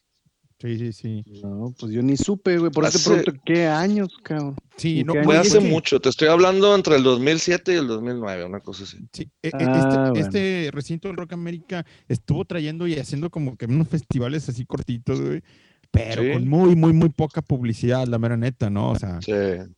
Sí, 0.60 0.78
sí, 0.78 0.92
sí. 0.92 1.24
No, 1.42 1.74
pues 1.76 1.90
yo 1.90 2.00
ni 2.02 2.16
supe, 2.16 2.56
güey. 2.58 2.70
Por 2.70 2.86
Hace- 2.86 3.00
pregunto, 3.10 3.32
¿qué 3.44 3.66
años, 3.66 4.10
cabrón? 4.22 4.54
Sí, 4.76 5.00
¿Y 5.00 5.04
no, 5.04 5.14
Fue 5.24 5.36
hace 5.36 5.58
mucho, 5.58 5.98
te 5.98 6.08
estoy 6.08 6.28
hablando 6.28 6.72
entre 6.76 6.94
el 6.94 7.02
2007 7.02 7.72
y 7.72 7.76
el 7.78 7.88
2009, 7.88 8.44
una 8.44 8.60
cosa 8.60 8.84
así. 8.84 8.98
Sí, 9.12 9.28
e- 9.42 9.48
e- 9.48 9.50
Ah, 9.52 9.58
este, 9.58 9.98
bueno. 9.98 10.14
este 10.14 10.70
recinto 10.72 11.08
del 11.08 11.16
Rock 11.16 11.32
América 11.32 11.84
estuvo 12.06 12.44
trayendo 12.44 12.86
y 12.86 12.94
haciendo 12.94 13.28
como 13.30 13.56
que 13.56 13.64
unos 13.66 13.88
festivales 13.88 14.48
así 14.48 14.64
cortitos, 14.64 15.20
güey. 15.20 15.42
Pero 15.92 16.22
Sí. 16.22 16.32
con 16.32 16.48
muy, 16.48 16.74
muy, 16.74 16.94
muy 16.94 17.10
poca 17.10 17.42
publicidad, 17.42 18.06
la 18.06 18.18
mera 18.18 18.34
neta, 18.36 18.70
¿no? 18.70 18.92
O 18.92 18.98
sea, 18.98 19.20
Sí, 19.20 19.30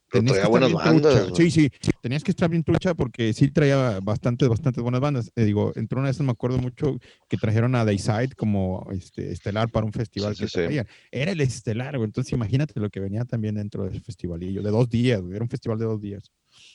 pero 0.09 0.25
traía 0.25 0.47
buenas 0.47 0.73
bandas. 0.73 1.33
Sí, 1.37 1.51
sí, 1.51 1.69
tenías 2.01 2.23
que 2.23 2.31
estar 2.31 2.49
bien 2.49 2.63
trucha 2.63 2.95
porque 2.95 3.33
sí 3.33 3.51
traía 3.51 3.99
bastantes, 4.01 4.49
bastantes 4.49 4.81
buenas 4.81 5.01
bandas. 5.01 5.33
Eh, 5.35 5.45
digo, 5.45 5.73
entre 5.75 5.99
una 5.99 6.07
de 6.07 6.13
esas 6.13 6.25
me 6.25 6.31
acuerdo 6.31 6.59
mucho 6.59 6.99
que 7.29 7.37
trajeron 7.37 7.75
a 7.75 7.85
Dayside 7.85 8.31
como 8.37 8.87
este, 8.93 9.33
estelar 9.33 9.71
para 9.71 9.87
un 9.87 9.93
festival 9.93 10.37
Sí, 10.37 10.45
que 10.45 10.51
traían. 10.51 10.87
Era 11.11 11.33
el 11.33 11.41
estelar, 11.41 11.97
güey. 11.97 12.07
Entonces 12.07 12.33
imagínate 12.33 12.79
lo 12.79 12.91
que 12.91 13.01
venía 13.01 13.25
también 13.25 13.57
dentro 13.57 13.83
de 13.83 13.91
ese 13.91 14.01
festivalillo, 14.01 14.63
de 14.63 14.71
dos 14.71 14.89
días, 14.89 15.21
güey. 15.21 15.35
Era 15.35 15.43
un 15.43 15.51
festival 15.51 15.81
de 15.81 15.85
dos 15.87 16.01
días. 16.01 16.31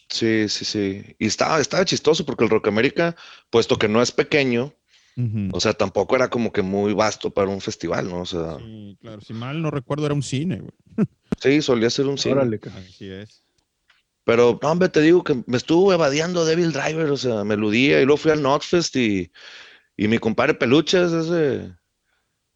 Sí, 0.10 0.50
sí, 0.50 0.66
sí. 0.66 1.16
Y 1.18 1.28
estaba, 1.28 1.62
estaba 1.62 1.86
chistoso 1.86 2.26
porque 2.26 2.44
el 2.44 2.50
Rock 2.50 2.68
América, 2.68 3.16
puesto 3.50 3.78
que 3.78 3.88
no 3.88 4.02
es 4.02 4.12
pequeño, 4.12 4.74
O 5.54 5.60
sea, 5.60 5.74
tampoco 5.74 6.16
era 6.16 6.30
como 6.30 6.52
que 6.52 6.62
muy 6.62 6.94
vasto 6.94 7.30
para 7.32 7.48
un 7.50 7.62
festival, 7.62 8.08
¿no? 8.10 8.22
O 8.22 8.26
sea, 8.26 8.58
Sí, 8.60 8.98
claro. 9.02 9.22
Si 9.22 9.34
mal 9.34 9.62
no 9.62 9.72
recuerdo, 9.72 10.06
era 10.06 10.14
un 10.16 10.24
cine, 10.24 10.60
güey. 10.62 11.08
sí, 11.42 11.62
solía 11.62 11.90
ser 11.90 12.06
un 12.08 12.18
cine. 12.18 12.36
Órale. 12.36 12.60
Así 12.76 13.10
es. 13.10 13.44
Pero, 14.26 14.60
no, 14.62 14.72
hombre, 14.72 14.90
te 14.90 15.02
digo 15.02 15.24
que 15.24 15.42
me 15.48 15.58
estuvo 15.58 15.92
evadiendo 15.92 16.46
Devil 16.46 16.72
Driver, 16.72 17.10
o 17.10 17.18
sea, 17.18 17.44
me 17.44 17.56
eludía 17.56 18.00
y 18.02 18.06
luego 18.06 18.18
fui 18.18 18.32
al 18.32 18.44
Notfest 18.44 18.96
y, 18.96 19.32
y 19.98 20.08
mi 20.08 20.20
compadre 20.20 20.54
Peluches, 20.54 21.12
ese, 21.12 21.74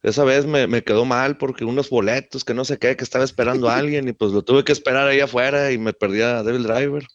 esa 0.03 0.23
vez 0.23 0.45
me, 0.45 0.67
me 0.67 0.83
quedó 0.83 1.03
mal 1.05 1.37
porque 1.37 1.65
unos 1.65 1.89
boletos 1.89 2.43
que 2.45 2.53
no 2.53 2.63
sé 2.63 2.77
qué, 2.77 2.95
que 2.95 3.03
estaba 3.03 3.23
esperando 3.25 3.69
a 3.69 3.77
alguien 3.77 4.07
y 4.07 4.13
pues 4.13 4.31
lo 4.33 4.43
tuve 4.43 4.63
que 4.63 4.71
esperar 4.71 5.07
ahí 5.07 5.19
afuera 5.19 5.71
y 5.71 5.79
me 5.79 5.93
perdí 5.93 6.21
a 6.21 6.43
Devil 6.43 6.63
Driver. 6.63 7.07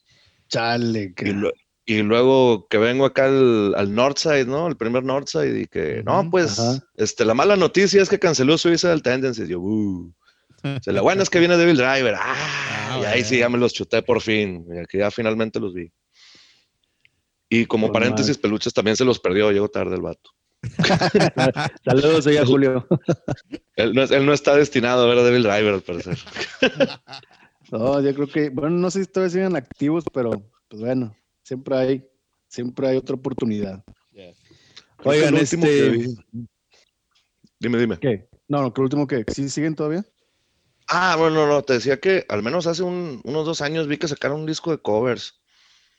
Chale, 0.49 1.15
Y, 1.21 1.25
lue- 1.31 1.53
y 1.89 2.03
luego 2.03 2.69
que 2.69 2.77
vengo 2.79 3.07
acá 3.07 3.25
al, 3.25 3.75
al 3.75 3.95
Northside, 3.95 4.47
¿no? 4.47 4.69
El 4.69 4.77
primer 4.77 5.05
Northside 5.05 5.59
y 5.59 5.67
que, 5.67 6.03
no, 6.05 6.29
pues, 6.31 6.59
ajá. 6.59 6.85
este, 6.97 7.25
la 7.25 7.35
mala 7.35 7.57
noticia 7.57 8.03
es 8.03 8.09
que 8.09 8.19
canceló 8.19 8.59
Suicidal 8.59 9.03
Tendencies. 9.03 9.49
Yo, 9.49 9.59
uh. 9.59 10.13
O 10.65 10.83
sea, 10.83 10.93
la 10.93 11.03
buena 11.03 11.23
es 11.23 11.31
que 11.31 11.39
viene 11.39 11.57
Devil 11.57 11.77
Driver. 11.77 12.17
Ah, 12.19 12.69
Ah, 12.89 13.01
y 13.01 13.05
ahí 13.05 13.25
sí 13.25 13.39
ya 13.39 13.49
me 13.49 13.59
los 13.59 13.73
chuté 13.73 14.03
por 14.03 14.21
fin. 14.21 14.67
Y 14.73 14.79
aquí 14.79 14.99
ya 14.99 15.11
finalmente 15.11 15.61
los 15.61 15.75
vi. 15.75 15.93
Y 17.49 17.67
como 17.67 17.93
paréntesis, 17.93 18.37
peluches 18.39 18.75
también 18.75 18.97
se 18.97 19.05
los 19.05 19.19
perdió. 19.19 19.51
Llegó 19.51 19.69
tarde 19.69 19.97
el 19.97 20.03
vato. 20.03 20.31
Saludos, 21.85 22.27
oiga, 22.27 22.45
Julio. 22.45 22.87
Él 23.77 23.95
no, 23.95 24.03
él 24.03 24.27
no 24.27 24.33
está 24.33 24.57
destinado 24.57 25.05
a 25.05 25.09
ver 25.09 25.19
a 25.19 25.23
Devil 25.23 25.45
Driver, 25.45 25.75
al 25.75 25.83
parecer. 25.83 26.19
No, 27.71 28.01
yo 28.01 28.13
creo 28.13 28.27
que, 28.27 28.51
bueno, 28.51 28.71
no 28.71 28.91
sé 28.91 29.05
si 29.05 29.11
todavía 29.11 29.31
siguen 29.31 29.57
activos, 29.57 30.03
pero 30.13 30.43
pues 30.69 30.83
bueno, 30.83 31.15
siempre 31.49 31.77
hay, 31.77 32.07
siempre 32.47 32.89
hay 32.89 32.97
otra 32.99 33.17
oportunidad. 33.17 33.83
Oigan, 35.05 35.37
este, 35.39 35.91
vi- 35.91 36.15
Dime, 37.59 37.79
dime. 37.79 37.99
¿qué? 37.99 38.29
No, 38.49 38.61
no, 38.63 38.73
que 38.75 38.81
el 38.81 38.85
último 38.85 39.07
que, 39.07 39.25
¿sí 39.29 39.49
siguen 39.49 39.75
todavía? 39.75 40.05
Ah, 40.89 41.17
bueno, 41.19 41.47
no, 41.47 41.63
te 41.63 41.75
decía 41.75 41.99
que 41.99 42.27
al 42.29 42.43
menos 42.43 42.67
hace 42.67 42.83
un- 42.83 43.21
unos 43.25 43.47
dos 43.47 43.61
años 43.63 43.87
vi 43.89 43.97
que 43.97 44.09
sacaron 44.09 44.41
un 44.41 44.47
disco 44.47 44.71
de 44.71 44.79
covers. 44.79 45.41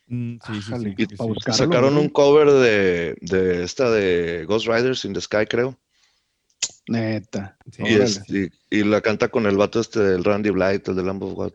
Mm, 0.07 0.33
sí, 0.45 0.53
sí, 0.53 0.61
sí, 0.61 0.73
Ájale, 0.73 0.95
creo 0.95 1.07
que 1.07 1.15
pa' 1.15 1.23
sí. 1.23 1.29
buscar. 1.29 1.55
Carlos, 1.55 1.67
Sacaron 1.75 1.95
¿no? 1.95 2.01
un 2.01 2.09
cover 2.09 2.51
de, 2.51 3.15
de 3.21 3.63
esta 3.63 3.89
de 3.91 4.45
Ghost 4.45 4.67
Riders 4.67 5.05
in 5.05 5.13
the 5.13 5.21
Sky, 5.21 5.45
creo. 5.47 5.79
Neta. 6.87 7.57
Sí, 7.71 7.83
Y, 7.85 7.93
es- 7.95 8.23
y- 8.29 8.49
y 8.69 8.83
la 8.83 9.01
canta 9.01 9.29
con 9.29 9.45
el 9.47 9.57
vato 9.57 9.79
este 9.79 9.99
del 9.99 10.23
Randy 10.23 10.49
Blight, 10.51 10.87
el 10.87 10.95
de 10.95 11.03
Lamb 11.03 11.23
of 11.23 11.33
God. 11.33 11.53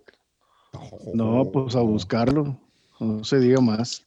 No, 1.12 1.51
pues 1.53 1.76
a 1.76 1.80
buscarlo. 1.80 2.61
No 2.99 3.22
se 3.24 3.38
diga 3.38 3.61
más. 3.61 4.07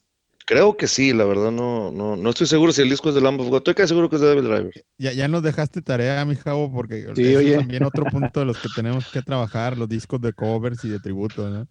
Creo 0.49 0.77
que 0.77 0.87
sí, 0.87 1.11
la 1.11 1.25
verdad 1.25 1.51
no, 1.51 1.91
no, 1.91 2.15
no 2.15 2.29
estoy 2.29 2.47
seguro 2.47 2.71
si 2.71 2.81
el 2.81 2.89
disco 2.89 3.09
es 3.09 3.15
de 3.15 3.19
Lamb 3.21 3.41
of 3.41 3.49
God. 3.49 3.57
Estoy 3.57 3.73
casi 3.73 3.89
seguro 3.89 4.09
que 4.09 4.15
es 4.15 4.21
de 4.21 4.29
Devil 4.29 4.45
Driver. 4.45 4.71
Ya, 4.97 5.11
ya 5.11 5.27
nos 5.27 5.43
dejaste 5.43 5.81
tarea, 5.81 6.23
mi 6.23 6.37
Javo, 6.37 6.71
porque 6.71 7.05
Sí, 7.17 7.33
es 7.35 7.57
también 7.57 7.83
otro 7.83 8.05
punto 8.31 8.39
de 8.39 8.45
los 8.45 8.57
que 8.57 8.69
tenemos 8.73 9.05
que 9.11 9.21
trabajar, 9.21 9.77
los 9.77 9.89
discos 9.89 10.21
de 10.21 10.31
covers 10.31 10.85
y 10.85 10.87
de 10.89 10.99
tributo, 11.01 11.49
¿no? 11.49 11.67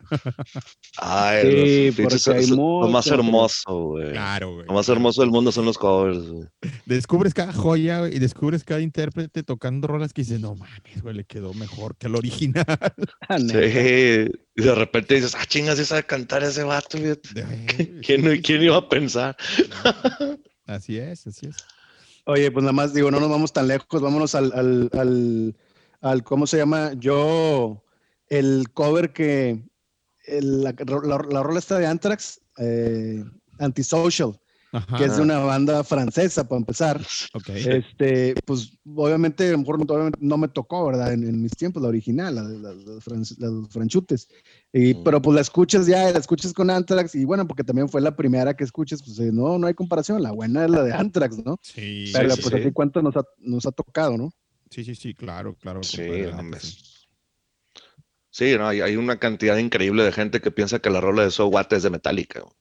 Ay, 0.98 1.42
Sí, 1.42 1.86
los 1.86 1.96
pinches- 1.96 2.24
porque 2.24 2.38
hay 2.38 2.44
es 2.44 2.50
lo 2.50 2.88
más 2.88 3.06
hermoso, 3.06 3.80
güey. 3.92 4.12
Claro, 4.12 4.54
güey. 4.56 4.66
Lo 4.66 4.74
más 4.74 4.88
hermoso 4.90 5.22
del 5.22 5.30
mundo 5.30 5.52
son 5.52 5.64
los 5.64 5.78
covers, 5.78 6.18
güey. 6.28 6.46
Descubres 6.84 7.32
cada 7.32 7.54
joya 7.54 8.00
güey, 8.00 8.14
y 8.14 8.18
descubres 8.18 8.62
cada 8.62 8.82
intérprete 8.82 9.42
tocando 9.42 9.88
rolas 9.88 10.12
que 10.12 10.20
dices, 10.20 10.38
no 10.38 10.54
mames, 10.54 11.00
güey, 11.02 11.14
le 11.16 11.24
quedó 11.24 11.54
mejor 11.54 11.96
que 11.96 12.08
el 12.08 12.14
original. 12.14 12.64
Ah, 13.28 13.38
Sí, 13.38 14.30
y 14.58 14.62
de 14.62 14.74
repente 14.74 15.14
dices, 15.16 15.34
ah, 15.34 15.44
chingas, 15.46 15.78
sí 15.78 15.84
sabe 15.84 16.04
cantar 16.04 16.42
ese 16.44 16.62
vato. 16.62 16.96
De- 16.98 17.16
¿Quién, 18.06 18.40
quién 18.42 18.60
iba 18.66 18.76
a 18.76 18.88
pensar? 18.88 19.36
Así 20.66 20.98
es, 20.98 21.26
así 21.28 21.46
es. 21.46 21.56
Oye, 22.24 22.50
pues 22.50 22.62
nada 22.64 22.72
más 22.72 22.92
digo, 22.92 23.10
no 23.12 23.20
nos 23.20 23.30
vamos 23.30 23.52
tan 23.52 23.68
lejos, 23.68 24.00
vámonos 24.02 24.34
al, 24.34 24.52
al, 24.52 24.90
al, 24.98 25.56
al- 26.00 26.24
¿cómo 26.24 26.48
se 26.48 26.56
llama? 26.56 26.92
Yo, 26.94 27.84
el 28.28 28.66
cover 28.74 29.12
que, 29.12 29.62
el- 30.24 30.64
la, 30.64 30.74
la, 31.04 31.18
la 31.30 31.42
rola 31.44 31.58
está 31.60 31.78
de 31.78 31.86
Anthrax, 31.86 32.40
eh, 32.58 33.22
Antisocial, 33.60 34.38
Ajá, 34.76 34.96
que 34.98 35.04
es 35.04 35.16
de 35.16 35.22
una 35.22 35.38
banda 35.38 35.82
francesa, 35.84 36.46
para 36.48 36.58
empezar. 36.58 37.00
ok. 37.34 37.48
Este, 37.48 38.34
pues 38.44 38.72
obviamente, 38.94 39.48
a 39.48 39.52
lo 39.52 39.58
mejor 39.58 39.76
obviamente 39.88 40.18
no 40.20 40.36
me 40.36 40.48
tocó, 40.48 40.86
¿verdad? 40.86 41.12
En, 41.12 41.24
en 41.24 41.40
mis 41.42 41.52
tiempos, 41.52 41.82
la 41.82 41.88
original, 41.88 42.34
la 42.34 42.42
de 42.44 42.58
la- 42.58 42.72
los 42.74 43.04
fran- 43.04 43.36
la 43.38 43.48
de 43.48 43.52
los 43.54 43.68
franchutes. 43.70 44.28
Y, 44.72 44.94
Mm. 44.94 45.04
Pero 45.04 45.22
pues 45.22 45.34
la 45.34 45.40
escuchas 45.40 45.86
ya, 45.86 46.10
la 46.12 46.18
escuchas 46.18 46.52
con 46.52 46.68
Anthrax, 46.70 47.14
y 47.14 47.24
bueno, 47.24 47.46
porque 47.46 47.64
también 47.64 47.88
fue 47.88 48.00
la 48.00 48.14
primera 48.14 48.54
que 48.54 48.64
escuchas, 48.64 49.02
pues 49.02 49.18
eh, 49.20 49.30
no, 49.32 49.58
no 49.58 49.66
hay 49.66 49.74
comparación, 49.74 50.22
la 50.22 50.32
buena 50.32 50.64
es 50.64 50.70
la 50.70 50.82
de 50.82 50.92
Anthrax, 50.92 51.44
¿no? 51.44 51.58
Sí, 51.62 52.10
Pero 52.12 52.30
sí, 52.36 52.42
pues 52.42 52.54
sí. 52.54 52.60
así 52.60 52.72
cuánto 52.72 53.00
nos 53.02 53.16
ha, 53.16 53.24
nos 53.38 53.64
ha 53.66 53.72
tocado, 53.72 54.16
¿no? 54.18 54.30
sí, 54.70 54.84
sí, 54.84 54.94
sí, 54.94 55.14
claro, 55.14 55.54
claro. 55.54 55.82
Sí, 55.82 56.02
hombre. 56.36 56.60
sí. 58.30 58.54
No, 58.58 58.68
hay, 58.68 58.80
hay 58.80 58.96
una 58.96 59.18
cantidad 59.18 59.56
increíble 59.56 60.04
de 60.04 60.12
gente 60.12 60.40
que 60.40 60.50
piensa 60.50 60.78
que 60.80 60.90
la 60.90 61.00
rola 61.00 61.22
de 61.22 61.30
So 61.30 61.46
What 61.46 61.72
es 61.72 61.82
de 61.82 61.90
Metallica. 61.90 62.40
güey. 62.40 62.52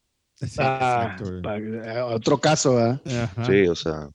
Ah, 0.57 1.15
eh, 1.19 1.99
otro 2.01 2.37
caso. 2.39 2.77
Ajá. 2.79 3.45
Sí, 3.45 3.67
o 3.67 3.75
sea, 3.75 4.09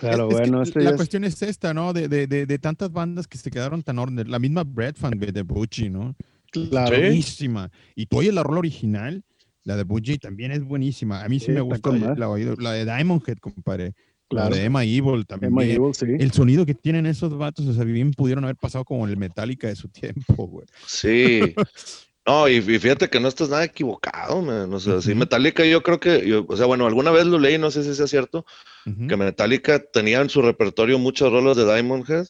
Pero 0.00 0.28
Es- 0.28 0.34
es 0.34 0.40
que 0.40 0.50
bueno, 0.50 0.62
este 0.62 0.80
la 0.82 0.90
es- 0.90 0.96
cuestión 0.96 1.24
es 1.24 1.40
esta, 1.42 1.72
¿no? 1.72 1.92
De, 1.92 2.08
de, 2.08 2.26
de, 2.26 2.44
de 2.46 2.58
tantas 2.58 2.92
bandas 2.92 3.26
que 3.26 3.38
se 3.38 3.50
quedaron 3.50 3.82
tan 3.82 3.98
orden. 3.98 4.30
La 4.30 4.38
misma 4.38 4.62
Bread 4.64 4.94
Fan 4.96 5.18
de 5.18 5.42
Butchie, 5.42 5.88
¿no? 5.90 6.14
Sí. 6.52 6.68
Buenísima. 6.70 7.70
Y 7.94 8.06
tú 8.06 8.18
oyes 8.18 8.32
la 8.34 8.42
rola 8.42 8.58
original, 8.60 9.22
la 9.64 9.76
de 9.76 9.84
Butchie 9.84 10.18
también 10.18 10.52
es 10.52 10.62
buenísima. 10.64 11.22
A 11.24 11.28
mí 11.28 11.38
sí, 11.40 11.46
Sí, 11.46 11.52
me 11.52 11.60
gusta 11.60 11.90
la, 12.16 12.28
oído- 12.28 12.56
la 12.56 12.72
de 12.72 12.84
Diamond 12.84 13.22
Head, 13.26 13.38
compadre. 13.38 13.92
Claro. 14.28 14.50
La 14.50 14.56
de 14.56 14.64
Emma 14.64 14.82
Evil 14.84 15.24
también. 15.24 15.52
Emma 15.52 15.64
Evil, 15.64 15.94
sí. 15.94 16.06
El 16.18 16.32
sonido 16.32 16.66
que 16.66 16.74
tienen 16.74 17.06
esos 17.06 17.36
vatos, 17.38 17.64
o 17.66 17.72
sea, 17.72 17.84
bien 17.84 18.10
pudieron 18.12 18.42
haber 18.44 18.56
pasado 18.56 18.84
como 18.84 19.06
el 19.06 19.16
Metallica 19.16 19.68
de 19.68 19.76
su 19.76 19.88
tiempo, 20.36 20.46
güey. 20.48 20.66
sí. 20.86 21.54
No, 22.26 22.48
y, 22.48 22.56
y 22.56 22.78
fíjate 22.78 23.08
que 23.08 23.20
no 23.20 23.28
estás 23.28 23.48
nada 23.48 23.64
equivocado, 23.64 24.42
man. 24.42 24.72
O 24.72 24.80
sea, 24.80 25.00
sí. 25.00 25.14
Metallica 25.14 25.64
yo 25.64 25.82
creo 25.82 26.00
que, 26.00 26.26
yo- 26.26 26.44
o 26.48 26.56
sea, 26.56 26.66
bueno, 26.66 26.86
alguna 26.86 27.10
vez 27.12 27.24
lo 27.26 27.38
leí, 27.38 27.56
no 27.56 27.70
sé 27.70 27.84
si 27.84 27.94
sea 27.94 28.06
cierto, 28.08 28.44
que 28.84 29.16
Metallica 29.16 29.80
tenía 29.80 30.20
en 30.20 30.28
su 30.28 30.42
repertorio 30.42 30.98
muchas 30.98 31.30
rolas 31.30 31.56
de 31.56 31.64
Diamond 31.64 32.08
Head 32.08 32.26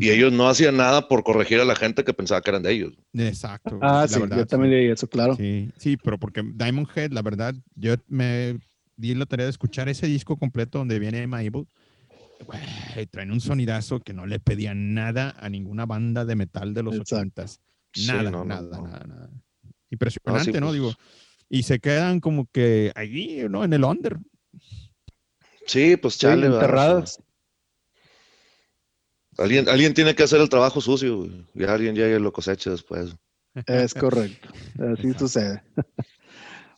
y 0.00 0.10
ellos 0.10 0.32
no 0.32 0.48
hacían 0.48 0.76
nada 0.76 1.08
por 1.08 1.24
corregir 1.24 1.60
a 1.60 1.64
la 1.64 1.74
gente 1.74 2.04
que 2.04 2.12
pensaba 2.12 2.40
que 2.42 2.50
eran 2.50 2.62
de 2.62 2.72
ellos. 2.72 2.92
Exacto. 3.14 3.78
Ah, 3.82 4.02
la 4.02 4.08
sí, 4.08 4.20
verdad, 4.20 4.36
yo 4.38 4.46
también 4.46 4.72
sí. 4.72 4.76
leí 4.76 4.90
eso, 4.90 5.06
claro. 5.08 5.36
Sí, 5.36 5.70
sí, 5.78 5.96
pero 5.96 6.18
porque 6.18 6.42
Diamond 6.42 6.88
Head, 6.94 7.12
la 7.12 7.22
verdad, 7.22 7.54
yo 7.76 7.94
me 8.08 8.58
di 8.96 9.14
la 9.14 9.24
tarea 9.26 9.46
de 9.46 9.50
escuchar 9.50 9.88
ese 9.88 10.06
disco 10.06 10.36
completo 10.36 10.78
donde 10.78 10.98
viene 10.98 11.22
Evil. 11.22 11.66
Güey, 12.46 13.06
traen 13.06 13.30
un 13.30 13.40
sonidazo 13.40 14.00
que 14.00 14.12
no 14.12 14.26
le 14.26 14.38
pedían 14.38 14.94
nada 14.94 15.34
a 15.38 15.48
ninguna 15.48 15.86
banda 15.86 16.24
de 16.24 16.36
metal 16.36 16.74
de 16.74 16.82
los 16.82 16.98
ochentas. 16.98 17.60
Nada, 18.06 18.30
no, 18.30 18.44
no, 18.44 18.44
nada, 18.44 18.78
no. 18.78 18.82
nada, 18.86 19.04
nada. 19.06 19.30
Impresionante, 19.90 20.60
¿no? 20.60 20.68
pues. 20.68 20.74
Digo, 20.74 20.92
y 21.48 21.62
se 21.64 21.80
quedan 21.80 22.20
como 22.20 22.48
que 22.50 22.92
allí, 22.94 23.48
¿no? 23.48 23.64
En 23.64 23.72
el 23.72 23.84
under. 23.84 24.18
Sí, 25.66 25.96
pues 25.96 26.18
chale, 26.18 26.46
enterradas. 26.46 27.22
alguien, 29.38 29.68
alguien 29.68 29.94
tiene 29.94 30.14
que 30.14 30.22
hacer 30.24 30.40
el 30.40 30.48
trabajo 30.48 30.80
sucio, 30.80 31.18
güey, 31.18 31.46
y 31.54 31.64
alguien 31.64 31.94
llega 31.94 32.16
y 32.16 32.20
lo 32.20 32.32
cosecha 32.32 32.70
después. 32.70 33.14
Es 33.66 33.94
correcto. 33.94 34.48
Así 34.78 35.12
sucede. 35.14 35.62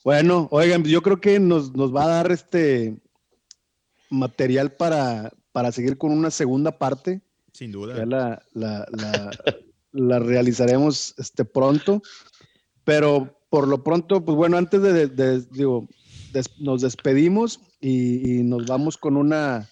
Bueno, 0.04 0.48
oigan, 0.50 0.82
yo 0.84 1.02
creo 1.02 1.20
que 1.20 1.38
nos, 1.38 1.72
nos 1.74 1.94
va 1.94 2.04
a 2.04 2.08
dar 2.08 2.32
este 2.32 2.96
material 4.10 4.72
para, 4.72 5.32
para 5.52 5.70
seguir 5.72 5.96
con 5.98 6.12
una 6.12 6.30
segunda 6.30 6.76
parte. 6.78 7.20
Sin 7.52 7.70
Ya 7.70 7.72
duda. 7.72 8.06
la, 8.06 8.42
la, 8.52 8.86
la, 8.90 9.30
la 9.92 10.18
realizaremos 10.18 11.14
este 11.18 11.44
pronto. 11.44 12.02
Pero 12.84 13.38
por 13.50 13.68
lo 13.68 13.84
pronto, 13.84 14.24
pues 14.24 14.36
bueno, 14.36 14.56
antes 14.56 14.82
de, 14.82 14.92
de- 14.92 15.06
de- 15.08 15.46
digo, 15.52 15.88
des- 16.32 16.58
nos 16.60 16.82
despedimos 16.82 17.60
y, 17.80 18.40
y 18.40 18.42
nos 18.42 18.66
vamos 18.66 18.96
con 18.96 19.16
una 19.16 19.68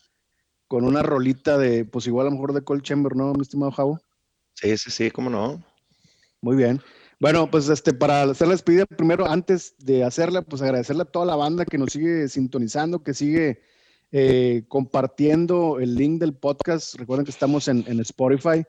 con 0.69 0.85
una 0.85 1.03
rolita 1.03 1.59
de, 1.59 1.85
pues 1.85 2.07
igual 2.07 2.29
a 2.29 2.31
lo 2.31 2.37
mejor 2.37 2.53
de 2.53 2.63
Cold 2.63 2.83
Chamber, 2.83 3.17
¿no, 3.17 3.33
mi 3.33 3.43
estimado 3.43 3.73
Javo? 3.73 4.01
Sí, 4.55 4.79
sí, 4.79 4.93
sí, 4.93 5.11
cómo 5.11 5.29
no. 5.29 5.61
Muy 6.43 6.55
bien. 6.57 6.81
Bueno, 7.19 7.51
pues 7.51 7.69
este, 7.69 7.93
para 7.93 8.23
hacer 8.23 8.47
la 8.47 8.55
despedida, 8.55 8.87
primero, 8.87 9.27
antes 9.27 9.75
de 9.79 10.05
hacerla, 10.05 10.43
pues 10.43 10.63
agradecerle 10.63 11.03
a 11.03 11.07
toda 11.07 11.27
la 11.27 11.35
banda 11.35 11.65
que 11.65 11.77
nos 11.77 11.93
sigue 11.93 12.29
sintonizando, 12.29 13.03
que 13.03 13.15
sigue 13.15 13.61
eh, 14.13 14.63
compartiendo 14.69 15.81
el 15.81 15.97
link 15.97 16.21
del 16.21 16.35
podcast. 16.35 16.95
Recuerden 16.95 17.25
que 17.25 17.33
estamos 17.33 17.67
en, 17.67 17.85
en 17.89 17.99
Spotify. 18.01 18.63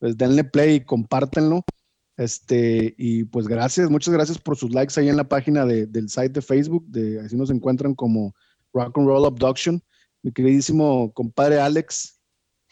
Pues 0.00 0.16
denle 0.18 0.42
play 0.42 0.76
y 0.76 0.80
compártenlo. 0.80 1.62
Este, 2.16 2.94
y 2.98 3.24
pues 3.24 3.46
gracias, 3.46 3.88
muchas 3.88 4.12
gracias 4.12 4.36
por 4.38 4.56
sus 4.56 4.72
likes 4.74 5.00
ahí 5.00 5.08
en 5.08 5.16
la 5.16 5.28
página 5.28 5.64
de- 5.64 5.86
del 5.86 6.08
site 6.10 6.28
de 6.30 6.42
Facebook, 6.42 6.84
de, 6.88 7.18
así 7.20 7.34
nos 7.34 7.50
encuentran 7.50 7.94
como 7.94 8.34
Rock 8.74 8.98
and 8.98 9.06
Roll 9.06 9.24
Abduction. 9.24 9.82
Mi 10.22 10.30
queridísimo 10.32 11.12
compadre 11.14 11.60
Alex, 11.60 12.20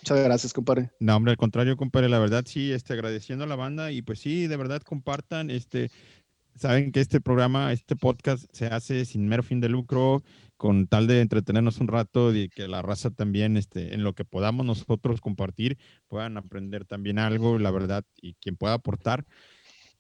muchas 0.03 0.23
gracias, 0.23 0.53
compadre. 0.53 0.91
No, 1.01 1.17
hombre, 1.17 1.31
al 1.31 1.39
contrario, 1.39 1.79
compadre, 1.79 2.11
la 2.11 2.19
verdad 2.19 2.45
sí, 2.47 2.73
este, 2.73 2.93
agradeciendo 2.93 3.45
a 3.45 3.47
la 3.49 3.57
banda 3.57 3.91
y 3.91 4.03
pues 4.03 4.19
sí, 4.19 4.49
de 4.49 4.57
verdad 4.59 4.83
compartan, 4.83 5.51
este, 5.51 5.91
saben 6.55 6.93
que 6.93 7.01
este 7.01 7.23
programa, 7.23 7.73
este 7.73 7.97
podcast 7.97 8.45
se 8.53 8.67
hace 8.67 9.07
sin 9.07 9.27
mero 9.29 9.43
fin 9.43 9.61
de 9.61 9.71
lucro, 9.71 10.23
con 10.59 10.89
tal 10.89 11.07
de 11.07 11.21
entretenernos 11.23 11.79
un 11.79 11.89
rato 11.89 12.35
y 12.35 12.49
que 12.51 12.67
la 12.69 12.83
raza 12.83 13.11
también, 13.11 13.57
este, 13.57 13.95
en 13.95 14.03
lo 14.03 14.13
que 14.13 14.25
podamos 14.25 14.67
nosotros 14.67 15.21
compartir, 15.21 15.79
puedan 16.09 16.37
aprender 16.37 16.85
también 16.85 17.19
algo, 17.21 17.59
la 17.59 17.71
verdad, 17.71 18.05
y 18.21 18.35
quien 18.35 18.57
pueda 18.57 18.75
aportar, 18.75 19.25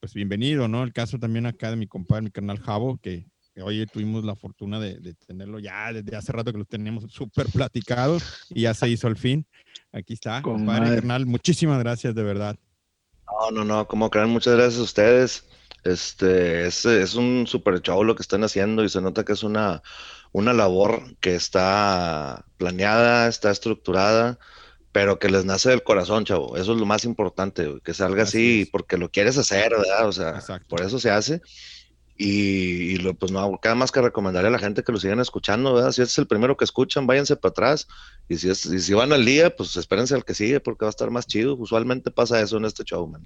pues 0.01 0.15
bienvenido, 0.15 0.69
¿no? 0.69 0.83
El 0.83 0.93
caso 0.93 1.19
también 1.19 1.47
acá 1.47 1.71
de 1.71 1.77
mi 1.77 1.87
compadre, 1.87 2.23
mi 2.23 2.31
carnal 2.33 2.59
Javo, 2.59 2.99
que, 2.99 3.31
que 3.55 3.63
hoy 3.63 3.87
tuvimos 3.87 4.25
la 4.25 4.35
fortuna 4.35 4.81
de, 4.81 4.99
de 4.99 5.15
tenerlo 5.15 5.61
ya 5.61 5.93
desde 5.93 6.17
hace 6.17 6.33
rato 6.33 6.53
que 6.53 6.59
lo 6.59 6.65
teníamos 6.65 7.05
súper 7.09 7.47
platicado 7.47 8.19
y 8.51 8.63
ya 8.63 8.75
se 8.75 8.89
hizo 8.89 9.07
al 9.07 9.17
fin. 9.17 9.47
Aquí 9.93 10.15
está, 10.15 10.43
Con 10.43 10.59
compadre, 10.59 10.81
madre. 10.81 10.97
carnal, 10.97 11.27
muchísimas 11.27 11.79
gracias, 11.79 12.15
de 12.17 12.23
verdad. 12.25 12.57
No, 13.27 13.51
no, 13.53 13.65
no, 13.65 13.87
como 13.87 14.11
crean, 14.11 14.31
muchas 14.31 14.55
gracias 14.57 14.81
a 14.81 14.85
ustedes. 14.85 15.45
Este, 15.85 16.67
es, 16.67 16.85
es 16.85 17.15
un 17.15 17.47
super 17.47 17.81
show 17.81 18.03
lo 18.03 18.17
que 18.17 18.23
están 18.23 18.43
haciendo 18.43 18.83
y 18.85 18.89
se 18.89 19.01
nota 19.01 19.25
que 19.25 19.33
es 19.33 19.43
una, 19.45 19.83
una 20.33 20.53
labor 20.53 21.17
que 21.21 21.35
está 21.35 22.45
planeada, 22.57 23.29
está 23.29 23.51
estructurada, 23.51 24.39
pero 24.93 25.19
que 25.19 25.29
les 25.29 25.45
nace 25.45 25.71
del 25.71 25.83
corazón, 25.83 26.25
chavo. 26.25 26.57
Eso 26.57 26.73
es 26.73 26.79
lo 26.79 26.87
más 26.87 27.05
importante, 27.05 27.67
güey, 27.67 27.81
que 27.81 27.95
salga 27.95 28.25
Así 28.25 28.69
porque 28.71 28.97
lo 28.97 29.11
quieres 29.11 29.39
hacer, 29.39 29.71
¿verdad? 29.71 30.09
O 30.09 30.13
sea, 30.13 30.31
Exacto. 30.31 30.67
por 30.69 30.83
eso 30.83 30.99
se 30.99 31.11
hace. 31.11 31.41
Y, 32.21 32.95
y 32.95 32.97
lo, 32.97 33.15
pues 33.15 33.31
no 33.31 33.61
queda 33.63 33.77
más 33.77 33.93
que 33.93 34.03
recomendarle 34.03 34.49
a 34.49 34.53
la 34.53 34.59
gente 34.59 34.83
que 34.83 34.91
lo 34.91 34.99
sigan 34.99 35.21
escuchando, 35.21 35.75
¿verdad? 35.75 35.93
Si 35.93 36.03
este 36.03 36.11
es 36.11 36.19
el 36.19 36.27
primero 36.27 36.57
que 36.57 36.65
escuchan, 36.65 37.07
váyanse 37.07 37.37
para 37.37 37.51
atrás. 37.51 37.87
Y 38.29 38.39
si, 38.39 38.51
es, 38.51 38.67
y 38.67 38.81
si 38.81 38.93
van 38.93 39.13
al 39.13 39.25
día, 39.25 39.55
pues 39.55 39.77
espérense 39.77 40.17
al 40.17 40.25
que 40.25 40.35
sigue 40.35 40.59
porque 40.59 40.85
va 40.85 40.89
a 40.89 40.91
estar 40.91 41.13
más 41.13 41.29
chido. 41.29 41.55
Usualmente 41.55 42.11
pasa 42.11 42.41
eso 42.41 42.57
en 42.57 42.65
este 42.65 42.83
show, 42.83 43.07
man. 43.07 43.25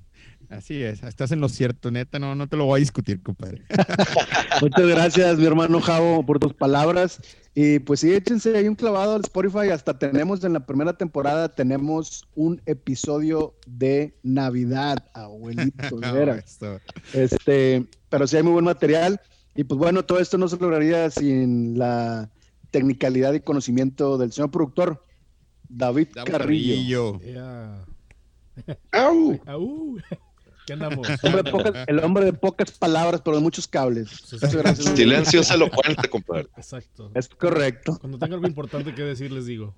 Así 0.53 0.83
es, 0.83 1.03
estás 1.03 1.33
en 1.33 1.41
lo 1.41 1.49
cierto, 1.49 1.91
neta, 1.91 2.19
no, 2.19 2.35
no 2.35 2.47
te 2.47 2.59
lo 2.59 2.67
voy 2.67 2.79
a 2.79 2.81
discutir, 2.81 3.23
compadre. 3.23 3.63
Muchas 4.61 4.87
gracias, 4.87 5.39
mi 5.39 5.47
hermano 5.47 5.81
Javo, 5.81 6.27
por 6.27 6.39
tus 6.39 6.53
palabras. 6.53 7.21
Y 7.55 7.79
pues 7.79 8.01
sí, 8.01 8.13
échense 8.13 8.55
ahí 8.55 8.69
un 8.69 8.75
clavado 8.75 9.15
al 9.15 9.23
Spotify. 9.23 9.71
Hasta 9.71 9.99
tenemos 9.99 10.45
en 10.45 10.53
la 10.53 10.67
primera 10.67 10.93
temporada, 10.93 11.49
tenemos 11.49 12.29
un 12.35 12.61
episodio 12.67 13.55
de 13.67 14.15
Navidad, 14.23 14.99
abuelito. 15.15 16.01
Esto. 16.37 16.81
Este, 17.15 17.87
pero 18.11 18.27
sí 18.27 18.37
hay 18.37 18.43
muy 18.43 18.53
buen 18.53 18.67
material. 18.67 19.23
Y 19.55 19.65
pues 19.65 19.79
bueno, 19.79 20.05
todo 20.05 20.19
esto 20.19 20.37
no 20.37 20.49
se 20.49 20.59
lograría 20.59 21.11
sin 21.11 21.79
la 21.79 22.31
tecnicalidad 22.71 23.33
y 23.33 23.41
conocimiento 23.41 24.19
del 24.19 24.33
señor 24.33 24.51
productor, 24.51 25.03
David 25.69 26.09
Davo 26.15 26.31
Carrillo. 26.31 27.21
Ya. 27.21 27.87
¡Au! 28.93 29.41
Au. 29.47 29.97
¿Qué 30.67 30.73
andamos? 30.75 31.07
Hombre 31.23 31.43
de 31.43 31.51
pocas- 31.51 31.85
el 31.87 31.99
hombre 32.01 32.25
de 32.25 32.33
pocas 32.33 32.71
palabras, 32.73 33.21
pero 33.25 33.37
de 33.37 33.43
muchos 33.43 33.67
cables. 33.67 34.11
Sí, 34.11 34.19
sí. 34.27 34.35
Muchas 34.37 34.55
gracias. 34.57 34.97
Silencio 34.97 35.41
es 35.41 35.51
elocuente, 35.51 36.09
compadre. 36.09 36.49
Exacto. 36.57 37.11
Es 37.15 37.29
correcto. 37.29 37.99
Cuando 38.01 38.19
tenga 38.19 38.35
algo 38.37 38.47
importante 38.47 38.95
que 38.95 39.03
decir, 39.03 39.33
les 39.33 39.47
digo. 39.47 39.75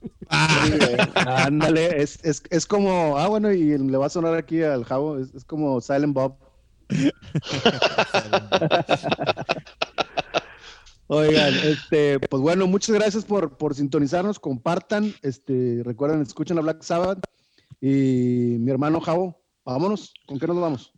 Bien. 0.00 0.98
Ándale, 1.26 2.00
es, 2.00 2.20
es, 2.24 2.42
es 2.50 2.66
como, 2.66 3.18
ah, 3.18 3.26
bueno, 3.26 3.52
y 3.52 3.76
le 3.76 3.96
va 3.96 4.06
a 4.06 4.10
sonar 4.10 4.34
aquí 4.34 4.62
al 4.62 4.84
Javo, 4.84 5.18
es, 5.18 5.34
es 5.34 5.44
como 5.44 5.80
Silent 5.80 6.14
Bob. 6.14 6.36
Oigan, 11.10 11.54
este, 11.64 12.20
pues 12.20 12.42
bueno, 12.42 12.66
muchas 12.66 12.94
gracias 12.94 13.24
por, 13.24 13.56
por 13.56 13.74
sintonizarnos, 13.74 14.38
compartan, 14.38 15.14
este, 15.22 15.80
recuerden, 15.82 16.20
escuchen 16.20 16.58
a 16.58 16.60
Black 16.60 16.82
Sabbath 16.82 17.20
y 17.80 18.56
mi 18.60 18.70
hermano 18.70 19.00
Javo, 19.00 19.40
vámonos, 19.72 20.14
¿con 20.26 20.38
qué 20.38 20.46
nos 20.46 20.60
vamos? 20.60 20.92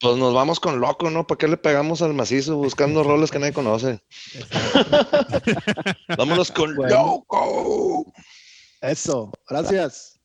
Pues 0.00 0.16
nos 0.16 0.34
vamos 0.34 0.60
con 0.60 0.80
loco, 0.80 1.08
¿no? 1.10 1.26
¿Para 1.26 1.38
qué 1.38 1.48
le 1.48 1.56
pegamos 1.56 2.02
al 2.02 2.14
macizo 2.14 2.56
buscando 2.56 3.02
roles 3.04 3.30
que 3.30 3.38
nadie 3.38 3.52
conoce? 3.52 4.00
Vámonos 6.16 6.50
con 6.50 6.74
Bueno. 6.74 6.96
loco. 6.96 8.12
Eso, 8.80 9.30
gracias. 9.48 10.17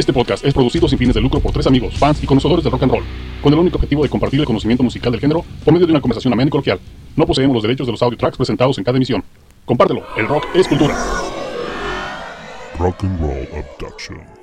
Este 0.00 0.14
podcast 0.14 0.42
es 0.46 0.54
producido 0.54 0.88
sin 0.88 0.96
fines 0.98 1.14
de 1.14 1.20
lucro 1.20 1.40
por 1.40 1.52
tres 1.52 1.66
amigos, 1.66 1.94
fans 1.98 2.22
y 2.22 2.26
conocedores 2.26 2.64
del 2.64 2.72
rock 2.72 2.84
and 2.84 2.92
roll, 2.92 3.04
con 3.42 3.52
el 3.52 3.58
único 3.58 3.76
objetivo 3.76 4.02
de 4.02 4.08
compartir 4.08 4.40
el 4.40 4.46
conocimiento 4.46 4.82
musical 4.82 5.12
del 5.12 5.20
género 5.20 5.44
por 5.62 5.74
medio 5.74 5.86
de 5.86 5.92
una 5.92 6.00
conversación 6.00 6.32
amena 6.32 6.48
y 6.48 6.50
coloquial. 6.50 6.80
No 7.16 7.26
poseemos 7.26 7.52
los 7.52 7.62
derechos 7.62 7.86
de 7.86 7.92
los 7.92 8.02
audio 8.02 8.16
tracks 8.16 8.38
presentados 8.38 8.78
en 8.78 8.84
cada 8.84 8.96
emisión. 8.96 9.22
Compártelo, 9.66 10.02
el 10.16 10.26
rock 10.26 10.46
es 10.54 10.66
cultura. 10.68 10.96
Rock 12.78 13.04
and 13.04 13.20
Roll 13.20 13.46
Abduction. 13.52 14.39